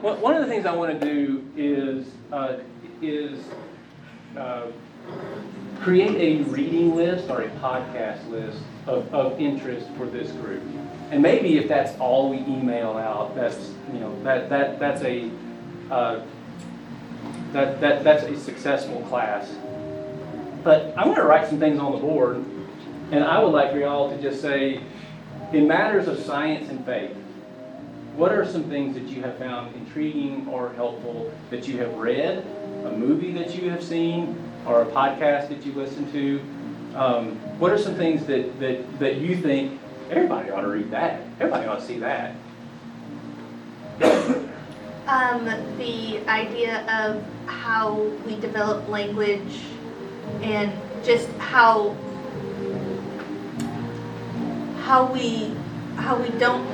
One 0.02 0.22
one 0.22 0.36
of 0.36 0.42
the 0.42 0.48
things 0.48 0.66
I 0.66 0.74
want 0.74 1.00
to 1.00 1.06
do 1.06 1.46
is, 1.58 2.08
uh, 2.32 2.58
is 3.02 3.44
uh, 4.38 4.68
create 5.82 6.16
a 6.16 6.50
reading 6.50 6.96
list 6.96 7.30
or 7.30 7.42
a 7.42 7.50
podcast 7.60 8.30
list 8.30 8.60
of, 8.88 9.14
of 9.14 9.40
interest 9.40 9.88
for 9.98 10.06
this 10.06 10.32
group. 10.32 10.64
And 11.12 11.22
maybe 11.22 11.58
if 11.58 11.68
that's 11.68 11.98
all 12.00 12.30
we 12.30 12.38
email 12.38 12.92
out, 12.92 13.36
that's, 13.36 13.72
you 13.92 14.00
know, 14.00 14.24
that, 14.24 14.50
that, 14.50 14.80
that's 14.80 15.02
a, 15.02 15.30
uh, 15.90 16.22
that, 17.52 17.82
that, 17.82 18.04
that's 18.04 18.24
a 18.24 18.38
successful 18.38 19.02
class. 19.10 19.54
But 20.64 20.94
I'm 20.96 21.10
gonna 21.10 21.26
write 21.26 21.50
some 21.50 21.60
things 21.60 21.80
on 21.80 21.92
the 21.92 21.98
board, 21.98 22.46
and 23.12 23.24
I 23.24 23.44
would 23.44 23.52
like 23.52 23.72
for 23.72 23.80
y'all 23.80 24.16
to 24.16 24.22
just 24.22 24.42
say, 24.42 24.82
in 25.52 25.68
matters 25.68 26.08
of 26.08 26.18
science 26.20 26.70
and 26.70 26.86
faith, 26.86 27.18
what 28.16 28.32
are 28.32 28.46
some 28.46 28.64
things 28.66 28.94
that 28.96 29.08
you 29.08 29.22
have 29.24 29.38
found 29.38 29.76
intriguing 29.76 30.48
or 30.50 30.74
helpful 30.74 31.32
that 31.50 31.68
you 31.68 31.78
have 31.78 31.94
read, 31.96 32.46
a 32.86 32.92
movie 32.92 33.32
that 33.34 33.56
you 33.56 33.70
have 33.70 33.84
seen, 33.84 34.38
or 34.66 34.82
a 34.82 34.86
podcast 34.86 35.50
that 35.50 35.66
you 35.66 35.72
listen 35.74 36.12
to? 36.12 36.42
Um, 36.96 37.36
what 37.58 37.72
are 37.72 37.78
some 37.78 37.96
things 37.96 38.26
that, 38.26 38.60
that, 38.60 39.00
that 39.00 39.18
you 39.18 39.38
think 39.38 39.80
everybody 40.10 40.50
ought 40.50 40.62
to 40.62 40.68
read 40.68 40.92
that? 40.92 41.22
Everybody 41.40 41.68
ought 41.68 41.80
to 41.80 41.86
see 41.86 42.00
that. 42.00 42.36
Um, 45.08 45.46
the 45.78 46.20
idea 46.28 46.86
of 46.88 47.24
how 47.46 47.96
we 48.26 48.40
develop 48.40 48.88
language 48.88 49.60
and 50.42 50.72
just 51.04 51.28
how 51.34 51.96
how 54.82 55.12
we 55.12 55.54
how 55.96 56.16
we 56.18 56.30
don't 56.38 56.66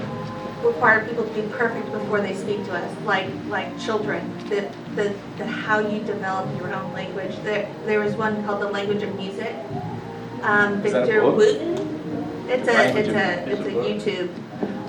require 0.64 1.06
people 1.08 1.24
to 1.26 1.34
be 1.34 1.48
perfect 1.54 1.92
before 1.92 2.20
they 2.22 2.34
speak 2.36 2.64
to 2.66 2.74
us, 2.74 2.92
like 3.06 3.28
like 3.48 3.78
children. 3.80 4.22
The 4.50 4.70
the, 4.96 5.16
the 5.38 5.46
how 5.46 5.80
you 5.80 6.00
develop 6.04 6.48
your 6.58 6.74
own 6.74 6.92
language. 6.94 7.36
There 7.44 7.72
there 7.86 8.00
was 8.00 8.16
one 8.16 8.44
called 8.46 8.62
the 8.62 8.70
language 8.70 9.04
of 9.04 9.16
music. 9.16 9.56
Um, 10.42 10.86
Is 10.86 10.94
Victor 10.94 11.22
book? 11.22 11.38
Wooten. 11.38 11.78
It's 12.50 12.68
a 12.68 12.98
it's 12.98 13.10
a 13.10 13.52
it's 13.52 13.62
a? 13.62 13.72
YouTube. 13.72 14.30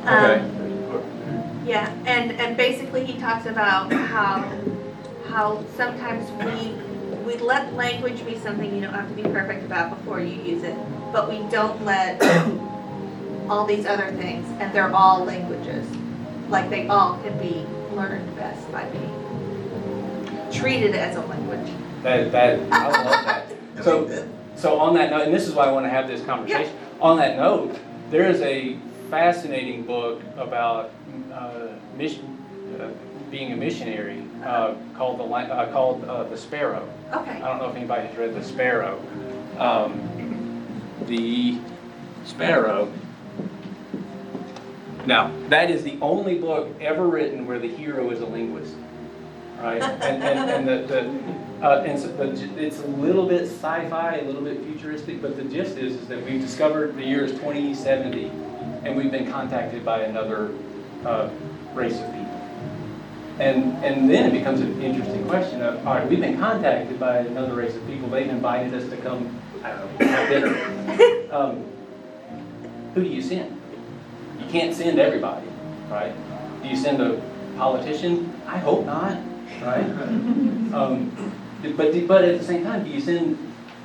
Um, 0.06 0.24
Okay. 0.24 1.66
yeah, 1.66 1.92
and, 2.06 2.32
and 2.32 2.56
basically 2.56 3.04
he 3.04 3.18
talks 3.20 3.44
about 3.46 3.92
how, 3.92 4.40
how 5.28 5.62
sometimes 5.76 6.30
we, 6.46 6.72
we 7.26 7.36
let 7.42 7.74
language 7.74 8.24
be 8.24 8.38
something 8.38 8.74
you 8.74 8.80
don't 8.80 8.94
have 8.94 9.08
to 9.08 9.14
be 9.14 9.22
perfect 9.22 9.64
about 9.66 9.90
before 9.90 10.20
you 10.20 10.40
use 10.42 10.62
it, 10.62 10.74
but 11.12 11.28
we 11.28 11.38
don't 11.50 11.84
let 11.84 12.18
all 13.50 13.66
these 13.66 13.86
other 13.86 14.10
things, 14.12 14.46
and 14.60 14.72
they're 14.72 14.94
all 14.94 15.24
languages, 15.24 15.86
like 16.48 16.70
they 16.70 16.86
all 16.88 17.18
can 17.22 17.36
be 17.38 17.66
learned 17.94 18.34
best 18.36 18.70
by 18.72 18.84
being 18.90 20.50
treated 20.52 20.94
as 20.94 21.16
a 21.16 21.20
language. 21.22 21.72
That, 22.02 22.32
that, 22.32 22.60
I 22.72 22.88
love 22.88 23.24
that. 23.24 23.44
So, 23.84 24.28
so 24.56 24.80
on 24.80 24.94
that 24.94 25.10
note, 25.10 25.22
and 25.22 25.32
this 25.32 25.46
is 25.46 25.54
why 25.54 25.66
I 25.66 25.70
want 25.70 25.86
to 25.86 25.90
have 25.90 26.08
this 26.08 26.20
conversation, 26.24 26.74
on 27.00 27.16
that 27.18 27.36
note, 27.36 27.78
there 28.10 28.28
is 28.28 28.40
a 28.40 28.76
fascinating 29.08 29.84
book 29.84 30.20
about, 30.36 30.90
uh, 31.32 31.68
mission, 31.96 32.36
uh, 32.80 32.88
being 33.30 33.52
a 33.52 33.56
missionary, 33.56 34.24
uh, 34.44 34.74
called 34.96 35.20
the, 35.20 35.24
uh, 35.24 35.70
called, 35.70 36.04
uh, 36.06 36.24
The 36.24 36.36
Sparrow. 36.36 36.88
Okay, 37.12 37.30
I 37.40 37.48
don't 37.48 37.58
know 37.58 37.68
if 37.68 37.76
anybody 37.76 38.08
has 38.08 38.16
read 38.16 38.34
The 38.34 38.42
Sparrow. 38.42 39.00
Um, 39.58 40.66
The 41.06 41.56
Sparrow. 42.24 42.90
Now, 45.08 45.32
that 45.48 45.70
is 45.70 45.84
the 45.84 45.96
only 46.02 46.38
book 46.38 46.68
ever 46.82 47.06
written 47.06 47.46
where 47.46 47.58
the 47.58 47.66
hero 47.66 48.10
is 48.10 48.20
a 48.20 48.26
linguist, 48.26 48.74
right? 49.58 49.80
And, 50.02 50.22
and, 50.22 50.50
and 50.50 50.68
the, 50.68 50.86
the, 50.86 51.66
uh, 51.66 51.82
and 51.84 51.98
so 51.98 52.08
the, 52.08 52.62
it's 52.62 52.80
a 52.80 52.86
little 52.86 53.26
bit 53.26 53.44
sci-fi, 53.44 54.16
a 54.16 54.24
little 54.24 54.42
bit 54.42 54.62
futuristic, 54.64 55.22
but 55.22 55.34
the 55.38 55.44
gist 55.44 55.78
is, 55.78 55.94
is 55.94 56.08
that 56.08 56.22
we've 56.26 56.42
discovered 56.42 56.94
the 56.94 57.02
year 57.02 57.24
is 57.24 57.32
2070, 57.32 58.26
and 58.84 58.94
we've 58.98 59.10
been 59.10 59.32
contacted 59.32 59.82
by 59.82 60.00
another 60.00 60.50
uh, 61.06 61.30
race 61.72 61.98
of 61.98 62.12
people. 62.12 62.26
And, 63.38 63.82
and 63.82 64.10
then 64.10 64.26
it 64.26 64.38
becomes 64.38 64.60
an 64.60 64.82
interesting 64.82 65.26
question 65.26 65.62
of, 65.62 65.86
all 65.86 65.94
right, 65.94 66.06
we've 66.06 66.20
been 66.20 66.38
contacted 66.38 67.00
by 67.00 67.20
another 67.20 67.54
race 67.54 67.74
of 67.74 67.86
people, 67.86 68.10
they've 68.10 68.28
invited 68.28 68.74
us 68.74 68.86
to 68.90 68.96
come, 68.98 69.40
I 69.64 69.70
don't 69.70 70.00
know, 70.00 70.06
have 70.06 70.28
dinner. 70.28 71.28
Um, 71.30 71.62
Who 72.94 73.04
do 73.04 73.08
you 73.08 73.20
send? 73.20 73.57
You 74.48 74.52
can't 74.60 74.74
send 74.74 74.98
everybody, 74.98 75.46
right? 75.90 76.14
Do 76.62 76.70
you 76.70 76.76
send 76.76 77.02
a 77.02 77.20
politician? 77.58 78.32
I 78.46 78.56
hope 78.56 78.86
not, 78.86 79.18
right? 79.60 79.84
Um, 80.68 81.12
But, 81.76 82.06
but 82.06 82.24
at 82.24 82.38
the 82.38 82.44
same 82.44 82.62
time, 82.64 82.84
do 82.84 82.90
you 82.90 83.00
send 83.00 83.36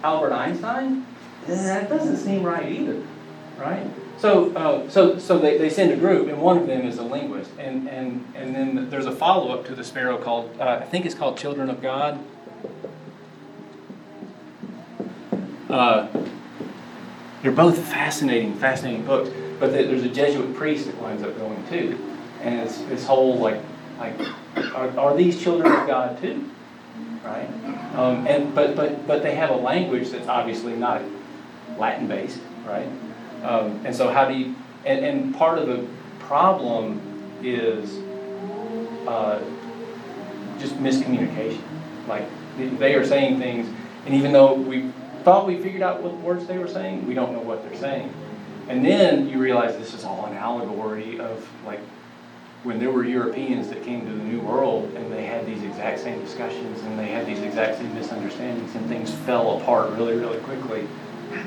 Albert 0.04 0.32
Einstein? 0.32 1.06
That 1.48 1.90
doesn't 1.90 2.16
seem 2.18 2.44
right 2.44 2.70
either, 2.72 3.02
right? 3.58 3.88
So, 4.20 4.54
uh, 4.54 4.90
so, 4.90 5.18
so 5.18 5.38
they, 5.38 5.58
they 5.58 5.70
send 5.70 5.92
a 5.92 5.98
group, 5.98 6.30
and 6.30 6.42
one 6.42 6.58
of 6.58 6.68
them 6.68 6.86
is 6.86 6.98
a 6.98 7.04
linguist, 7.04 7.52
and, 7.58 7.90
and, 7.90 8.26
and 8.36 8.56
then 8.56 8.90
there's 8.90 9.06
a 9.06 9.12
follow-up 9.12 9.66
to 9.68 9.76
the 9.76 9.84
Sparrow 9.84 10.18
called, 10.18 10.50
uh, 10.62 10.80
I 10.82 10.86
think 10.86 11.06
it's 11.06 11.16
called 11.16 11.38
Children 11.38 11.70
of 11.70 11.82
God. 11.82 12.20
Uh, 15.70 16.08
they're 17.42 17.52
both 17.52 17.78
fascinating, 17.80 18.54
fascinating 18.56 19.06
books, 19.06 19.30
but 19.64 19.72
there- 19.72 19.86
there's 19.86 20.04
a 20.04 20.10
Jesuit 20.10 20.54
priest 20.56 20.88
that 20.88 21.02
winds 21.02 21.24
up 21.24 21.40
going 21.40 21.64
too, 21.70 21.98
and 22.44 22.60
it's 22.60 22.80
this 22.90 23.06
whole 23.06 23.38
like, 23.38 23.62
like, 23.98 24.14
are, 24.76 24.90
are 25.00 25.16
these 25.16 25.42
children 25.42 25.72
of 25.72 25.88
God 25.88 26.22
too? 26.22 26.44
Right? 27.24 27.48
Um, 27.96 28.28
and 28.28 28.54
but 28.54 28.76
but 28.76 29.08
but 29.08 29.24
they 29.24 29.36
have 29.36 29.52
a 29.52 29.56
language 29.56 30.10
that's 30.10 30.28
obviously 30.28 30.76
not 30.76 31.02
Latin 31.78 32.08
based, 32.08 32.42
right? 32.68 32.90
Um, 33.46 33.80
and 33.86 33.96
so 33.96 34.10
how 34.12 34.28
do 34.28 34.34
you, 34.34 34.54
and, 34.84 35.06
and 35.06 35.34
part 35.34 35.58
of 35.58 35.68
the 35.68 35.88
problem 36.20 37.00
is, 37.42 38.00
uh, 39.08 39.40
just 40.60 40.76
miscommunication. 40.84 41.62
Like, 42.10 42.26
they 42.58 42.96
are 42.96 43.06
saying 43.06 43.40
things, 43.40 43.74
and 44.06 44.14
even 44.14 44.34
though 44.34 44.56
we 44.56 44.92
thought 45.24 45.48
we 45.48 45.58
figured 45.58 45.84
out 45.84 46.04
what 46.04 46.18
words 46.18 46.48
they 46.48 46.58
were 46.58 46.68
saying, 46.68 47.08
we 47.08 47.14
don't 47.14 47.32
know 47.32 47.40
what 47.40 47.64
they're 47.64 47.80
saying. 47.80 48.14
And 48.70 48.86
then 48.86 49.28
you 49.28 49.40
realize 49.40 49.78
this 49.78 49.94
is 49.94 50.04
all 50.04 50.26
an 50.26 50.36
allegory 50.36 51.20
of 51.20 51.48
like 51.66 51.80
when 52.64 52.80
there 52.80 52.92
were 52.92 53.04
Europeans 53.04 53.68
that 53.70 53.84
came 53.84 54.06
to 54.06 54.12
the 54.12 54.24
New 54.24 54.40
World 54.40 54.94
and 54.96 55.12
they 55.12 55.26
had 55.26 55.46
these 55.46 55.62
exact 55.64 56.00
same 56.00 56.20
discussions 56.22 56.82
and 56.84 56.98
they 56.98 57.08
had 57.08 57.26
these 57.26 57.40
exact 57.40 57.78
same 57.78 57.94
misunderstandings 57.94 58.74
and 58.76 58.88
things 58.88 59.12
fell 59.12 59.60
apart 59.60 59.92
really, 59.92 60.16
really 60.16 60.40
quickly. 60.40 60.88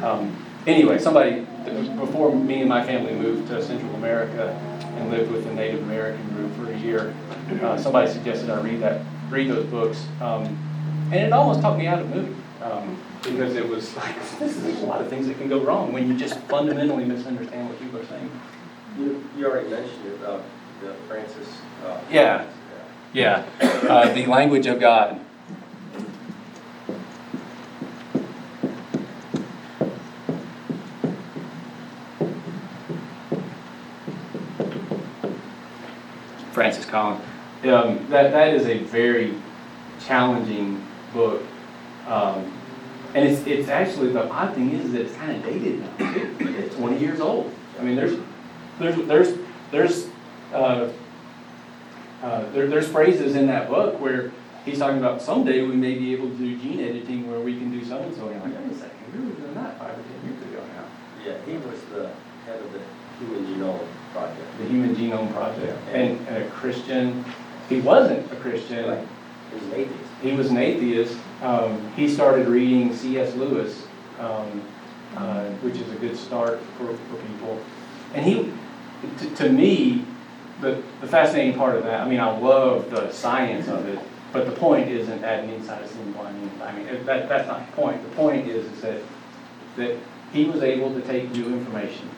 Um, 0.02 0.36
anyway, 0.66 0.98
somebody, 0.98 1.46
before 1.96 2.34
me 2.34 2.60
and 2.60 2.68
my 2.68 2.84
family 2.84 3.14
moved 3.14 3.48
to 3.48 3.62
Central 3.62 3.94
America 3.94 4.50
and 4.98 5.10
lived 5.10 5.32
with 5.32 5.46
a 5.46 5.54
Native 5.54 5.82
American 5.84 6.28
group 6.34 6.54
for 6.54 6.70
a 6.70 6.78
year, 6.78 7.14
uh, 7.62 7.78
somebody 7.78 8.10
suggested 8.12 8.50
I 8.50 8.60
read 8.60 8.80
that, 8.82 9.02
read 9.30 9.48
those 9.48 9.66
books. 9.66 10.04
Um, 10.20 10.44
and 11.06 11.14
it 11.14 11.32
almost 11.32 11.62
talked 11.62 11.78
me 11.78 11.86
out 11.86 12.00
of 12.00 12.14
moving 12.14 12.42
um, 12.62 12.98
because 13.22 13.54
it 13.56 13.68
was 13.68 13.94
like, 13.96 14.14
there's 14.38 14.56
a 14.82 14.86
lot 14.86 15.00
of 15.00 15.08
things 15.08 15.26
that 15.26 15.38
can 15.38 15.48
go 15.48 15.60
wrong 15.60 15.92
when 15.92 16.08
you 16.08 16.16
just 16.16 16.38
fundamentally 16.40 17.04
misunderstand 17.04 17.68
what 17.68 17.78
people 17.80 18.00
are 18.00 18.06
saying. 18.06 18.30
You, 18.98 19.22
you 19.36 19.46
already 19.46 19.68
mentioned 19.68 20.06
it, 20.06 20.22
uh, 20.24 20.40
the 20.82 20.94
Francis. 21.08 21.48
uh, 21.84 22.00
Yeah. 22.10 22.46
Yeah, 23.12 23.46
uh, 23.62 24.12
the 24.12 24.26
language 24.26 24.66
of 24.66 24.78
God. 24.78 25.18
Francis 36.52 36.86
Collins. 36.86 37.22
Um, 37.64 38.06
that, 38.10 38.32
that 38.32 38.54
is 38.54 38.66
a 38.66 38.78
very 38.78 39.34
challenging 40.06 40.84
book. 41.12 41.42
Um, 42.06 42.52
and 43.14 43.26
it's, 43.26 43.46
it's 43.46 43.68
actually, 43.68 44.12
the 44.12 44.28
odd 44.28 44.54
thing 44.54 44.72
is 44.72 44.92
that 44.92 45.02
it's 45.02 45.14
kind 45.16 45.36
of 45.36 45.42
dated 45.42 45.80
now. 45.80 45.88
It's 46.58 46.74
20 46.76 46.98
years 46.98 47.20
old. 47.20 47.52
I 47.78 47.82
mean, 47.82 47.96
there's, 47.96 48.18
there's, 48.78 48.96
there's, 49.06 49.38
there's, 49.70 50.08
uh, 50.52 50.90
uh, 52.22 52.50
there, 52.50 52.66
there's 52.66 52.88
phrases 52.88 53.36
in 53.36 53.46
that 53.46 53.68
book 53.68 54.00
where 54.00 54.32
he's 54.64 54.78
talking 54.78 54.98
about 54.98 55.22
someday 55.22 55.62
we 55.62 55.74
may 55.74 55.94
be 55.94 56.12
able 56.12 56.28
to 56.28 56.36
do 56.36 56.58
gene 56.58 56.80
editing 56.80 57.30
where 57.30 57.40
we 57.40 57.56
can 57.56 57.70
do 57.70 57.84
so 57.84 57.98
and 57.98 58.14
so. 58.14 58.28
And 58.28 58.34
you're 58.34 58.60
like, 58.60 58.68
wait 58.68 58.76
a 58.76 58.80
second, 58.80 58.98
we 59.12 59.28
were 59.28 59.34
doing 59.34 59.54
that 59.54 59.78
five 59.78 59.98
or 59.98 60.02
ten 60.02 60.30
years 60.30 60.42
ago 60.42 60.62
now. 60.74 60.84
Yeah, 61.24 61.38
he 61.46 61.56
was 61.58 61.80
the 61.92 62.10
head 62.44 62.60
of 62.60 62.72
the 62.72 62.80
Human 63.18 63.46
Genome 63.46 63.86
Project. 64.12 64.58
The 64.58 64.64
Human 64.66 64.94
Genome 64.94 65.32
Project. 65.32 65.78
And, 65.92 66.26
and 66.28 66.44
a 66.44 66.48
Christian, 66.50 67.24
he 67.68 67.80
wasn't 67.80 68.30
a 68.32 68.36
Christian. 68.36 68.88
Right. 68.88 69.08
He 69.50 69.56
was 69.56 69.64
an 69.66 69.74
atheist. 69.74 70.10
He 70.22 70.32
was 70.32 70.50
an 70.50 70.56
atheist. 70.58 71.18
Um, 71.42 71.92
he 71.92 72.08
started 72.08 72.48
reading 72.48 72.94
C.S. 72.94 73.34
Lewis, 73.34 73.86
um, 74.18 74.62
uh, 75.16 75.50
which 75.60 75.76
is 75.76 75.90
a 75.92 75.96
good 75.96 76.16
start 76.16 76.60
for, 76.78 76.86
for 76.86 77.16
people. 77.16 77.60
And 78.14 78.24
he, 78.24 78.52
to, 79.18 79.34
to 79.36 79.50
me, 79.50 80.04
the, 80.60 80.82
the 81.00 81.06
fascinating 81.06 81.54
part 81.54 81.76
of 81.76 81.84
that, 81.84 82.00
I 82.00 82.08
mean, 82.08 82.20
I 82.20 82.36
love 82.38 82.90
the 82.90 83.10
science 83.12 83.68
of 83.68 83.86
it, 83.86 83.98
but 84.32 84.46
the 84.46 84.52
point 84.52 84.88
isn't 84.88 85.22
adding 85.22 85.50
inside 85.50 85.82
a 85.82 85.88
single 85.88 86.22
line. 86.22 86.50
I 86.62 86.72
mean, 86.72 86.86
that, 87.04 87.28
that's 87.28 87.46
not 87.46 87.66
the 87.66 87.72
point. 87.72 88.02
The 88.02 88.16
point 88.16 88.48
is, 88.48 88.64
is 88.72 88.80
that, 88.80 89.02
that 89.76 89.96
he 90.32 90.44
was 90.44 90.62
able 90.62 90.92
to 90.94 91.00
take 91.02 91.30
new 91.30 91.46
information 91.46 92.08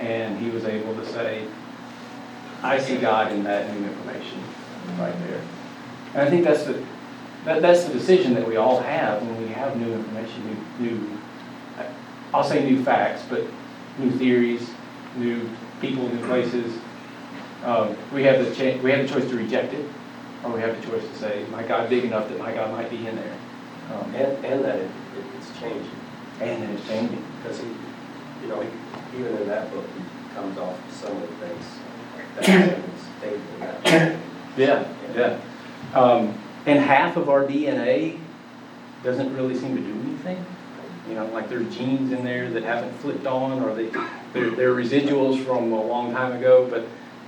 and 0.00 0.38
he 0.38 0.50
was 0.50 0.64
able 0.64 0.94
to 0.94 1.06
say, 1.06 1.46
I 2.62 2.78
see 2.78 2.96
God 2.96 3.32
in 3.32 3.44
that 3.44 3.72
new 3.72 3.86
information 3.86 4.42
right 4.98 5.14
there. 5.26 5.42
And 6.14 6.22
I 6.22 6.30
think 6.30 6.44
that's 6.44 6.64
the, 6.64 6.84
that, 7.44 7.62
that's 7.62 7.84
the 7.84 7.92
decision 7.92 8.34
that 8.34 8.46
we 8.46 8.56
all 8.56 8.80
have 8.80 9.22
when 9.22 9.42
we 9.42 9.48
have 9.48 9.76
new 9.76 9.92
information, 9.92 10.56
new, 10.78 10.88
new, 10.90 11.18
I'll 12.34 12.44
say 12.44 12.64
new 12.64 12.82
facts, 12.82 13.22
but 13.28 13.42
new 13.98 14.10
theories, 14.12 14.68
new 15.16 15.48
people, 15.80 16.08
new 16.08 16.24
places. 16.26 16.74
Um, 17.64 17.96
we 18.12 18.22
have 18.24 18.44
the 18.44 18.54
cha, 18.54 18.80
we 18.82 18.90
have 18.92 19.06
the 19.08 19.14
choice 19.14 19.28
to 19.30 19.36
reject 19.36 19.72
it, 19.74 19.84
or 20.44 20.50
we 20.52 20.60
have 20.60 20.80
the 20.80 20.86
choice 20.90 21.02
to 21.06 21.14
say, 21.18 21.44
my 21.50 21.62
God 21.62 21.88
big 21.90 22.04
enough 22.04 22.28
that 22.28 22.38
my 22.38 22.52
God 22.52 22.72
might 22.72 22.90
be 22.90 23.06
in 23.06 23.16
there. 23.16 23.36
Um, 23.92 24.14
And, 24.14 24.44
and 24.44 24.64
that 24.64 24.76
it, 24.76 24.90
it's 25.38 25.58
changing, 25.60 25.90
and 26.40 26.62
then 26.62 26.70
it's 26.70 26.86
changing. 26.88 27.22
because 27.42 27.60
he, 27.60 27.66
you 28.42 28.48
know, 28.48 28.60
he- 28.60 29.18
even 29.20 29.36
in 29.36 29.48
that 29.48 29.70
book, 29.70 29.84
he 29.96 30.34
comes 30.34 30.56
off 30.58 30.76
some 30.92 31.12
of 31.16 31.22
the 31.22 31.46
things 31.46 31.64
that 32.36 32.80
stated 33.18 33.40
in 33.54 33.60
that. 33.60 34.18
Yeah, 34.56 34.84
yeah. 35.14 35.38
Um, 35.98 36.38
and 36.66 36.78
half 36.78 37.16
of 37.16 37.28
our 37.28 37.44
DNA 37.44 38.18
doesn't 39.02 39.34
really 39.34 39.56
seem 39.56 39.76
to 39.76 39.82
do 39.82 39.92
anything. 40.00 40.44
You 41.08 41.14
know, 41.14 41.26
like 41.26 41.48
there's 41.48 41.74
genes 41.74 42.12
in 42.12 42.24
there 42.24 42.48
that 42.50 42.62
haven't 42.62 42.92
flipped 42.98 43.26
on, 43.26 43.62
or 43.62 43.74
they, 43.74 43.88
they're, 44.32 44.50
they're 44.50 44.74
residuals 44.74 45.44
from 45.44 45.72
a 45.72 45.82
long 45.82 46.12
time 46.12 46.32
ago, 46.32 46.66
but 46.70 46.86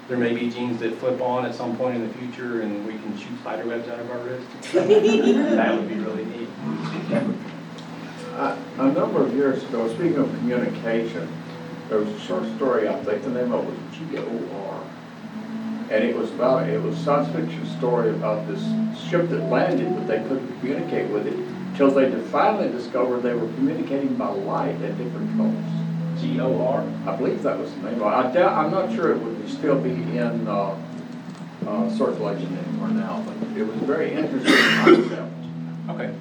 there 0.08 0.18
may 0.18 0.34
be 0.34 0.50
genes 0.50 0.78
that 0.80 0.96
flip 0.98 1.20
on 1.20 1.46
at 1.46 1.54
some 1.54 1.76
point 1.76 1.96
in 1.96 2.06
the 2.06 2.14
future 2.14 2.60
and 2.60 2.86
we 2.86 2.92
can 2.92 3.16
shoot 3.16 3.38
spider 3.40 3.66
webs 3.66 3.88
out 3.88 3.98
of 3.98 4.10
our 4.10 4.18
wrists. 4.18 4.72
That 4.74 5.78
would 5.78 5.88
be 5.88 5.94
really 5.94 6.24
neat. 6.26 6.48
A 8.34 8.58
a 8.78 8.92
number 8.92 9.24
of 9.24 9.34
years 9.34 9.62
ago, 9.64 9.88
speaking 9.88 10.16
of 10.16 10.28
communication, 10.38 11.28
there 11.88 11.98
was 11.98 12.08
a 12.08 12.20
short 12.20 12.44
story, 12.56 12.88
I 12.88 13.02
think 13.04 13.22
the 13.22 13.30
name 13.30 13.52
of 13.52 13.64
it 13.64 13.70
was 13.70 13.78
G-O-R. 13.96 14.82
And 15.90 16.02
it 16.02 16.16
was 16.16 16.30
about, 16.30 16.68
it 16.68 16.80
was 16.82 16.98
a 16.98 17.02
science 17.02 17.28
fiction 17.34 17.66
story 17.78 18.10
about 18.10 18.46
this 18.48 18.62
ship 19.08 19.28
that 19.28 19.42
landed, 19.50 19.94
but 19.94 20.06
they 20.08 20.18
couldn't 20.28 20.58
communicate 20.60 21.10
with 21.10 21.26
it 21.26 21.36
till 21.76 21.90
they 21.90 22.10
finally 22.30 22.70
discovered 22.70 23.20
they 23.20 23.34
were 23.34 23.48
communicating 23.54 24.14
by 24.14 24.28
light 24.28 24.80
at 24.82 24.96
different 24.96 25.36
colors. 25.36 26.20
G 26.20 26.40
O 26.40 26.64
R. 26.64 26.84
I 27.06 27.16
believe 27.16 27.42
that 27.42 27.58
was 27.58 27.70
the 27.74 27.82
name 27.82 28.00
of 28.00 28.02
it. 28.02 28.04
I 28.04 28.32
doubt, 28.32 28.52
I'm 28.52 28.70
not 28.70 28.92
sure 28.94 29.12
it 29.12 29.18
would 29.18 29.48
still 29.48 29.78
be 29.78 29.90
in, 29.90 30.48
uh, 30.48 30.76
uh, 31.66 31.90
circulation 31.90 32.56
anymore 32.56 32.88
now, 32.88 33.22
but 33.26 33.34
it 33.56 33.64
was 33.64 33.76
a 33.76 33.84
very 33.84 34.12
interesting 34.12 34.54
concept. 34.54 35.32
Okay. 35.90 36.14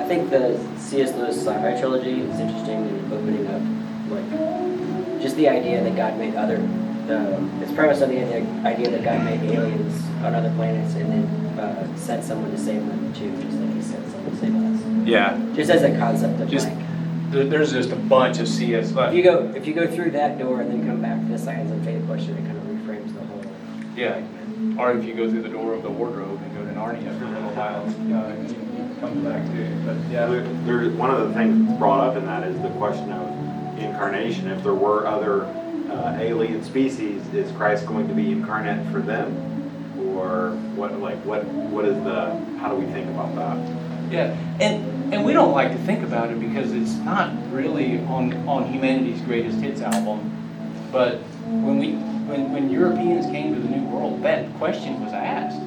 I 0.00 0.08
think 0.08 0.30
the 0.30 0.58
C.S. 0.78 1.14
Lewis 1.14 1.36
sci-fi 1.38 1.80
trilogy 1.80 2.20
is 2.20 2.38
interesting 2.38 2.88
in 2.88 3.12
opening 3.12 3.46
up, 3.48 3.62
like, 4.10 4.85
just 5.26 5.36
the 5.36 5.48
idea 5.48 5.82
that 5.82 5.96
God 5.96 6.16
made 6.18 6.36
other, 6.36 6.58
um, 6.58 7.50
it's 7.60 7.72
premised 7.72 8.00
on 8.00 8.10
the 8.10 8.20
idea, 8.24 8.46
idea 8.64 8.90
that 8.90 9.02
God 9.02 9.24
made 9.24 9.42
aliens 9.50 10.04
on 10.22 10.36
other 10.36 10.52
planets 10.54 10.94
and 10.94 11.10
then 11.10 11.58
uh, 11.58 11.96
sent 11.96 12.22
someone 12.22 12.52
to 12.52 12.56
save 12.58 12.86
them 12.86 13.12
too, 13.12 13.32
just 13.42 13.58
like 13.58 13.74
He 13.74 13.82
sent 13.82 14.08
someone 14.12 14.30
to 14.30 14.36
save 14.38 14.54
us. 14.54 15.08
Yeah, 15.08 15.52
Just 15.56 15.70
as 15.70 15.82
a 15.82 15.98
concept 15.98 16.40
of 16.40 16.48
Just- 16.48 16.68
like, 16.68 17.50
there's 17.50 17.72
just 17.72 17.90
a 17.90 17.96
bunch 17.96 18.38
of 18.38 18.46
CS. 18.46 18.92
if 18.96 19.14
you 19.14 19.22
go 19.24 19.52
if 19.56 19.66
you 19.66 19.74
go 19.74 19.88
through 19.88 20.12
that 20.12 20.38
door 20.38 20.60
and 20.60 20.70
then 20.70 20.86
come 20.86 21.02
back 21.02 21.20
to 21.20 21.26
the 21.26 21.36
science 21.36 21.72
and 21.72 21.84
faith 21.84 22.06
question, 22.06 22.36
it 22.38 22.46
kind 22.46 22.56
of 22.56 22.62
reframes 22.62 23.12
the 23.14 23.26
whole. 23.26 23.44
Yeah, 23.96 24.80
or 24.80 24.92
if 24.96 25.04
you 25.04 25.12
go 25.14 25.28
through 25.28 25.42
the 25.42 25.48
door 25.48 25.74
of 25.74 25.82
the 25.82 25.90
wardrobe 25.90 26.40
and 26.40 26.54
go 26.56 26.64
to 26.64 26.70
Narnia 26.70 27.18
for 27.18 27.24
a 27.24 27.28
little 27.30 27.50
while, 27.50 27.82
uh, 27.84 28.32
you, 28.36 28.54
you 28.78 28.96
come 29.00 29.24
back 29.24 29.44
to 29.44 29.60
it. 29.60 29.84
But 29.84 29.96
yeah, 30.08 30.26
There, 30.26 30.42
there- 30.66 30.90
one 30.96 31.10
of 31.10 31.26
the 31.28 31.34
things 31.34 31.76
brought 31.80 31.98
up 32.08 32.16
in 32.16 32.24
that 32.26 32.46
is 32.46 32.58
the 32.62 32.70
question 32.70 33.10
of 33.10 33.35
incarnation. 33.78 34.48
If 34.48 34.62
there 34.62 34.74
were 34.74 35.06
other 35.06 35.44
uh, 35.44 36.16
alien 36.18 36.62
species, 36.64 37.22
is 37.32 37.50
Christ 37.52 37.86
going 37.86 38.08
to 38.08 38.14
be 38.14 38.32
incarnate 38.32 38.86
for 38.92 39.00
them? 39.00 39.34
Or 40.16 40.50
what, 40.74 40.98
like, 41.00 41.18
what, 41.24 41.44
what 41.44 41.84
is 41.84 41.96
the, 42.04 42.36
how 42.58 42.70
do 42.70 42.76
we 42.76 42.86
think 42.92 43.08
about 43.10 43.34
that? 43.36 43.86
yeah, 44.10 44.36
and 44.60 45.12
and 45.12 45.24
we 45.24 45.32
don't 45.32 45.52
like 45.52 45.72
to 45.72 45.78
think 45.78 46.02
about 46.02 46.30
it 46.30 46.40
because 46.40 46.72
it's 46.72 46.94
not 46.96 47.32
really 47.52 48.00
on 48.04 48.32
on 48.48 48.70
humanity's 48.72 49.20
greatest 49.22 49.58
hits 49.60 49.80
album. 49.80 50.32
But 50.92 51.18
when 51.46 51.78
we 51.78 51.92
when 51.92 52.52
when 52.52 52.70
Europeans 52.70 53.26
came 53.26 53.54
to 53.54 53.60
the 53.60 53.68
New 53.68 53.84
World, 53.88 54.22
that 54.22 54.52
question 54.54 55.04
was 55.04 55.12
asked, 55.12 55.60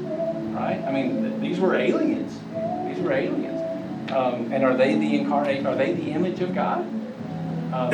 right? 0.53 0.81
I 0.85 0.91
mean, 0.91 1.23
th- 1.23 1.41
these 1.41 1.59
were 1.59 1.75
aliens. 1.75 2.33
These 2.87 3.03
were 3.03 3.11
aliens, 3.11 4.11
um, 4.11 4.51
and 4.51 4.63
are 4.63 4.75
they 4.75 4.95
the 4.95 5.19
incarnate? 5.19 5.65
Are 5.65 5.75
they 5.75 5.93
the 5.93 6.11
image 6.11 6.39
of 6.41 6.55
God? 6.55 6.85
Um, 7.73 7.93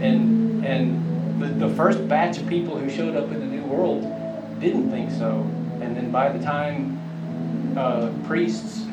and 0.00 0.64
and 0.64 1.40
the, 1.42 1.66
the 1.68 1.74
first 1.74 2.06
batch 2.08 2.38
of 2.38 2.46
people 2.48 2.78
who 2.78 2.88
showed 2.90 3.16
up 3.16 3.30
in 3.30 3.40
the 3.40 3.46
New 3.46 3.62
World 3.64 4.02
didn't 4.60 4.90
think 4.90 5.10
so. 5.10 5.40
And 5.80 5.96
then 5.96 6.10
by 6.10 6.30
the 6.30 6.42
time 6.42 6.98
uh, 7.76 8.10
priests 8.26 8.86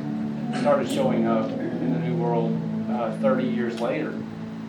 started 0.60 0.90
showing 0.90 1.28
up 1.28 1.50
in 1.52 1.94
the 1.94 2.00
New 2.00 2.16
World 2.16 2.60
uh, 2.92 3.16
30 3.18 3.46
years 3.46 3.80
later, 3.80 4.10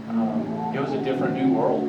um, 0.08 0.72
it 0.74 0.80
was 0.80 0.92
a 0.92 1.02
different 1.02 1.34
New 1.34 1.52
World 1.52 1.80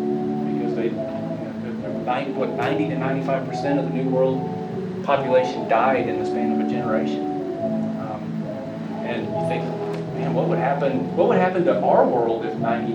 because 0.56 0.76
they, 0.76 0.86
you 0.86 0.92
know, 0.92 1.60
the- 2.06 2.24
the 2.26 2.32
what 2.34 2.50
90 2.50 2.90
to 2.90 2.98
95 2.98 3.48
percent 3.48 3.80
of 3.80 3.86
the 3.86 3.92
New 3.94 4.10
World 4.10 5.04
population 5.04 5.68
died 5.70 6.08
in 6.08 6.18
the 6.20 6.26
span 6.26 6.60
of 6.60 6.66
a 6.66 6.70
generation. 6.70 7.22
Um, 8.00 8.44
and 9.06 9.26
you 9.26 9.48
think, 9.48 9.83
what 10.34 10.48
would 10.50 10.58
happen? 10.58 11.16
What 11.16 11.30
would 11.30 11.38
happen 11.38 11.64
to 11.66 11.80
our 11.82 12.08
world 12.08 12.46
if 12.46 12.56
90 12.56 12.94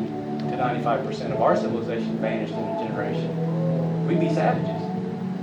to 0.50 0.56
95 0.56 1.06
percent 1.06 1.32
of 1.32 1.40
our 1.40 1.56
civilization 1.56 2.18
vanished 2.18 2.52
in 2.52 2.58
a 2.58 2.84
generation? 2.84 4.06
We'd 4.06 4.20
be 4.20 4.34
savages. 4.34 4.82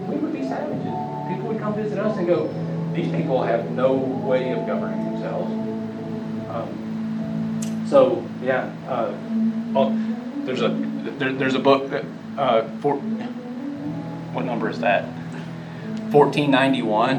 we 0.10 0.18
would 0.18 0.34
be 0.34 0.44
savages. 0.44 0.94
People 1.30 1.48
would 1.48 1.60
come 1.60 1.76
visit 1.76 2.00
us 2.00 2.18
and 2.18 2.28
go, 2.28 2.48
these 2.94 3.12
people 3.12 3.44
have 3.44 3.72
no 3.72 3.94
way 3.94 4.52
of 4.52 4.66
governing 4.66 5.04
themselves. 5.12 5.52
Um, 6.50 7.86
so, 7.88 8.28
yeah, 8.42 8.74
uh, 8.88 9.14
well, 9.74 9.96
there's 10.46 10.62
a, 10.62 10.70
there, 11.18 11.34
there's 11.34 11.56
a 11.56 11.60
book 11.60 11.92
uh, 12.38 12.64
for, 12.80 12.96
what 14.34 14.46
number 14.46 14.70
is 14.70 14.80
that? 14.80 15.08
Fourteen 16.12 16.52
ninety-one, 16.52 17.18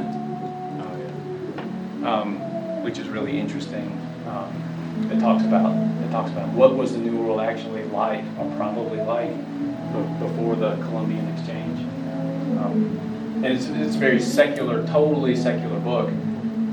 um, 2.05 2.83
which 2.83 2.99
is 2.99 3.09
really 3.09 3.39
interesting. 3.39 3.93
Um, 4.27 4.66
it 5.11 5.21
talks 5.21 5.45
about, 5.45 5.75
it 6.03 6.11
talks 6.11 6.31
about 6.31 6.49
what 6.51 6.77
was 6.77 6.93
the 6.93 6.99
New 6.99 7.17
World 7.17 7.41
actually 7.41 7.85
like, 7.85 8.25
or 8.39 8.51
probably 8.57 9.01
like, 9.01 9.31
before 10.19 10.57
the 10.57 10.77
Columbian 10.77 11.29
Exchange. 11.29 11.81
Um, 12.59 13.01
And 13.37 13.47
it's, 13.47 13.67
it's 13.69 13.97
very 13.97 14.19
secular, 14.21 14.87
totally 14.87 15.37
secular 15.37 15.79
book, 15.81 16.09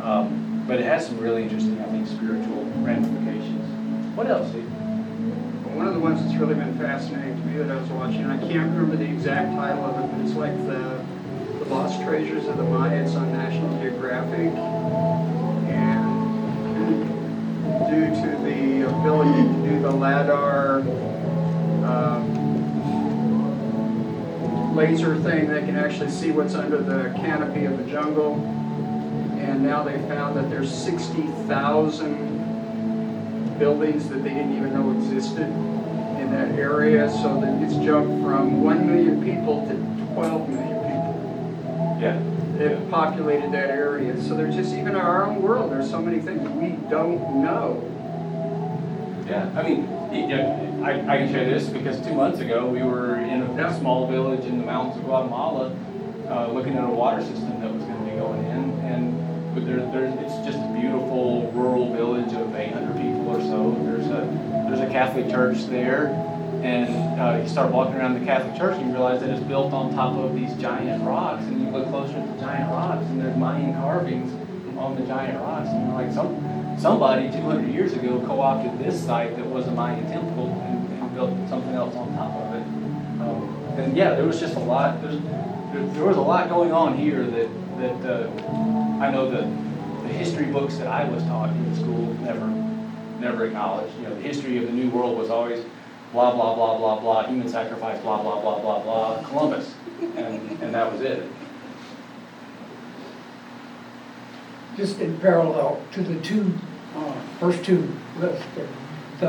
um, 0.01 0.63
but 0.65 0.79
it 0.79 0.85
has 0.85 1.05
some 1.07 1.17
really 1.19 1.43
interesting, 1.43 1.77
I 1.81 1.85
think, 1.91 2.07
spiritual 2.07 2.63
ramifications. 2.81 3.67
What 4.15 4.27
else? 4.27 4.47
One 5.75 5.87
of 5.87 5.93
the 5.93 5.99
ones 5.99 6.23
that's 6.23 6.35
really 6.39 6.55
been 6.55 6.77
fascinating 6.77 7.35
to 7.35 7.45
me 7.45 7.57
that 7.57 7.69
I 7.69 7.81
was 7.81 7.89
watching, 7.89 8.25
I 8.25 8.37
can't 8.37 8.71
remember 8.71 8.95
the 8.95 9.09
exact 9.09 9.53
title 9.55 9.83
of 9.83 9.99
it, 9.99 10.11
but 10.11 10.21
it's 10.25 10.35
like 10.35 10.55
the, 10.65 11.03
the 11.59 11.65
Lost 11.65 12.01
Treasures 12.01 12.47
of 12.47 12.55
the 12.55 12.63
Mayas 12.63 13.15
on 13.15 13.33
National 13.33 13.77
Geographic. 13.81 14.53
Due 17.89 18.09
to 18.21 18.27
the 18.43 18.87
ability 18.87 19.43
to 19.43 19.53
do 19.69 19.79
the 19.81 19.91
LADAR, 19.91 20.79
um, 21.85 22.23
laser 24.75 25.17
thing, 25.19 25.47
they 25.47 25.61
can 25.61 25.75
actually 25.75 26.09
see 26.09 26.31
what's 26.31 26.55
under 26.55 26.77
the 26.81 27.11
canopy 27.17 27.65
of 27.65 27.77
the 27.77 27.83
jungle. 27.85 28.35
And 29.39 29.63
now 29.63 29.83
they 29.83 29.97
found 30.07 30.37
that 30.37 30.49
there's 30.49 30.71
sixty 30.73 31.27
thousand 31.47 32.29
buildings 33.59 34.07
that 34.09 34.23
they 34.23 34.29
didn't 34.29 34.55
even 34.55 34.73
know 34.73 34.91
existed 34.91 35.47
in 35.47 36.31
that 36.31 36.51
area, 36.57 37.09
so 37.09 37.39
that 37.41 37.61
it's 37.61 37.75
jumped 37.75 38.23
from 38.23 38.63
one 38.63 38.87
million 38.87 39.21
people 39.23 39.65
to 39.67 39.75
twelve 40.13 40.47
million 40.49 40.79
people 40.79 41.99
Yeah. 41.99 42.19
That 42.63 42.89
populated 42.89 43.51
that 43.51 43.69
area. 43.69 44.19
So 44.21 44.35
there's 44.35 44.55
just, 44.55 44.73
even 44.73 44.89
in 44.89 44.95
our 44.95 45.25
own 45.25 45.41
world, 45.41 45.71
there's 45.71 45.89
so 45.89 46.01
many 46.01 46.19
things 46.19 46.47
we 46.49 46.69
don't 46.89 47.43
know. 47.43 47.89
Yeah, 49.27 49.49
I 49.55 49.63
mean, 49.63 49.87
yeah, 50.29 50.81
I, 50.83 50.91
I 51.13 51.17
can 51.17 51.31
share 51.31 51.45
this 51.45 51.67
because 51.69 51.99
two 52.05 52.13
months 52.13 52.39
ago, 52.39 52.67
we 52.67 52.83
were 52.83 53.15
in 53.15 53.41
a 53.41 53.55
Yeah. 53.55 53.79
small 53.79 54.07
village 54.07 54.45
in 54.45 54.57
the 54.57 54.65
mountains 54.65 54.97
of 54.97 55.05
Guatemala, 55.05 55.75
uh, 56.29 56.47
looking 56.51 56.75
at 56.75 56.83
a 56.83 56.87
water 56.87 57.21
system 57.21 57.59
that 57.61 57.73
was 57.73 57.83
gonna 57.83 58.05
be 58.09 58.17
going 58.17 58.43
in, 58.45 58.79
and 58.85 59.53
but 59.53 59.65
there, 59.65 59.77
there's, 59.91 60.13
it's 60.19 60.45
just 60.45 60.57
a 60.57 60.73
beautiful 60.73 61.51
rural 61.53 61.93
village 61.93 62.33
of 62.33 62.55
eight 62.55 62.73
hundred 62.73 62.95
people 62.97 63.29
or 63.29 63.39
so. 63.41 63.71
There's 63.85 64.07
a, 64.07 64.67
there's 64.67 64.79
a 64.79 64.91
Catholic 64.91 65.29
church 65.29 65.65
there, 65.67 66.07
and, 66.63 67.19
uh, 67.19 67.41
you 67.41 67.49
start 67.49 67.71
walking 67.71 67.95
around 67.95 68.19
the 68.19 68.25
Catholic 68.25 68.55
church 68.57 68.77
and 68.77 68.87
you 68.87 68.93
realize 68.93 69.19
that 69.21 69.29
it's 69.29 69.43
built 69.43 69.73
on 69.73 69.93
top 69.93 70.17
of 70.17 70.33
these 70.33 70.53
giant 70.55 71.03
rocks, 71.03 71.43
and 71.43 71.61
you 71.61 71.69
look 71.69 71.87
closer 71.89 72.17
at 72.17 72.35
the 72.35 72.41
giant 72.41 72.69
rocks, 72.71 73.05
and 73.07 73.21
there's 73.21 73.35
Mayan 73.37 73.73
carvings 73.75 74.31
on 74.77 74.95
the 74.95 75.05
giant 75.05 75.39
rocks, 75.39 75.69
and 75.69 75.87
you're 75.87 76.01
like, 76.01 76.11
some, 76.13 76.77
somebody 76.79 77.29
two 77.31 77.41
hundred 77.41 77.71
years 77.71 77.93
ago 77.93 78.23
co-opted 78.25 78.79
this 78.79 79.03
site 79.03 79.35
that 79.35 79.45
was 79.45 79.67
a 79.67 79.71
Mayan 79.71 80.05
temple 80.07 80.47
and, 80.47 81.01
and 81.01 81.13
built 81.13 81.31
something 81.49 81.73
else 81.73 81.95
on 81.95 82.13
top 82.15 82.33
of 82.33 82.55
it. 82.55 82.63
Um, 83.21 83.49
And 83.77 83.97
yeah, 83.97 84.13
there 84.15 84.25
was 84.25 84.39
just 84.39 84.55
a 84.55 84.59
lot, 84.59 85.01
there's, 85.01 85.19
there, 85.73 85.85
there 85.93 86.05
was 86.05 86.17
a 86.17 86.21
lot 86.21 86.47
going 86.47 86.71
on 86.71 86.95
here 86.97 87.23
that, 87.25 87.49
that, 87.79 88.05
uh, 88.05 88.29
I 89.01 89.11
know 89.11 89.29
the, 89.29 89.41
the 90.07 90.13
history 90.13 90.45
books 90.45 90.77
that 90.77 90.87
I 90.87 91.03
was 91.09 91.23
taught 91.23 91.49
in 91.49 91.75
school 91.75 92.13
never, 92.21 92.47
never 93.19 93.45
acknowledged. 93.45 93.95
You 93.97 94.03
know, 94.03 94.15
the 94.15 94.21
history 94.21 94.57
of 94.57 94.65
the 94.65 94.71
New 94.71 94.89
World 94.91 95.17
was 95.17 95.29
always 95.29 95.65
blah, 96.13 96.33
blah, 96.33 96.55
blah, 96.55 96.77
blah, 96.77 96.99
blah, 96.99 97.27
human 97.27 97.49
sacrifice, 97.49 97.99
blah, 98.01 98.21
blah, 98.21 98.39
blah, 98.39 98.59
blah, 98.61 98.83
blah, 98.83 99.23
Columbus. 99.27 99.73
And, 100.15 100.61
and 100.61 100.73
that 100.73 100.91
was 100.91 101.01
it. 101.01 101.27
just 104.75 104.99
in 104.99 105.17
parallel 105.19 105.81
to 105.91 106.01
the 106.01 106.19
two, 106.21 106.53
uh, 106.95 107.13
first 107.39 107.63
two 107.63 107.91
lists, 108.17 108.45
the- 108.55 108.67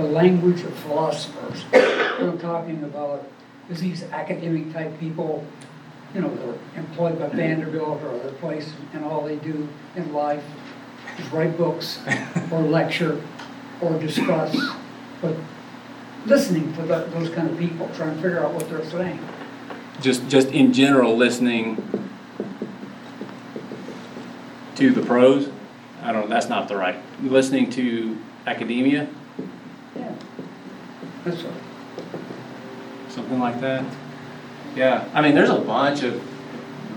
language 0.01 0.61
of 0.62 0.75
philosophers. 0.79 1.64
I'm 1.73 2.37
talking 2.38 2.83
about 2.83 3.29
is 3.70 3.81
these 3.81 4.03
academic 4.03 4.73
type 4.73 4.99
people, 4.99 5.47
you 6.12 6.20
know, 6.20 6.35
they're 6.35 6.83
employed 6.83 7.16
by 7.20 7.29
Vanderbilt 7.29 8.03
or 8.03 8.09
other 8.09 8.33
place, 8.33 8.73
and 8.92 9.05
all 9.05 9.25
they 9.25 9.37
do 9.37 9.68
in 9.94 10.12
life 10.12 10.42
is 11.16 11.29
write 11.29 11.57
books 11.57 12.01
or 12.51 12.61
lecture 12.62 13.23
or 13.81 13.97
discuss, 14.01 14.57
but 15.23 15.37
listening 16.27 16.73
to 16.75 16.83
tho- 16.83 17.07
those 17.09 17.29
kind 17.31 17.51
of 17.51 17.59
people, 17.59 17.89
trying 17.95 18.15
to 18.17 18.23
figure 18.23 18.43
out 18.45 18.53
what 18.55 18.69
they're 18.69 18.85
saying. 18.85 19.19
just 20.01 20.27
just 20.29 20.49
in 20.49 20.73
general 20.73 21.17
listening 21.17 21.77
to 24.77 24.91
the 24.91 25.03
pros 25.03 25.49
i 26.03 26.13
don't 26.13 26.23
know 26.23 26.29
that's 26.29 26.49
not 26.49 26.67
the 26.69 26.77
right 26.77 26.97
listening 27.23 27.71
to 27.71 28.19
academia 28.47 29.07
Yeah. 29.95 30.13
That's 31.25 31.45
all. 31.45 31.53
something 33.09 33.39
like 33.39 33.61
that 33.61 33.85
yeah 34.75 35.09
i 35.15 35.23
mean 35.23 35.35
there's 35.35 35.51
a 35.51 35.61
bunch 35.61 36.03
of 36.03 36.21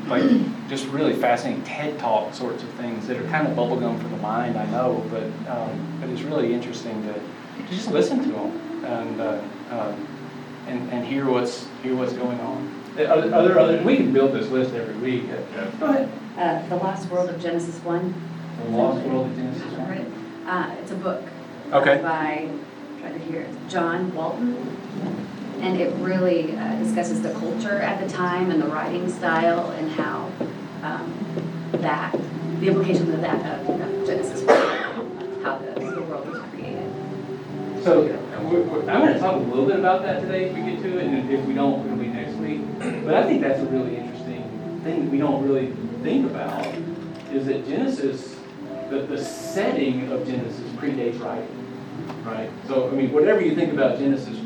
like 0.10 0.24
just 0.68 0.88
really 0.88 1.14
fascinating 1.14 1.64
ted 1.64 2.00
talk 2.00 2.34
sorts 2.34 2.64
of 2.64 2.70
things 2.72 3.06
that 3.08 3.18
are 3.18 3.28
kind 3.30 3.48
of 3.48 3.56
bubblegum 3.56 4.02
for 4.02 4.08
the 4.08 4.18
mind 4.18 4.58
i 4.58 4.66
know 4.72 5.06
but 5.12 5.24
um, 5.56 5.98
but 6.02 6.10
it's 6.10 6.22
really 6.24 6.52
interesting 6.54 7.04
to, 7.04 7.14
to 7.14 7.70
just 7.70 7.92
listen 7.92 8.24
to 8.24 8.30
them 8.30 8.60
and 8.88 9.22
uh, 9.22 9.40
um, 9.72 10.08
and, 10.68 10.90
and 10.92 11.06
hear 11.06 11.30
what's 11.30 11.68
hear 11.84 11.96
what's 11.96 12.14
going 12.14 12.40
on 12.40 12.78
are 13.06 13.22
there 13.22 13.34
other, 13.36 13.60
other 13.60 13.84
we 13.84 13.98
can 13.98 14.12
build 14.12 14.34
this 14.34 14.50
list 14.50 14.74
every 14.74 14.96
week 14.96 15.26
Uh, 15.30 15.70
go 15.80 15.86
ahead 15.86 16.10
Uh, 16.38 16.68
The 16.68 16.76
Lost 16.78 17.10
World 17.12 17.30
of 17.30 17.40
Genesis 17.40 17.78
1. 17.84 18.14
The 18.64 18.70
Lost 18.72 19.06
World 19.06 19.28
of 19.28 19.36
Genesis 19.36 19.74
I've. 19.74 20.48
Uh, 20.48 20.76
It's 20.82 20.92
a 20.92 20.96
book. 20.96 21.24
Okay. 21.74 22.02
By, 22.02 22.50
try 23.00 23.12
to 23.12 23.20
hear, 23.20 23.48
John 23.70 24.14
Walton. 24.16 24.56
And 25.62 25.80
it 25.80 25.94
really 25.98 26.56
uh, 26.56 26.76
discusses 26.80 27.22
the 27.22 27.34
culture 27.34 27.82
at 27.82 28.02
the 28.02 28.10
time 28.12 28.52
and 28.52 28.62
the 28.62 28.68
writing 28.68 29.10
style 29.12 29.72
and 29.72 29.92
how 29.92 30.32
um, 30.84 31.14
that, 31.74 32.16
the 32.60 32.68
implications 32.68 33.10
of 33.10 33.22
that, 33.22 33.68
of 33.68 33.82
of 33.82 34.08
Genesis 34.08 34.42
1, 34.44 35.44
how 35.44 35.58
the 35.58 35.80
the 35.80 36.02
world 36.02 36.28
was 36.30 36.42
created. 36.52 36.92
So, 37.84 38.27
we're- 38.50 38.88
I'm 38.90 39.02
gonna 39.02 39.20
talk 39.20 39.36
a 39.36 39.40
little 39.40 39.66
bit 39.66 39.80
about 39.80 40.04
that 40.04 40.22
today 40.22 40.46
if 40.46 40.54
we 40.56 40.62
get 40.72 40.82
to 40.84 40.98
it, 40.98 41.06
and 41.06 41.30
if 41.32 41.46
we 41.46 41.54
don't, 41.54 41.86
it'll 41.86 41.98
be 41.98 42.08
next 42.08 42.36
week. 42.36 42.62
But 43.06 43.14
I 43.16 43.24
think 43.24 43.42
that's 43.42 43.60
a 43.60 43.66
really 43.66 43.98
interesting 43.98 44.44
thing 44.84 45.06
that 45.06 45.12
we 45.12 45.18
don't 45.18 45.48
really 45.48 45.74
think 46.04 46.26
about, 46.30 46.66
is 47.34 47.46
that 47.48 47.68
Genesis, 47.68 48.36
the, 48.90 49.00
the 49.00 49.18
setting 49.24 50.12
of 50.12 50.26
Genesis 50.26 50.70
predates 50.78 51.20
writing, 51.22 51.48
right? 52.26 52.50
So, 52.68 52.88
I 52.88 52.92
mean, 52.92 53.12
whatever 53.12 53.42
you 53.42 53.56
think 53.56 53.74
about 53.74 53.98
Genesis, 53.98 54.38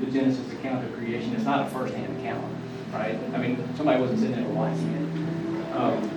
the 0.00 0.06
Genesis 0.10 0.50
account 0.52 0.84
of 0.84 0.94
creation, 0.96 1.34
it's 1.34 1.44
not 1.44 1.66
a 1.66 1.70
first-hand 1.70 2.18
account, 2.18 2.44
right? 2.92 3.18
I 3.34 3.38
mean, 3.38 3.58
somebody 3.76 4.00
wasn't 4.00 4.20
sitting 4.20 4.36
there 4.36 4.44
watching 4.48 4.88
it. 4.92 5.76
Um, 5.76 6.10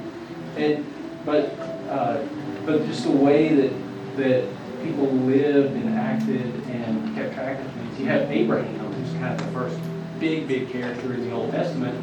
And, 0.58 0.86
but, 1.26 1.52
uh, 1.90 2.18
but 2.66 2.86
just 2.86 3.04
the 3.04 3.12
way 3.12 3.54
that, 3.56 3.72
that 4.16 4.44
people 4.86 5.06
lived 5.06 5.76
and 5.76 5.98
acted 5.98 6.46
and 6.70 7.16
kept 7.16 7.34
track 7.34 7.60
of 7.60 7.72
things. 7.74 8.00
You 8.00 8.06
have 8.06 8.30
Abraham, 8.32 8.94
who's 8.94 9.14
kind 9.14 9.40
of 9.40 9.46
the 9.46 9.52
first 9.52 9.80
big, 10.20 10.48
big 10.48 10.70
character 10.70 11.14
in 11.14 11.28
the 11.28 11.32
Old 11.34 11.52
Testament. 11.52 11.96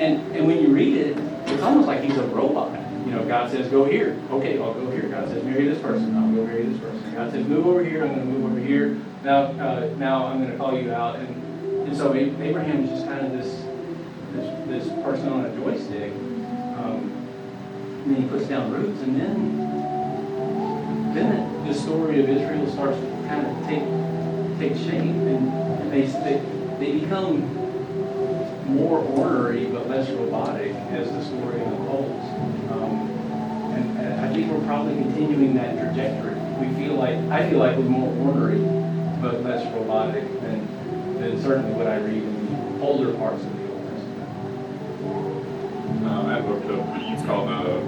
And, 0.00 0.34
and 0.34 0.46
when 0.46 0.58
you 0.58 0.68
read 0.68 0.96
it, 0.96 1.18
it's 1.46 1.62
almost 1.62 1.86
like 1.86 2.02
he's 2.02 2.16
a 2.16 2.26
robot. 2.28 2.72
You 3.04 3.12
know, 3.12 3.24
God 3.24 3.50
says, 3.50 3.68
go 3.68 3.84
here. 3.84 4.18
Okay, 4.30 4.58
I'll 4.58 4.74
go 4.74 4.90
here. 4.90 5.02
God 5.02 5.28
says, 5.28 5.44
marry 5.44 5.68
this 5.68 5.80
person. 5.80 6.16
I'll 6.16 6.34
go 6.34 6.44
marry 6.44 6.64
this 6.64 6.80
person. 6.80 7.14
God 7.14 7.30
says, 7.30 7.46
move 7.46 7.66
over 7.66 7.84
here. 7.84 8.02
I'm 8.02 8.14
going 8.14 8.20
to 8.20 8.26
move 8.26 8.50
over 8.50 8.60
here. 8.60 8.98
Now, 9.22 9.44
uh, 9.44 9.90
now 9.96 10.26
I'm 10.26 10.40
going 10.40 10.50
to 10.50 10.56
call 10.56 10.76
you 10.76 10.92
out. 10.92 11.16
And, 11.16 11.86
and 11.86 11.96
so 11.96 12.14
Abraham 12.14 12.84
is 12.84 12.90
just 12.90 13.06
kind 13.06 13.26
of 13.26 13.32
this, 13.32 13.62
this, 14.32 14.68
this 14.68 15.04
person 15.04 15.28
on 15.28 15.44
a 15.44 15.54
joystick. 15.56 16.10
Um, 16.12 17.12
and 18.04 18.14
then 18.14 18.22
he 18.22 18.28
puts 18.28 18.46
down 18.46 18.72
roots, 18.72 19.00
and 19.02 19.20
then 19.20 19.75
then 21.16 21.66
the 21.66 21.74
story 21.74 22.20
of 22.20 22.28
Israel 22.28 22.66
starts 22.70 22.98
to 22.98 23.06
kind 23.28 23.46
of 23.46 23.66
take 23.66 23.84
take 24.58 24.76
shape, 24.76 25.00
and 25.02 25.92
they 25.92 26.02
they, 26.02 26.40
they 26.78 26.98
become 27.00 27.54
more 28.66 28.98
ornery 28.98 29.66
but 29.66 29.88
less 29.88 30.10
robotic 30.10 30.72
as 30.90 31.10
the 31.10 31.24
story 31.24 31.60
unfolds. 31.60 32.26
Um, 32.72 33.10
and, 33.74 33.98
and 33.98 34.20
I 34.20 34.32
think 34.32 34.50
we're 34.50 34.64
probably 34.66 34.94
continuing 34.94 35.54
that 35.54 35.78
trajectory. 35.78 36.34
We 36.60 36.74
feel 36.74 36.94
like 36.94 37.16
I 37.30 37.48
feel 37.48 37.58
like 37.58 37.76
we're 37.76 37.84
more 37.84 38.12
ornery 38.28 38.58
but 39.20 39.42
less 39.42 39.64
robotic 39.74 40.24
than 40.42 40.66
than 41.18 41.40
certainly 41.42 41.72
what 41.72 41.86
I 41.86 41.96
read 41.96 42.22
in 42.22 42.78
the 42.78 42.84
older 42.84 43.12
parts 43.14 43.42
of 43.42 43.56
the 43.56 43.72
Old 43.72 43.82
Testament. 43.88 44.28
Uh, 46.06 46.22
I 46.26 46.40
looked 46.40 46.66
up, 46.70 46.86
it's 47.12 47.24
called 47.24 47.48
uh, 47.48 47.80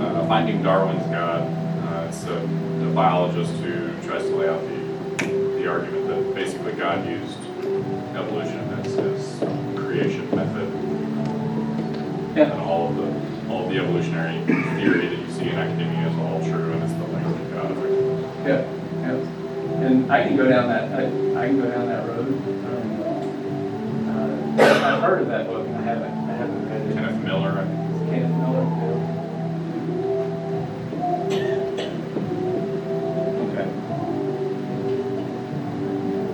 uh, 0.00 0.26
Finding 0.26 0.62
Darwin's 0.62 1.06
God. 1.06 1.67
A, 2.08 2.10
a 2.10 2.90
biologist 2.94 3.52
who 3.56 3.90
tries 4.06 4.22
to 4.22 4.34
lay 4.34 4.48
out 4.48 4.62
the, 4.62 5.26
the 5.58 5.68
argument 5.68 6.06
that 6.08 6.34
basically 6.34 6.72
God 6.72 7.06
used 7.06 7.38
evolution 8.16 8.60
as 8.80 8.94
his 8.94 9.38
creation 9.76 10.28
method. 10.34 10.72
Yeah. 12.34 12.50
And 12.50 12.60
all 12.62 12.88
of 12.88 12.96
the, 12.96 13.52
all 13.52 13.64
of 13.66 13.70
the 13.70 13.78
evolutionary 13.78 14.42
theory 14.46 15.08
that 15.08 15.18
you 15.18 15.30
see 15.32 15.48
in 15.50 15.56
academia 15.56 16.08
is 16.08 16.16
all 16.18 16.40
true, 16.40 16.72
and 16.72 16.82
it's 16.82 16.94
the 16.94 17.06
language 17.08 17.40
of 17.42 17.50
God. 17.52 17.70
Yeah, 18.46 18.64
yeah. 19.02 19.86
And 19.86 20.10
I 20.10 20.24
can 20.26 20.34
go 20.38 20.48
down 20.48 20.68
that, 20.68 20.90
I, 20.90 21.02
I 21.42 21.46
can 21.46 21.60
go 21.60 21.70
down 21.70 21.86
that 21.88 22.06
road. 22.08 22.26
Um, 22.64 24.58
uh, 24.58 24.62
I've 24.64 25.02
heard 25.02 25.20
of 25.20 25.28
that 25.28 25.46
book, 25.46 25.66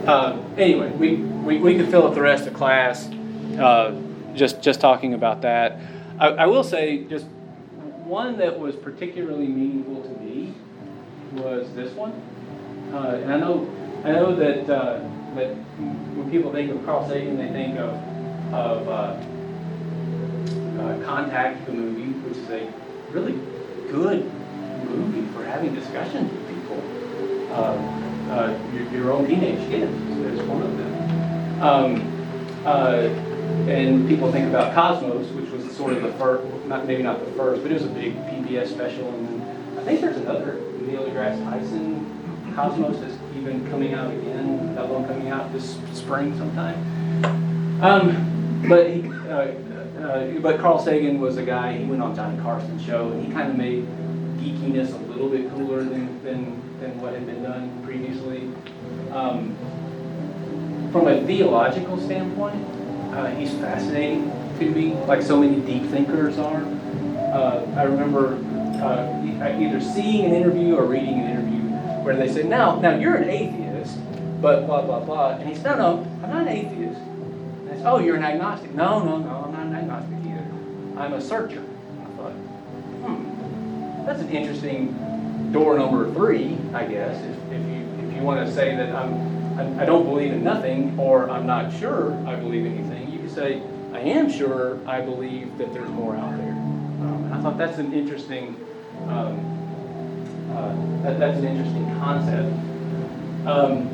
Uh, 0.07 0.39
anyway, 0.59 0.91
we, 0.93 1.17
we, 1.17 1.59
we 1.59 1.77
could 1.77 1.89
fill 1.89 2.07
up 2.07 2.15
the 2.15 2.21
rest 2.21 2.47
of 2.47 2.53
class, 2.53 3.07
uh, 3.59 3.99
just, 4.35 4.61
just 4.61 4.81
talking 4.81 5.15
about 5.15 5.41
that. 5.43 5.81
I, 6.19 6.29
I 6.29 6.47
will 6.47 6.63
say, 6.65 7.05
just 7.05 7.27
one 8.05 8.37
that 8.37 8.59
was 8.59 8.77
particularly 8.77 9.47
meaningful 9.47 10.03
to 10.03 10.09
me 10.21 10.55
was 11.33 11.73
this 11.75 11.93
one. 11.95 12.13
Uh, 12.93 13.19
and 13.23 13.33
I 13.33 13.39
know, 13.39 13.67
I 14.05 14.13
know 14.13 14.37
that, 14.37 14.69
uh, 14.69 14.99
that 15.37 15.55
when 15.55 16.31
people 16.31 16.53
think 16.53 16.71
of 16.71 16.85
Carl 16.85 17.09
Sagan, 17.09 17.39
they 17.39 17.49
think 17.49 17.79
of, 17.79 17.95
of, 18.53 18.89
uh, 18.89 19.17
uh, 20.83 21.05
Contact, 21.05 21.65
the 21.65 21.73
movie, 21.73 22.13
which 22.29 22.37
is 22.37 22.51
a 22.51 22.71
really 23.11 23.33
good 23.91 24.25
movie 24.85 25.27
for 25.33 25.45
having 25.45 25.75
discussions 25.75 26.31
with 26.31 26.49
people. 26.49 27.55
Um, 27.55 28.14
uh, 28.31 28.59
your, 28.73 28.89
your 28.91 29.13
own 29.13 29.27
teenage 29.27 29.69
kids 29.69 29.93
is 29.93 30.41
one 30.49 30.63
of 30.63 30.77
them. 30.77 31.63
Um, 31.63 32.67
uh, 32.67 33.09
and 33.69 34.09
people 34.09 34.33
think 34.33 34.49
about 34.49 34.75
Cosmos, 34.75 35.31
which 35.33 35.51
was 35.51 35.71
sort 35.77 35.93
of 35.93 36.03
the 36.03 36.13
first, 36.15 36.45
not 36.67 36.87
maybe 36.87 37.03
not 37.03 37.25
the 37.25 37.31
first, 37.33 37.63
but 37.63 37.71
it 37.71 37.75
was 37.75 37.85
a 37.85 37.89
big 37.89 38.17
PBS 38.17 38.69
special. 38.69 39.09
And 39.09 39.29
then 39.29 39.79
I 39.79 39.85
think 39.85 40.01
there's 40.01 40.17
another 40.17 40.55
Neil 40.81 41.05
deGrasse 41.05 41.43
Tyson 41.45 42.53
Cosmos 42.55 43.01
that's 43.01 43.15
even 43.37 43.69
coming 43.71 43.95
out 43.95 44.11
again, 44.11 44.59
another 44.71 44.95
one 44.95 45.07
coming 45.07 45.29
out 45.29 45.53
this 45.53 45.79
spring 45.93 46.37
sometime. 46.39 46.75
Um, 47.83 48.65
but 48.69 48.91
he, 48.91 49.09
uh, 49.29 49.53
uh, 50.01 50.39
but 50.41 50.59
Carl 50.61 50.79
Sagan 50.79 51.21
was 51.21 51.37
a 51.37 51.43
guy. 51.43 51.77
He 51.77 51.85
went 51.85 52.03
on 52.03 52.15
Johnny 52.15 52.41
Carson's 52.43 52.83
show, 52.83 53.11
and 53.11 53.25
he 53.25 53.33
kind 53.33 53.51
of 53.51 53.57
made 53.57 53.87
geekiness 54.39 54.93
a 54.93 55.13
little 55.13 55.29
bit 55.29 55.51
cooler 55.51 55.83
than 55.85 56.23
than, 56.23 56.74
than 56.85 57.01
what 57.01 57.15
had 57.15 57.27
been 57.27 57.43
done 57.43 57.83
previously. 57.83 58.51
Um, 59.13 59.57
from 60.93 61.09
a 61.09 61.25
theological 61.27 61.99
standpoint, 61.99 62.63
uh, 63.13 63.35
he's 63.35 63.53
fascinating 63.55 64.31
to 64.59 64.71
me, 64.71 64.93
like 65.07 65.23
so 65.23 65.39
many 65.41 65.61
deep 65.61 65.91
thinkers 65.91 66.39
are. 66.39 66.63
Uh, 67.33 67.65
I 67.77 67.85
remember 67.85 68.37
uh, 68.83 69.59
either 69.59 69.81
seeing 69.81 70.27
an 70.27 70.33
interview 70.33 70.77
or 70.77 70.85
reading 70.85 71.21
an 71.21 71.31
interview 71.31 71.61
where 72.05 72.17
they 72.17 72.33
say, 72.33 72.43
"Now, 72.43 72.79
now 72.79 72.97
you're 72.97 73.17
an 73.17 73.29
atheist, 73.29 73.99
but 74.41 74.67
blah 74.67 74.83
blah 74.83 75.01
blah," 75.01 75.31
and 75.31 75.49
he 75.49 75.55
said, 75.55 75.79
"No, 75.79 75.97
no, 75.97 76.11
I'm 76.23 76.31
not 76.31 76.43
an 76.43 76.49
atheist." 76.49 77.01
And 77.01 77.71
I 77.71 77.77
said, 77.77 77.87
"Oh, 77.87 77.99
you're 77.99 78.17
an 78.17 78.25
agnostic?" 78.25 78.75
"No, 78.75 79.03
no, 79.03 79.19
no, 79.19 79.45
I'm 79.47 79.53
not 79.53 79.67
an 79.67 79.75
agnostic 79.75 80.19
either. 80.27 80.47
I'm 81.01 81.15
a 81.15 81.21
searcher." 81.21 81.65
I 82.03 82.17
thought, 82.17 82.33
"Hmm, 82.33 84.07
that's 84.07 84.21
an 84.21 84.29
interesting 84.31 85.14
door 85.55 85.79
number 85.79 86.13
three, 86.13 86.59
I 86.75 86.85
guess. 86.85 87.17
If, 87.25 87.53
if 87.53 87.67
you 87.69 88.09
if 88.09 88.17
you 88.17 88.23
want 88.23 88.45
to 88.45 88.53
say 88.53 88.75
that 88.75 88.95
I'm 88.95 89.59
I, 89.59 89.83
I 89.83 89.87
don't 89.87 90.05
believe 90.05 90.33
in 90.33 90.43
nothing 90.43 90.99
or 90.99 91.31
I'm 91.31 91.47
not 91.47 91.73
sure 91.73 92.13
I 92.27 92.35
believe 92.35 92.67
anything, 92.67 93.11
you 93.13 93.21
can 93.21 93.31
say 93.31 93.63
I 93.93 94.01
am 94.01 94.29
sure 94.29 94.81
I 94.87 95.01
believe 95.01 95.57
that 95.59 95.73
there's 95.73 95.89
more 95.91 96.17
out 96.17 96.37
there. 96.37 96.51
Um, 96.51 97.23
and 97.27 97.35
I 97.35 97.41
thought 97.41 97.57
that's 97.57 97.79
an 97.79 97.93
interesting 97.93 98.57
um, 99.07 99.39
uh, 100.51 101.03
that, 101.05 101.21
that's 101.21 101.39
an 101.39 101.45
interesting 101.45 101.87
concept. 102.01 102.53
Um, 103.47 103.89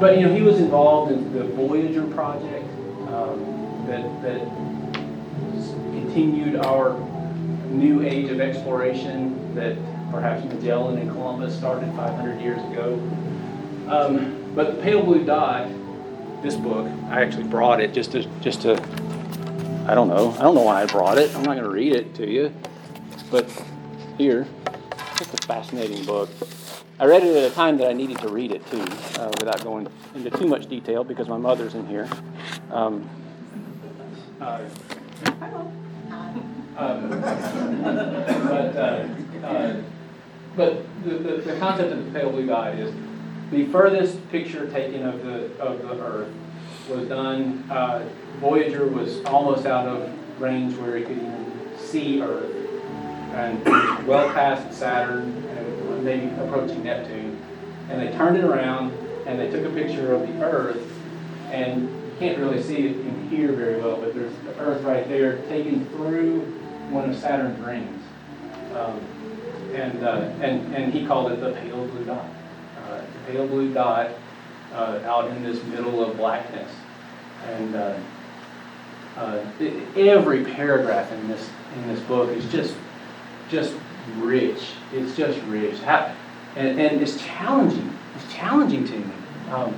but 0.00 0.18
you 0.18 0.26
know, 0.26 0.34
he 0.34 0.40
was 0.40 0.58
involved 0.58 1.12
in 1.12 1.34
the 1.34 1.44
Voyager 1.44 2.06
project 2.06 2.64
um, 3.08 3.84
that 3.86 4.22
that 4.22 4.40
continued 5.92 6.56
our 6.56 6.98
new 7.68 8.02
age 8.02 8.30
of 8.30 8.40
exploration 8.40 9.54
that 9.54 9.76
perhaps 10.10 10.44
Magellan 10.44 10.98
and 10.98 11.10
Columbus 11.10 11.56
started 11.56 11.94
500 11.94 12.40
years 12.40 12.62
ago. 12.72 12.94
Um, 13.88 14.52
but 14.54 14.76
the 14.76 14.82
Pale 14.82 15.04
Blue 15.04 15.24
Dot, 15.24 15.68
this 16.42 16.56
book, 16.56 16.86
I 17.10 17.22
actually 17.22 17.44
brought 17.44 17.80
it 17.80 17.92
just 17.92 18.12
to 18.12 18.24
just 18.40 18.62
to. 18.62 18.74
I 19.86 19.94
don't 19.94 20.08
know. 20.08 20.32
I 20.38 20.42
don't 20.42 20.54
know 20.54 20.62
why 20.62 20.82
I 20.82 20.86
brought 20.86 21.16
it. 21.16 21.34
I'm 21.34 21.42
not 21.42 21.54
going 21.54 21.64
to 21.64 21.70
read 21.70 21.94
it 21.94 22.14
to 22.16 22.30
you, 22.30 22.52
but 23.30 23.50
here, 24.18 24.46
it's 25.20 25.32
a 25.32 25.46
fascinating 25.46 26.04
book. 26.04 26.28
I 27.00 27.06
read 27.06 27.22
it 27.22 27.36
at 27.36 27.50
a 27.50 27.54
time 27.54 27.78
that 27.78 27.88
I 27.88 27.92
needed 27.92 28.18
to 28.18 28.28
read 28.28 28.52
it 28.52 28.66
too, 28.70 28.82
uh, 29.20 29.30
without 29.38 29.62
going 29.62 29.86
into 30.14 30.30
too 30.30 30.46
much 30.46 30.66
detail 30.66 31.04
because 31.04 31.28
my 31.28 31.38
mother's 31.38 31.74
in 31.74 31.86
here. 31.86 32.08
Um, 32.70 33.08
uh, 34.40 34.60
um, 36.76 37.08
but 38.48 38.76
uh, 38.76 39.08
uh, 39.44 39.82
but 40.58 40.84
the, 41.04 41.10
the, 41.10 41.36
the 41.38 41.56
concept 41.58 41.92
of 41.92 42.04
the 42.04 42.10
pale 42.10 42.30
blue 42.30 42.44
dot 42.44 42.74
is 42.74 42.92
the 43.52 43.64
furthest 43.66 44.28
picture 44.30 44.68
taken 44.70 45.06
of 45.06 45.24
the 45.24 45.44
of 45.58 45.80
the 45.80 46.04
Earth 46.04 46.28
was 46.90 47.08
done. 47.08 47.64
Uh, 47.70 48.06
Voyager 48.40 48.86
was 48.86 49.24
almost 49.24 49.64
out 49.66 49.86
of 49.86 50.10
range 50.40 50.74
where 50.76 50.96
it 50.96 51.06
could 51.06 51.16
even 51.16 51.70
see 51.78 52.20
Earth, 52.20 52.54
and 53.32 53.64
well 54.06 54.28
past 54.34 54.76
Saturn 54.76 55.32
and 55.56 56.04
maybe 56.04 56.26
approaching 56.42 56.82
Neptune. 56.82 57.40
And 57.88 58.02
they 58.02 58.14
turned 58.16 58.36
it 58.36 58.44
around 58.44 58.92
and 59.26 59.38
they 59.38 59.50
took 59.50 59.64
a 59.64 59.70
picture 59.70 60.12
of 60.14 60.22
the 60.22 60.42
Earth, 60.42 60.82
and 61.50 61.82
you 61.82 62.12
can't 62.18 62.38
really 62.38 62.62
see 62.62 62.88
it 62.88 62.96
in 62.96 63.28
here 63.28 63.52
very 63.52 63.80
well, 63.80 63.96
but 63.96 64.14
there's 64.14 64.34
the 64.44 64.58
Earth 64.58 64.82
right 64.82 65.08
there 65.08 65.38
taken 65.48 65.86
through 65.90 66.40
one 66.90 67.08
of 67.08 67.16
Saturn's 67.16 67.60
rings. 67.60 68.02
Um, 68.74 69.00
and, 69.74 70.04
uh, 70.04 70.30
and, 70.40 70.74
and 70.74 70.92
he 70.92 71.06
called 71.06 71.32
it 71.32 71.40
the 71.40 71.52
pale 71.52 71.86
blue 71.86 72.04
dot. 72.04 72.26
Uh, 72.84 73.00
the 73.00 73.32
pale 73.32 73.46
blue 73.46 73.72
dot 73.72 74.10
uh, 74.72 75.00
out 75.04 75.30
in 75.30 75.42
this 75.42 75.62
middle 75.64 76.04
of 76.04 76.16
blackness. 76.16 76.70
And 77.46 77.74
uh, 77.74 77.98
uh, 79.16 79.44
every 79.96 80.44
paragraph 80.44 81.10
in 81.12 81.28
this, 81.28 81.48
in 81.76 81.88
this 81.88 82.00
book 82.00 82.30
is 82.30 82.50
just, 82.50 82.74
just 83.48 83.74
rich. 84.16 84.62
It's 84.92 85.16
just 85.16 85.40
rich. 85.46 85.78
How, 85.80 86.14
and, 86.56 86.80
and 86.80 87.00
it's 87.00 87.20
challenging. 87.24 87.96
It's 88.16 88.32
challenging 88.32 88.86
to 88.86 88.98
me. 88.98 89.12
Um, 89.50 89.74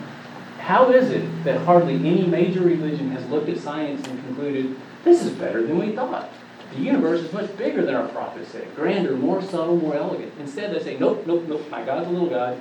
how 0.58 0.90
is 0.92 1.10
it 1.10 1.44
that 1.44 1.60
hardly 1.62 1.94
any 1.94 2.26
major 2.26 2.60
religion 2.60 3.10
has 3.12 3.26
looked 3.28 3.48
at 3.48 3.58
science 3.58 4.06
and 4.06 4.22
concluded 4.24 4.76
this 5.04 5.24
is 5.24 5.32
better 5.32 5.66
than 5.66 5.78
we 5.78 5.92
thought? 5.92 6.28
The 6.72 6.78
universe 6.78 7.20
is 7.20 7.32
much 7.32 7.56
bigger 7.56 7.84
than 7.84 7.94
our 7.94 8.06
prophets 8.08 8.52
said, 8.52 8.74
grander, 8.76 9.16
more 9.16 9.42
subtle, 9.42 9.76
more 9.76 9.96
elegant. 9.96 10.32
Instead, 10.38 10.72
they 10.74 10.82
say, 10.82 10.96
nope, 10.98 11.26
nope, 11.26 11.44
nope, 11.48 11.68
my 11.68 11.84
God's 11.84 12.06
a 12.08 12.10
little 12.10 12.30
God, 12.30 12.60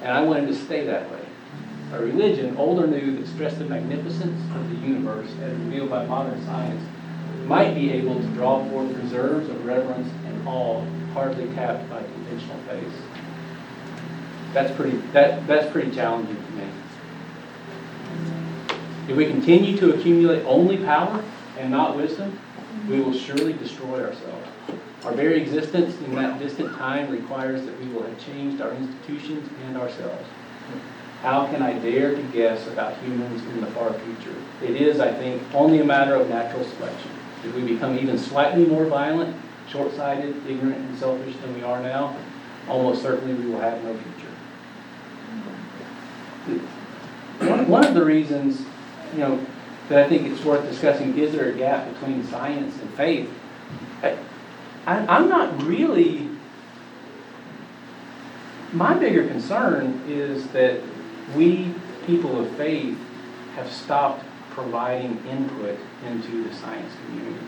and 0.00 0.12
I 0.12 0.22
want 0.22 0.40
him 0.40 0.46
to 0.46 0.54
stay 0.54 0.86
that 0.86 1.10
way. 1.10 1.20
A 1.92 1.98
religion, 1.98 2.56
old 2.56 2.78
or 2.82 2.86
new, 2.86 3.16
that 3.16 3.26
stressed 3.26 3.58
the 3.58 3.64
magnificence 3.64 4.40
of 4.54 4.68
the 4.70 4.76
universe 4.76 5.28
as 5.42 5.52
revealed 5.58 5.90
by 5.90 6.06
modern 6.06 6.42
science 6.46 6.82
might 7.46 7.74
be 7.74 7.90
able 7.92 8.14
to 8.14 8.26
draw 8.28 8.64
forth 8.70 8.96
reserves 8.96 9.48
of 9.48 9.66
reverence 9.66 10.08
and 10.26 10.48
awe 10.48 10.84
hardly 11.12 11.46
tapped 11.54 11.90
by 11.90 12.02
conventional 12.02 12.56
faith. 12.68 12.92
That's 14.54 14.74
pretty, 14.76 14.96
that, 15.12 15.46
that's 15.46 15.70
pretty 15.72 15.90
challenging 15.90 16.36
to 16.36 16.52
me. 16.52 16.66
If 19.08 19.16
we 19.16 19.26
continue 19.26 19.76
to 19.78 19.94
accumulate 19.94 20.44
only 20.44 20.78
power 20.78 21.24
and 21.58 21.70
not 21.70 21.96
wisdom, 21.96 22.38
we 22.88 23.00
will 23.00 23.14
surely 23.14 23.52
destroy 23.54 24.04
ourselves. 24.04 24.48
Our 25.04 25.12
very 25.12 25.40
existence 25.40 25.96
in 26.02 26.14
that 26.16 26.38
distant 26.38 26.76
time 26.76 27.10
requires 27.10 27.64
that 27.64 27.78
we 27.80 27.88
will 27.88 28.02
have 28.02 28.24
changed 28.24 28.60
our 28.60 28.72
institutions 28.72 29.48
and 29.66 29.76
ourselves. 29.76 30.28
How 31.22 31.46
can 31.46 31.62
I 31.62 31.74
dare 31.78 32.14
to 32.14 32.22
guess 32.32 32.66
about 32.68 32.96
humans 32.98 33.42
in 33.42 33.60
the 33.60 33.68
far 33.68 33.92
future? 33.92 34.34
It 34.62 34.80
is, 34.80 35.00
I 35.00 35.12
think, 35.12 35.42
only 35.54 35.80
a 35.80 35.84
matter 35.84 36.14
of 36.14 36.28
natural 36.28 36.64
selection. 36.64 37.10
If 37.44 37.54
we 37.54 37.62
become 37.62 37.98
even 37.98 38.18
slightly 38.18 38.66
more 38.66 38.86
violent, 38.86 39.36
short-sighted, 39.68 40.46
ignorant, 40.48 40.78
and 40.78 40.98
selfish 40.98 41.36
than 41.36 41.54
we 41.54 41.62
are 41.62 41.80
now, 41.80 42.16
almost 42.68 43.02
certainly 43.02 43.34
we 43.34 43.52
will 43.52 43.60
have 43.60 43.82
no 43.84 43.96
future. 43.96 44.28
One 47.64 47.84
of 47.84 47.94
the 47.94 48.04
reasons, 48.04 48.64
you 49.12 49.20
know, 49.20 49.38
but 49.92 50.06
I 50.06 50.08
think 50.08 50.26
it's 50.26 50.42
worth 50.42 50.66
discussing, 50.66 51.18
is 51.18 51.32
there 51.32 51.50
a 51.50 51.52
gap 51.52 51.86
between 51.92 52.24
science 52.28 52.80
and 52.80 52.90
faith? 52.94 53.30
I, 54.02 54.16
I- 54.86 55.06
I'm 55.06 55.28
not 55.28 55.62
really, 55.64 56.30
my 58.72 58.94
bigger 58.94 59.28
concern 59.28 60.02
is 60.08 60.46
that 60.48 60.80
we, 61.36 61.74
people 62.06 62.40
of 62.40 62.50
faith, 62.56 62.96
have 63.54 63.70
stopped 63.70 64.24
providing 64.52 65.22
input 65.26 65.78
into 66.06 66.48
the 66.48 66.54
science 66.56 66.94
community. 67.04 67.44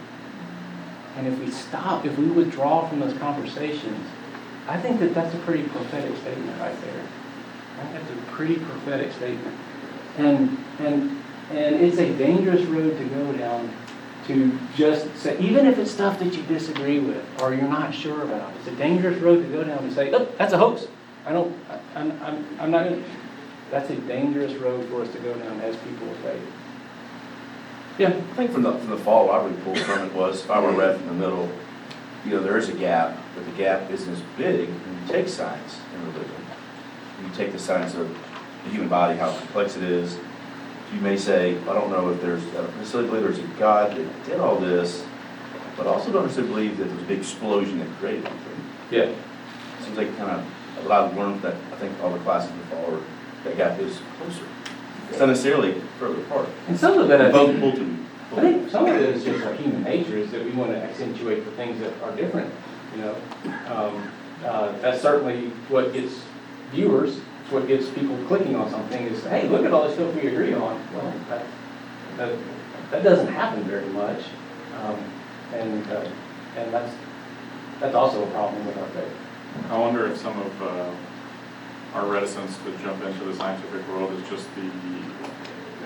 And 1.16 1.26
if 1.26 1.38
we 1.38 1.50
stop, 1.50 2.04
if 2.04 2.18
we 2.18 2.26
withdraw 2.26 2.86
from 2.86 3.00
those 3.00 3.16
conversations, 3.16 4.06
I 4.68 4.78
think 4.78 5.00
that 5.00 5.14
that's 5.14 5.34
a 5.34 5.38
pretty 5.38 5.62
prophetic 5.62 6.14
statement 6.18 6.60
right 6.60 6.78
there. 6.82 7.06
I 7.80 7.84
think 7.84 8.06
that's 8.06 8.10
a 8.10 8.32
pretty 8.32 8.56
prophetic 8.56 9.12
statement. 9.12 9.56
And, 10.18 10.58
and, 10.80 11.23
and 11.50 11.76
it's 11.76 11.98
a 11.98 12.12
dangerous 12.16 12.62
road 12.62 12.96
to 12.98 13.04
go 13.06 13.32
down 13.34 13.70
to 14.26 14.58
just 14.74 15.14
say, 15.16 15.38
even 15.38 15.66
if 15.66 15.78
it's 15.78 15.90
stuff 15.90 16.18
that 16.18 16.34
you 16.34 16.42
disagree 16.44 16.98
with 16.98 17.24
or 17.42 17.52
you're 17.54 17.68
not 17.68 17.94
sure 17.94 18.22
about, 18.22 18.52
it's 18.58 18.68
a 18.68 18.76
dangerous 18.76 19.18
road 19.20 19.42
to 19.42 19.48
go 19.52 19.62
down 19.64 19.78
and 19.78 19.92
say, 19.92 20.10
look, 20.10 20.36
that's 20.38 20.52
a 20.54 20.58
hoax. 20.58 20.86
I 21.26 21.32
don't, 21.32 21.54
I- 21.70 21.80
I'm, 22.00 22.10
I'm, 22.22 22.46
I'm 22.60 22.70
not 22.70 22.84
gonna, 22.84 23.02
that's 23.70 23.90
a 23.90 23.96
dangerous 23.96 24.54
road 24.54 24.88
for 24.88 25.02
us 25.02 25.12
to 25.12 25.18
go 25.18 25.34
down 25.34 25.60
as 25.60 25.76
people 25.76 26.10
of 26.10 26.16
faith. 26.18 26.42
Yeah, 27.98 28.08
I 28.08 28.12
think 28.34 28.50
from 28.50 28.62
the, 28.62 28.72
from 28.72 28.90
the 28.90 28.96
fall, 28.98 29.26
what 29.28 29.40
I 29.40 29.44
would 29.44 29.62
pull 29.62 29.76
from 29.76 30.06
it 30.06 30.12
was, 30.14 30.40
if 30.42 30.50
I 30.50 30.58
were 30.60 30.72
read 30.72 30.96
in 30.96 31.06
the 31.06 31.12
middle, 31.12 31.48
you 32.24 32.30
know, 32.32 32.42
there 32.42 32.56
is 32.56 32.68
a 32.68 32.74
gap, 32.74 33.16
but 33.34 33.44
the 33.44 33.52
gap 33.52 33.90
isn't 33.90 34.12
as 34.12 34.20
big 34.36 34.68
when 34.68 35.06
you 35.06 35.12
take 35.12 35.28
science 35.28 35.78
and 35.94 36.06
religion. 36.14 36.34
You 37.22 37.30
take 37.34 37.52
the 37.52 37.58
science 37.58 37.94
of 37.94 38.08
the 38.64 38.70
human 38.70 38.88
body, 38.88 39.18
how 39.18 39.36
complex 39.36 39.76
it 39.76 39.82
is. 39.84 40.16
You 40.94 41.00
may 41.00 41.16
say, 41.16 41.58
I 41.58 41.74
don't 41.74 41.90
know 41.90 42.10
if 42.10 42.20
there's, 42.22 42.44
I 42.50 42.52
don't 42.52 42.76
necessarily 42.76 43.08
believe 43.08 43.24
there's 43.24 43.38
a 43.40 43.58
God 43.58 43.96
that 43.96 44.24
did 44.24 44.38
all 44.38 44.56
this, 44.56 45.04
but 45.76 45.88
I 45.88 45.90
also 45.90 46.12
don't 46.12 46.22
necessarily 46.22 46.52
believe 46.52 46.78
that 46.78 46.84
there 46.84 46.94
was 46.94 47.02
a 47.02 47.06
big 47.06 47.18
explosion 47.18 47.80
that 47.80 47.88
created 47.98 48.26
everything. 48.26 48.64
yeah. 48.92 49.12
Seems 49.84 49.98
like 49.98 50.16
kind 50.16 50.30
of, 50.30 50.44
what 50.84 50.92
I've 50.92 51.16
learned 51.16 51.42
that, 51.42 51.54
I 51.72 51.76
think 51.76 52.00
all 52.00 52.10
the 52.10 52.18
classes 52.20 52.50
in 52.52 52.58
the 52.70 53.00
that 53.42 53.56
got 53.58 53.80
is 53.80 54.00
closer. 54.18 54.44
It's 55.10 55.18
not 55.18 55.28
necessarily 55.28 55.80
further 55.98 56.20
apart. 56.20 56.48
And 56.68 56.78
some 56.78 56.96
of 56.98 57.10
it, 57.10 57.20
I 57.20 57.30
Both 57.30 57.58
think, 57.58 57.60
pull. 58.30 58.38
I 58.38 58.40
think 58.40 58.70
some 58.70 58.86
of 58.86 58.94
it 58.94 59.02
is 59.02 59.24
just 59.24 59.44
our 59.44 59.54
human 59.54 59.82
nature, 59.82 60.16
is 60.16 60.30
that 60.30 60.44
we 60.44 60.52
want 60.52 60.70
to 60.70 60.78
accentuate 60.78 61.44
the 61.44 61.50
things 61.52 61.80
that 61.80 61.92
are 62.02 62.14
different, 62.14 62.52
you 62.94 63.02
know? 63.02 63.16
Um, 63.66 64.10
uh, 64.44 64.72
That's 64.78 65.02
certainly 65.02 65.48
what 65.68 65.92
gets 65.92 66.22
viewers, 66.70 67.18
what 67.50 67.66
gets 67.68 67.88
people 67.90 68.16
clicking 68.26 68.56
on 68.56 68.70
something, 68.70 69.06
is, 69.06 69.22
hey, 69.24 69.48
look 69.48 69.64
at 69.64 69.72
all 69.72 69.84
this 69.86 69.94
stuff 69.94 70.14
we 70.14 70.28
agree 70.28 70.54
on. 70.54 70.80
Well, 70.94 71.12
that, 71.28 71.46
that, 72.16 72.38
that 72.90 73.02
doesn't 73.02 73.28
happen 73.28 73.64
very 73.64 73.88
much. 73.88 74.22
Um, 74.80 74.98
And, 75.52 75.86
uh, 75.86 76.08
and 76.56 76.74
that's, 76.74 76.92
that's 77.78 77.94
also 77.94 78.24
a 78.24 78.30
problem 78.32 78.66
with 78.66 78.76
our 78.76 78.88
faith. 78.88 79.12
I 79.70 79.78
wonder 79.78 80.06
if 80.10 80.18
some 80.18 80.36
of 80.40 80.62
uh, 80.62 80.90
our 81.94 82.06
reticence 82.06 82.56
to 82.64 82.76
jump 82.82 83.04
into 83.04 83.24
the 83.24 83.34
scientific 83.36 83.86
world 83.88 84.10
is 84.18 84.28
just 84.28 84.48
the 84.56 84.68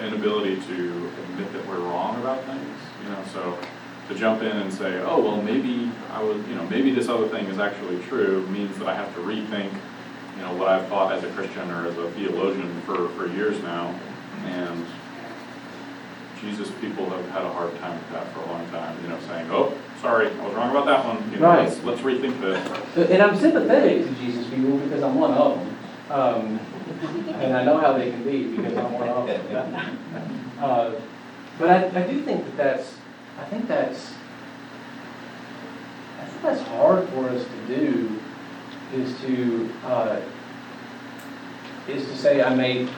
inability 0.06 0.56
to 0.56 1.10
admit 1.24 1.52
that 1.52 1.66
we're 1.68 1.80
wrong 1.80 2.18
about 2.20 2.44
things, 2.44 2.78
you 3.02 3.10
know, 3.10 3.22
so 3.34 3.58
to 4.08 4.14
jump 4.14 4.40
in 4.42 4.56
and 4.56 4.72
say, 4.72 5.02
oh, 5.02 5.20
well, 5.20 5.42
maybe 5.42 5.90
I 6.14 6.22
was, 6.22 6.38
you 6.48 6.54
know, 6.54 6.64
maybe 6.70 6.90
this 6.92 7.08
other 7.08 7.28
thing 7.28 7.46
is 7.46 7.58
actually 7.58 8.00
true, 8.04 8.46
means 8.46 8.78
that 8.78 8.88
I 8.88 8.94
have 8.94 9.12
to 9.16 9.20
rethink, 9.20 9.72
you 10.38 10.44
know, 10.44 10.54
what 10.54 10.68
I've 10.68 10.86
thought 10.88 11.12
as 11.12 11.24
a 11.24 11.28
Christian 11.32 11.68
or 11.70 11.86
as 11.86 11.98
a 11.98 12.10
theologian 12.12 12.80
for, 12.82 13.08
for 13.10 13.26
years 13.26 13.60
now, 13.62 13.98
and 14.46 14.86
Jesus 16.40 16.70
people 16.80 17.10
have 17.10 17.28
had 17.30 17.42
a 17.44 17.52
hard 17.52 17.76
time 17.80 17.94
with 17.98 18.10
that 18.12 18.32
for 18.32 18.40
a 18.40 18.46
long 18.46 18.64
time, 18.70 18.96
you 19.02 19.08
know, 19.08 19.18
saying, 19.26 19.48
oh, 19.50 19.76
sorry, 20.00 20.28
I 20.30 20.46
was 20.46 20.54
wrong 20.54 20.70
about 20.70 20.86
that 20.86 21.04
one, 21.04 21.30
you 21.32 21.38
know, 21.40 21.46
Right. 21.48 21.68
let's, 21.68 21.82
let's 21.82 22.00
rethink 22.02 22.40
this. 22.40 23.10
And 23.10 23.20
I'm 23.20 23.36
sympathetic 23.36 24.04
to 24.06 24.14
Jesus 24.14 24.48
people 24.48 24.78
because 24.78 25.02
I'm 25.02 25.16
one 25.16 25.32
of 25.32 25.58
them. 25.58 25.76
Um, 26.10 26.60
and 27.34 27.56
I 27.56 27.64
know 27.64 27.78
how 27.78 27.92
they 27.98 28.10
can 28.10 28.22
be 28.22 28.56
because 28.56 28.76
I'm 28.76 28.92
one 28.92 29.08
of 29.08 29.26
them. 29.26 29.98
Uh, 30.58 30.92
but 31.56 31.70
I, 31.70 32.02
I 32.02 32.06
do 32.08 32.20
think 32.22 32.44
that 32.44 32.56
that's, 32.56 32.94
I 33.40 33.44
think 33.44 33.68
that's, 33.68 34.12
I 36.20 36.24
think 36.24 36.42
that's 36.42 36.62
hard 36.62 37.08
for 37.10 37.28
us 37.28 37.44
to 37.44 37.76
do, 37.76 38.17
is 38.94 39.18
to, 39.22 39.70
uh, 39.84 40.20
is 41.88 42.04
to 42.06 42.16
say 42.16 42.42
I 42.42 42.54
may, 42.54 42.88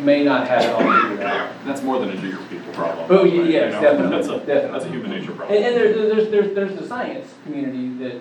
may 0.00 0.24
not 0.24 0.46
have 0.48 0.62
it 0.62 0.70
all 0.70 1.02
figured 1.08 1.20
out. 1.26 1.50
That's 1.64 1.82
more 1.82 1.98
than 2.00 2.10
a 2.10 2.16
Jesus 2.16 2.40
people 2.48 2.72
problem. 2.72 3.06
Oh, 3.10 3.24
ye- 3.24 3.38
right? 3.40 3.46
You 3.48 3.60
know, 3.60 3.80
definitely, 3.80 4.16
That's 4.16 4.28
a, 4.28 4.38
definitely. 4.38 4.70
that's 4.72 4.84
a 4.84 4.88
human 4.88 5.10
nature 5.10 5.32
problem. 5.32 5.62
and 5.62 5.76
there, 5.76 5.92
there's, 5.92 6.28
there's, 6.30 6.54
there's 6.54 6.78
the 6.80 6.86
science 6.86 7.32
community 7.44 7.88
that 8.04 8.20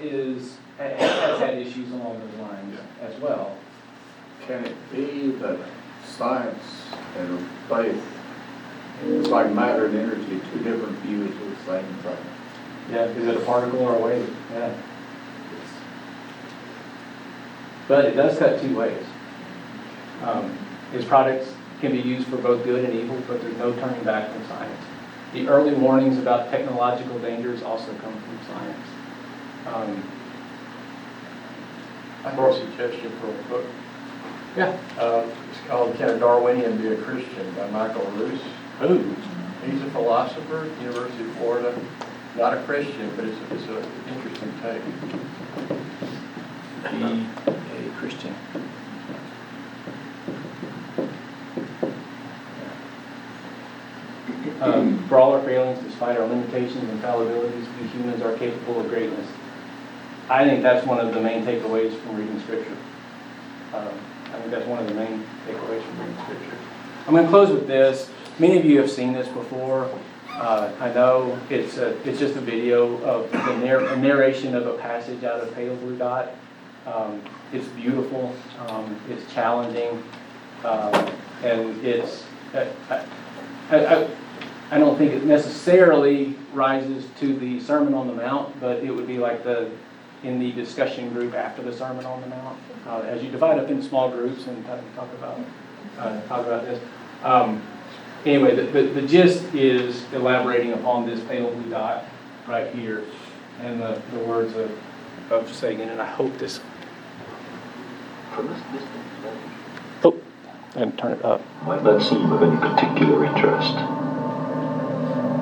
is, 0.00 0.56
has 0.78 0.98
has 0.98 1.38
had 1.40 1.54
issues 1.58 1.90
along 1.92 2.20
those 2.20 2.40
lines 2.40 2.78
as 3.02 3.20
well. 3.20 3.56
Can 4.46 4.64
it 4.64 4.74
be 4.92 5.32
that 5.42 5.58
science 6.06 6.62
and 7.18 7.46
faith 7.68 8.02
is 9.04 9.26
like 9.28 9.52
matter 9.52 9.86
and 9.86 9.96
energy, 9.96 10.40
two 10.52 10.58
different 10.62 10.96
views 11.00 11.30
of 11.30 11.50
the 11.50 11.72
same 11.72 11.94
thing? 12.02 12.16
Yeah, 12.90 13.04
is 13.04 13.26
it 13.28 13.36
a 13.36 13.40
particle 13.40 13.80
or 13.80 13.96
a 13.96 13.98
wave? 14.00 14.36
Yeah. 14.52 14.72
But 17.88 18.04
it 18.04 18.14
does 18.14 18.38
cut 18.38 18.60
two 18.60 18.76
ways. 18.76 19.02
Um, 20.22 20.56
His 20.92 21.04
products 21.04 21.52
can 21.80 21.92
be 21.92 22.00
used 22.00 22.26
for 22.28 22.36
both 22.36 22.64
good 22.64 22.84
and 22.84 22.94
evil, 22.94 23.16
but 23.26 23.40
there's 23.40 23.56
no 23.56 23.72
turning 23.74 24.04
back 24.04 24.30
from 24.30 24.46
science. 24.46 24.84
The 25.32 25.48
early 25.48 25.74
warnings 25.74 26.18
about 26.18 26.50
technological 26.50 27.18
dangers 27.18 27.62
also 27.62 27.92
come 27.94 28.12
from 28.12 28.38
science. 28.46 28.86
Um, 29.66 30.02
I 32.24 32.30
have 32.30 32.38
a 32.38 32.54
suggestion 32.54 33.12
for 33.20 33.28
a 33.28 33.32
book. 33.48 33.66
Yeah. 34.56 34.76
Uh, 34.98 35.24
It's 35.50 35.60
called 35.68 35.96
Can 35.96 36.10
a 36.10 36.18
Darwinian 36.18 36.78
Be 36.78 36.88
a 36.88 36.96
Christian 36.96 37.54
by 37.54 37.70
Michael 37.70 38.04
Ruse. 38.12 38.40
Ooh, 38.82 39.14
He's 39.64 39.82
a 39.82 39.90
philosopher 39.90 40.64
at 40.64 40.76
the 40.76 40.82
University 40.82 41.24
of 41.24 41.30
Florida, 41.36 41.78
not 42.36 42.56
a 42.56 42.62
Christian, 42.62 43.10
but 43.16 43.24
it's, 43.26 43.38
it's 43.52 43.64
an 43.64 43.84
interesting 44.08 44.52
take. 44.62 44.82
Christian. 47.98 48.34
Um, 54.60 55.06
For 55.08 55.18
all 55.18 55.32
our 55.32 55.42
failings, 55.42 55.82
despite 55.84 56.16
our 56.16 56.26
limitations 56.26 56.88
and 56.90 57.00
fallibilities, 57.02 57.66
we 57.80 57.86
humans 57.88 58.22
are 58.22 58.36
capable 58.36 58.80
of 58.80 58.88
greatness. 58.88 59.26
I 60.28 60.44
think 60.44 60.62
that's 60.62 60.86
one 60.86 60.98
of 60.98 61.14
the 61.14 61.20
main 61.20 61.44
takeaways 61.44 61.96
from 62.00 62.16
reading 62.16 62.40
Scripture. 62.40 62.76
Um, 63.72 63.88
I 64.26 64.38
think 64.38 64.50
that's 64.50 64.66
one 64.66 64.78
of 64.78 64.86
the 64.86 64.94
main 64.94 65.24
takeaways 65.46 65.82
from 65.82 66.00
reading 66.00 66.24
Scripture. 66.24 66.56
I'm 67.06 67.14
going 67.14 67.24
to 67.24 67.30
close 67.30 67.50
with 67.50 67.66
this. 67.66 68.10
Many 68.38 68.58
of 68.58 68.64
you 68.64 68.78
have 68.80 68.90
seen 68.90 69.12
this 69.12 69.28
before. 69.28 69.90
Uh, 70.28 70.70
I 70.78 70.92
know 70.92 71.38
it's 71.50 71.78
a, 71.78 71.96
it's 72.08 72.18
just 72.18 72.36
a 72.36 72.40
video 72.40 72.96
of 73.02 73.30
the 73.32 73.56
narr- 73.56 73.96
narration 73.96 74.54
of 74.54 74.66
a 74.66 74.74
passage 74.74 75.24
out 75.24 75.40
of 75.40 75.54
Pale 75.54 75.76
Blue 75.76 75.96
Dot. 75.96 76.30
Um, 76.92 77.20
It's 77.52 77.66
beautiful, 77.68 78.34
um, 78.66 78.94
it's 79.10 79.32
challenging, 79.32 80.02
um, 80.64 80.92
and 81.42 81.82
it's, 81.84 82.24
I, 82.54 82.66
I, 83.70 84.06
I- 84.70 84.78
don't 84.78 84.98
think 84.98 85.12
it 85.14 85.24
necessarily 85.24 86.34
rises 86.52 87.06
to 87.20 87.34
the 87.38 87.58
Sermon 87.60 87.94
on 87.94 88.06
the 88.06 88.12
Mount, 88.12 88.60
but 88.60 88.78
it 88.84 88.90
would 88.94 89.06
be 89.06 89.16
like 89.18 89.44
the, 89.44 89.70
in 90.24 90.38
the 90.38 90.52
discussion 90.52 91.08
group 91.10 91.32
after 91.34 91.62
the 91.62 91.72
Sermon 91.72 92.04
on 92.04 92.20
the 92.20 92.26
Mount, 92.26 92.58
uh, 92.86 93.00
as 93.08 93.22
you 93.22 93.30
divide 93.30 93.58
up 93.58 93.70
into 93.70 93.82
small 93.82 94.10
groups 94.10 94.46
and 94.46 94.62
talk 94.66 94.80
talk 94.94 95.08
about, 95.14 95.38
uh, 95.98 96.20
talk 96.28 96.46
about 96.46 96.64
this. 96.64 96.80
Um, 97.24 97.62
Anyway, 98.26 98.54
the, 98.56 98.62
the 98.62 98.82
the 99.00 99.02
gist 99.06 99.42
is 99.54 100.02
elaborating 100.12 100.72
upon 100.72 101.06
this 101.06 101.20
pale 101.28 101.50
blue 101.52 101.70
dot 101.70 102.04
right 102.48 102.74
here, 102.74 103.04
and 103.62 103.80
the, 103.80 104.02
the 104.12 104.18
words 104.18 104.54
of, 104.56 104.70
of 105.30 105.50
Sagan, 105.54 105.88
and 105.88 106.02
I 106.02 106.04
hope 106.06 106.36
this 106.36 106.60
Oh, 110.04 110.14
and 110.76 110.96
turn 110.96 111.12
it 111.12 111.24
up. 111.24 111.42
might 111.66 111.82
not 111.82 112.00
seem 112.00 112.30
of 112.30 112.40
any 112.42 112.56
particular 112.56 113.24
interest. 113.24 113.74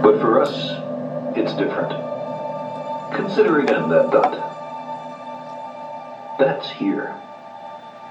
But 0.02 0.18
for 0.18 0.40
us, 0.40 0.70
it's 1.36 1.52
different. 1.54 1.92
Consider 3.14 3.60
again 3.60 3.90
that 3.90 4.10
dot. 4.10 4.32
That's 6.38 6.70
here. 6.70 7.14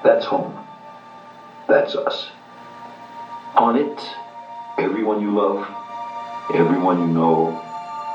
That's 0.03 0.25
home. 0.25 0.55
That's 1.67 1.95
us. 1.95 2.29
On 3.55 3.75
it, 3.77 4.07
everyone 4.77 5.19
you 5.21 5.31
love, 5.31 5.67
everyone 6.53 6.99
you 6.99 7.07
know, 7.07 7.59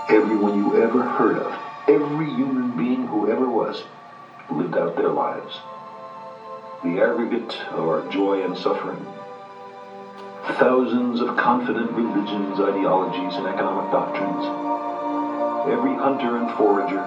everyone 0.09 0.57
you 0.57 0.81
ever 0.81 1.03
heard 1.03 1.39
of, 1.39 1.53
every 1.89 2.27
human 2.27 2.77
being 2.77 3.09
who 3.09 3.29
ever 3.29 3.49
was, 3.49 3.83
lived 4.53 4.77
out 4.77 4.95
their 4.97 5.09
lives. 5.09 5.59
The 6.83 6.99
aggregate 6.99 7.61
of 7.73 7.87
our 7.87 8.01
joy 8.09 8.43
and 8.43 8.57
suffering, 8.57 9.05
thousands 10.57 11.21
of 11.21 11.37
confident 11.37 11.91
religions, 11.93 12.59
ideologies, 12.59 13.37
and 13.37 13.47
economic 13.47 13.91
doctrines. 13.91 14.47
Every 15.69 15.93
hunter 15.93 16.37
and 16.39 16.49
forager, 16.53 17.05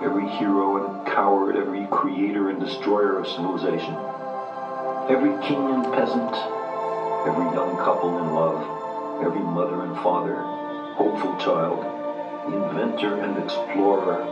every 0.00 0.24
hero 0.24 0.76
and 0.76 1.06
coward, 1.08 1.56
every 1.56 1.88
creator 1.90 2.48
and 2.50 2.60
destroyer 2.60 3.18
of 3.18 3.26
civilization, 3.26 3.96
every 5.08 5.32
king 5.42 5.72
and 5.72 5.82
peasant, 5.92 6.32
every 7.26 7.46
young 7.52 7.76
couple 7.78 8.16
in 8.16 8.32
love, 8.32 8.62
every 9.24 9.42
mother 9.42 9.82
and 9.82 9.96
father, 9.96 10.36
hopeful 10.94 11.34
child, 11.38 11.82
inventor 12.46 13.16
and 13.16 13.36
explorer, 13.38 14.22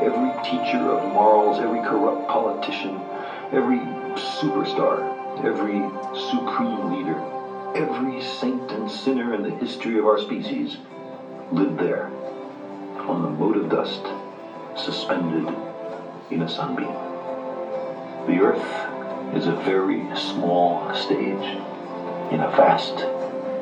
every 0.00 0.32
teacher 0.42 0.90
of 0.90 1.12
morals, 1.12 1.60
every 1.60 1.78
corrupt 1.78 2.26
politician, 2.26 3.00
every 3.52 3.78
superstar, 4.16 5.00
every 5.44 5.82
supreme 6.14 6.90
leader, 6.90 7.18
every 7.74 8.20
saint 8.20 8.72
and 8.72 8.90
sinner 8.90 9.32
in 9.34 9.42
the 9.42 9.50
history 9.50 9.98
of 9.98 10.06
our 10.06 10.18
species 10.18 10.78
lived 11.52 11.78
there, 11.78 12.06
on 13.08 13.22
the 13.22 13.28
mote 13.28 13.56
of 13.56 13.68
dust, 13.68 14.12
suspended 14.76 15.46
in 16.30 16.42
a 16.42 16.48
sunbeam. 16.48 16.92
The 18.26 18.38
earth 18.40 19.34
is 19.34 19.46
a 19.46 19.54
very 19.54 20.04
small 20.14 20.92
stage 20.94 21.56
in 22.30 22.40
a 22.40 22.48
vast 22.56 23.06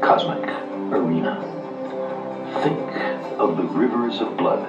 cosmic 0.02 0.48
arena. 0.92 1.38
Think 2.62 2.78
of 3.38 3.56
the 3.56 3.64
rivers 3.64 4.20
of 4.20 4.36
blood 4.36 4.66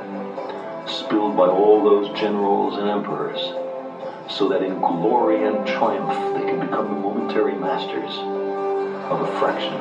spilled 0.88 1.36
by 1.36 1.48
all 1.48 1.84
those 1.84 2.10
generals 2.10 2.78
and 2.78 2.88
emperors, 2.88 3.54
so 4.30 4.48
that 4.48 4.62
in 4.62 4.80
glory 4.80 5.44
and 5.44 5.66
triumph 5.66 6.34
they 6.36 6.46
can 6.46 6.60
become 6.60 6.90
the 6.90 6.96
momentary 6.96 7.56
masters 7.56 8.20
of 9.10 9.20
a 9.20 9.26
fraction 9.40 9.74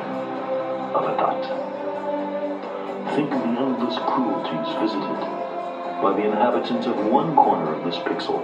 of 0.93 1.05
a 1.05 1.15
dot. 1.17 1.39
Think 3.13 3.31
of 3.31 3.41
the 3.41 3.47
endless 3.47 3.97
cruelties 3.99 4.73
visited 4.79 5.19
by 6.01 6.13
the 6.13 6.23
inhabitants 6.23 6.87
of 6.87 7.05
one 7.05 7.35
corner 7.35 7.71
of 7.71 7.83
this 7.83 7.97
pixel 7.97 8.41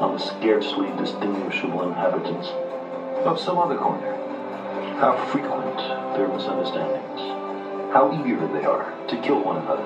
on 0.00 0.12
the 0.12 0.18
scarcely 0.18 0.90
distinguishable 0.96 1.82
inhabitants 1.82 2.48
of 3.26 3.38
some 3.38 3.58
other 3.58 3.76
corner. 3.76 4.14
How 4.98 5.12
frequent 5.30 5.76
their 6.16 6.28
misunderstandings, 6.28 7.20
how 7.92 8.10
eager 8.10 8.46
they 8.46 8.64
are 8.64 8.90
to 9.08 9.16
kill 9.16 9.42
one 9.42 9.56
another, 9.56 9.84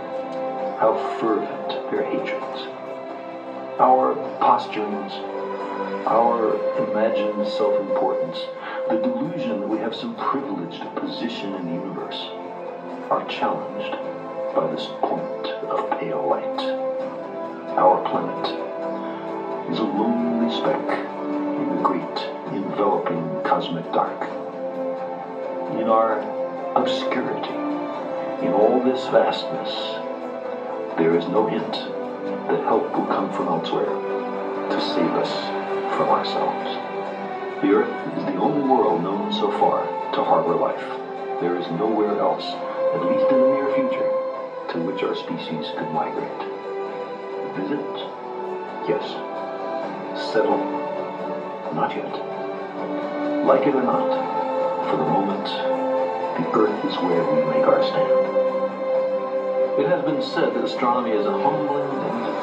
how 0.79 0.93
fervent 1.19 1.91
their 1.91 2.03
hatreds. 2.03 2.74
Our 3.77 4.15
posturings, 4.39 5.19
our 6.07 6.55
imagined 6.79 7.45
self-importance, 7.45 8.47
the 8.89 8.99
delusion 8.99 9.59
that 9.59 9.69
we 9.69 9.79
have 9.79 9.97
some 9.97 10.15
privileged 10.15 10.85
position 10.95 11.55
in 11.55 11.67
the 11.67 11.73
universe, 11.73 12.29
are 13.11 13.27
challenged 13.27 13.97
by 14.55 14.71
this 14.71 14.87
point 15.03 15.49
of 15.67 15.91
pale 15.99 16.25
light. 16.25 16.61
Our 17.77 18.01
planet 18.09 18.47
is 19.69 19.81
a 19.81 19.83
lonely 19.83 20.55
speck 20.55 20.79
in 21.59 21.77
the 21.77 21.83
great 21.83 22.19
enveloping 22.55 23.43
cosmic 23.43 23.91
dark. 23.93 24.23
In 25.81 25.89
our 25.89 26.21
obscurity, 26.77 27.51
in 28.47 28.53
all 28.53 28.79
this 28.85 29.09
vastness, 29.09 29.99
there 30.97 31.17
is 31.17 31.27
no 31.27 31.49
hint 31.49 32.04
that 32.49 32.61
help 32.65 32.85
will 32.95 33.07
come 33.07 33.31
from 33.33 33.49
elsewhere 33.49 33.87
to 34.71 34.81
save 34.81 35.11
us 35.17 35.33
from 35.97 36.09
ourselves. 36.11 36.77
The 37.63 37.73
Earth 37.73 38.17
is 38.17 38.25
the 38.25 38.37
only 38.37 38.63
world 38.69 39.03
known 39.03 39.33
so 39.33 39.51
far 39.51 39.83
to 40.13 40.23
harbor 40.23 40.55
life. 40.55 40.85
There 41.41 41.57
is 41.57 41.71
nowhere 41.71 42.19
else, 42.19 42.45
at 42.95 43.05
least 43.07 43.31
in 43.31 43.41
the 43.41 43.49
near 43.49 43.69
future, 43.75 44.09
to 44.69 44.79
which 44.85 45.03
our 45.03 45.15
species 45.15 45.73
could 45.77 45.91
migrate. 45.93 46.43
Visit? 47.57 47.81
Yes. 48.87 49.17
Settle? 50.15 50.59
Not 51.73 51.95
yet. 51.97 52.13
Like 53.47 53.67
it 53.67 53.75
or 53.75 53.83
not, 53.83 54.11
for 54.91 54.97
the 54.97 55.05
moment, 55.05 55.45
the 56.37 56.51
Earth 56.59 56.85
is 56.85 56.97
where 56.97 57.25
we 57.25 57.41
make 57.49 57.67
our 57.67 57.83
stand. 57.83 58.25
It 59.79 59.87
has 59.87 60.03
been 60.03 60.21
said 60.23 60.55
that 60.55 60.63
astronomy 60.63 61.11
is 61.11 61.27
a 61.27 61.33
humbling 61.33 61.83
and 61.83 62.34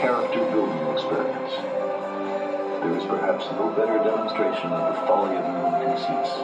character-building 0.00 0.86
experience. 0.88 1.52
There 2.80 2.96
is 2.96 3.04
perhaps 3.04 3.50
no 3.52 3.68
better 3.76 4.02
demonstration 4.02 4.72
of 4.72 4.88
the 4.88 5.06
folly 5.06 5.36
of 5.36 5.44
human 5.44 5.84
conceits 5.84 6.40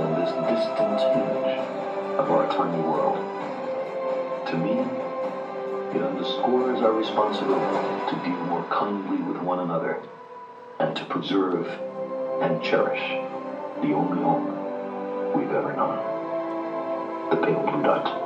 than 0.00 0.08
this 0.16 0.32
distant 0.48 0.98
image 1.12 1.58
of 2.16 2.30
our 2.30 2.48
tiny 2.48 2.80
world. 2.88 3.16
To 4.46 4.56
me, 4.56 4.80
it 5.94 6.00
underscores 6.00 6.80
our 6.80 6.92
responsibility 6.92 8.08
to 8.08 8.16
deal 8.24 8.42
more 8.44 8.64
kindly 8.70 9.20
with 9.20 9.36
one 9.42 9.58
another 9.58 9.98
and 10.78 10.96
to 10.96 11.04
preserve 11.04 11.66
and 12.40 12.62
cherish 12.62 13.18
the 13.82 13.92
only 13.92 14.22
home 14.22 14.48
we've 15.34 15.52
ever 15.52 15.74
known. 15.74 15.98
The 17.28 17.36
pale 17.36 17.62
blue 17.64 17.82
dot. 17.82 18.21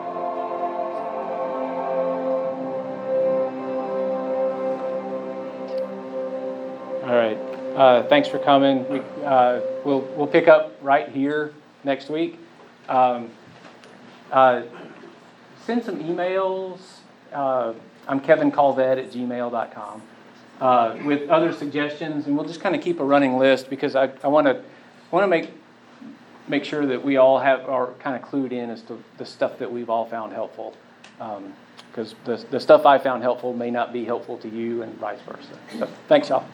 Uh, 7.76 8.02
thanks 8.04 8.26
for 8.26 8.38
coming. 8.38 8.88
We, 8.88 9.02
uh, 9.22 9.60
we'll, 9.84 10.00
we'll 10.16 10.26
pick 10.26 10.48
up 10.48 10.78
right 10.80 11.10
here 11.10 11.52
next 11.84 12.08
week. 12.08 12.38
Um, 12.88 13.28
uh, 14.32 14.62
send 15.66 15.84
some 15.84 16.02
emails. 16.02 16.78
Uh, 17.34 17.74
I'm 18.08 18.20
Kevin 18.20 18.50
Calvet 18.50 18.96
at 18.96 19.10
gmail.com 19.10 20.02
uh, 20.58 20.96
with 21.04 21.28
other 21.28 21.52
suggestions, 21.52 22.26
and 22.26 22.34
we'll 22.34 22.46
just 22.46 22.62
kind 22.62 22.74
of 22.74 22.80
keep 22.80 22.98
a 22.98 23.04
running 23.04 23.36
list 23.36 23.68
because 23.68 23.94
I, 23.94 24.10
I 24.24 24.28
want 24.28 24.46
to 24.46 24.62
want 25.10 25.24
to 25.24 25.28
make 25.28 25.50
make 26.48 26.64
sure 26.64 26.86
that 26.86 27.04
we 27.04 27.18
all 27.18 27.40
have 27.40 27.68
are 27.68 27.92
kind 27.98 28.16
of 28.16 28.26
clued 28.26 28.52
in 28.52 28.70
as 28.70 28.80
to 28.82 29.02
the 29.18 29.26
stuff 29.26 29.58
that 29.58 29.70
we've 29.70 29.90
all 29.90 30.06
found 30.06 30.32
helpful. 30.32 30.74
Because 31.90 32.14
the, 32.24 32.42
the 32.50 32.60
stuff 32.60 32.86
I 32.86 32.96
found 32.96 33.22
helpful 33.22 33.52
may 33.52 33.70
not 33.70 33.92
be 33.92 34.06
helpful 34.06 34.38
to 34.38 34.48
you, 34.48 34.80
and 34.80 34.94
vice 34.94 35.20
versa. 35.28 35.58
So, 35.78 35.88
thanks, 36.08 36.30
y'all. 36.30 36.46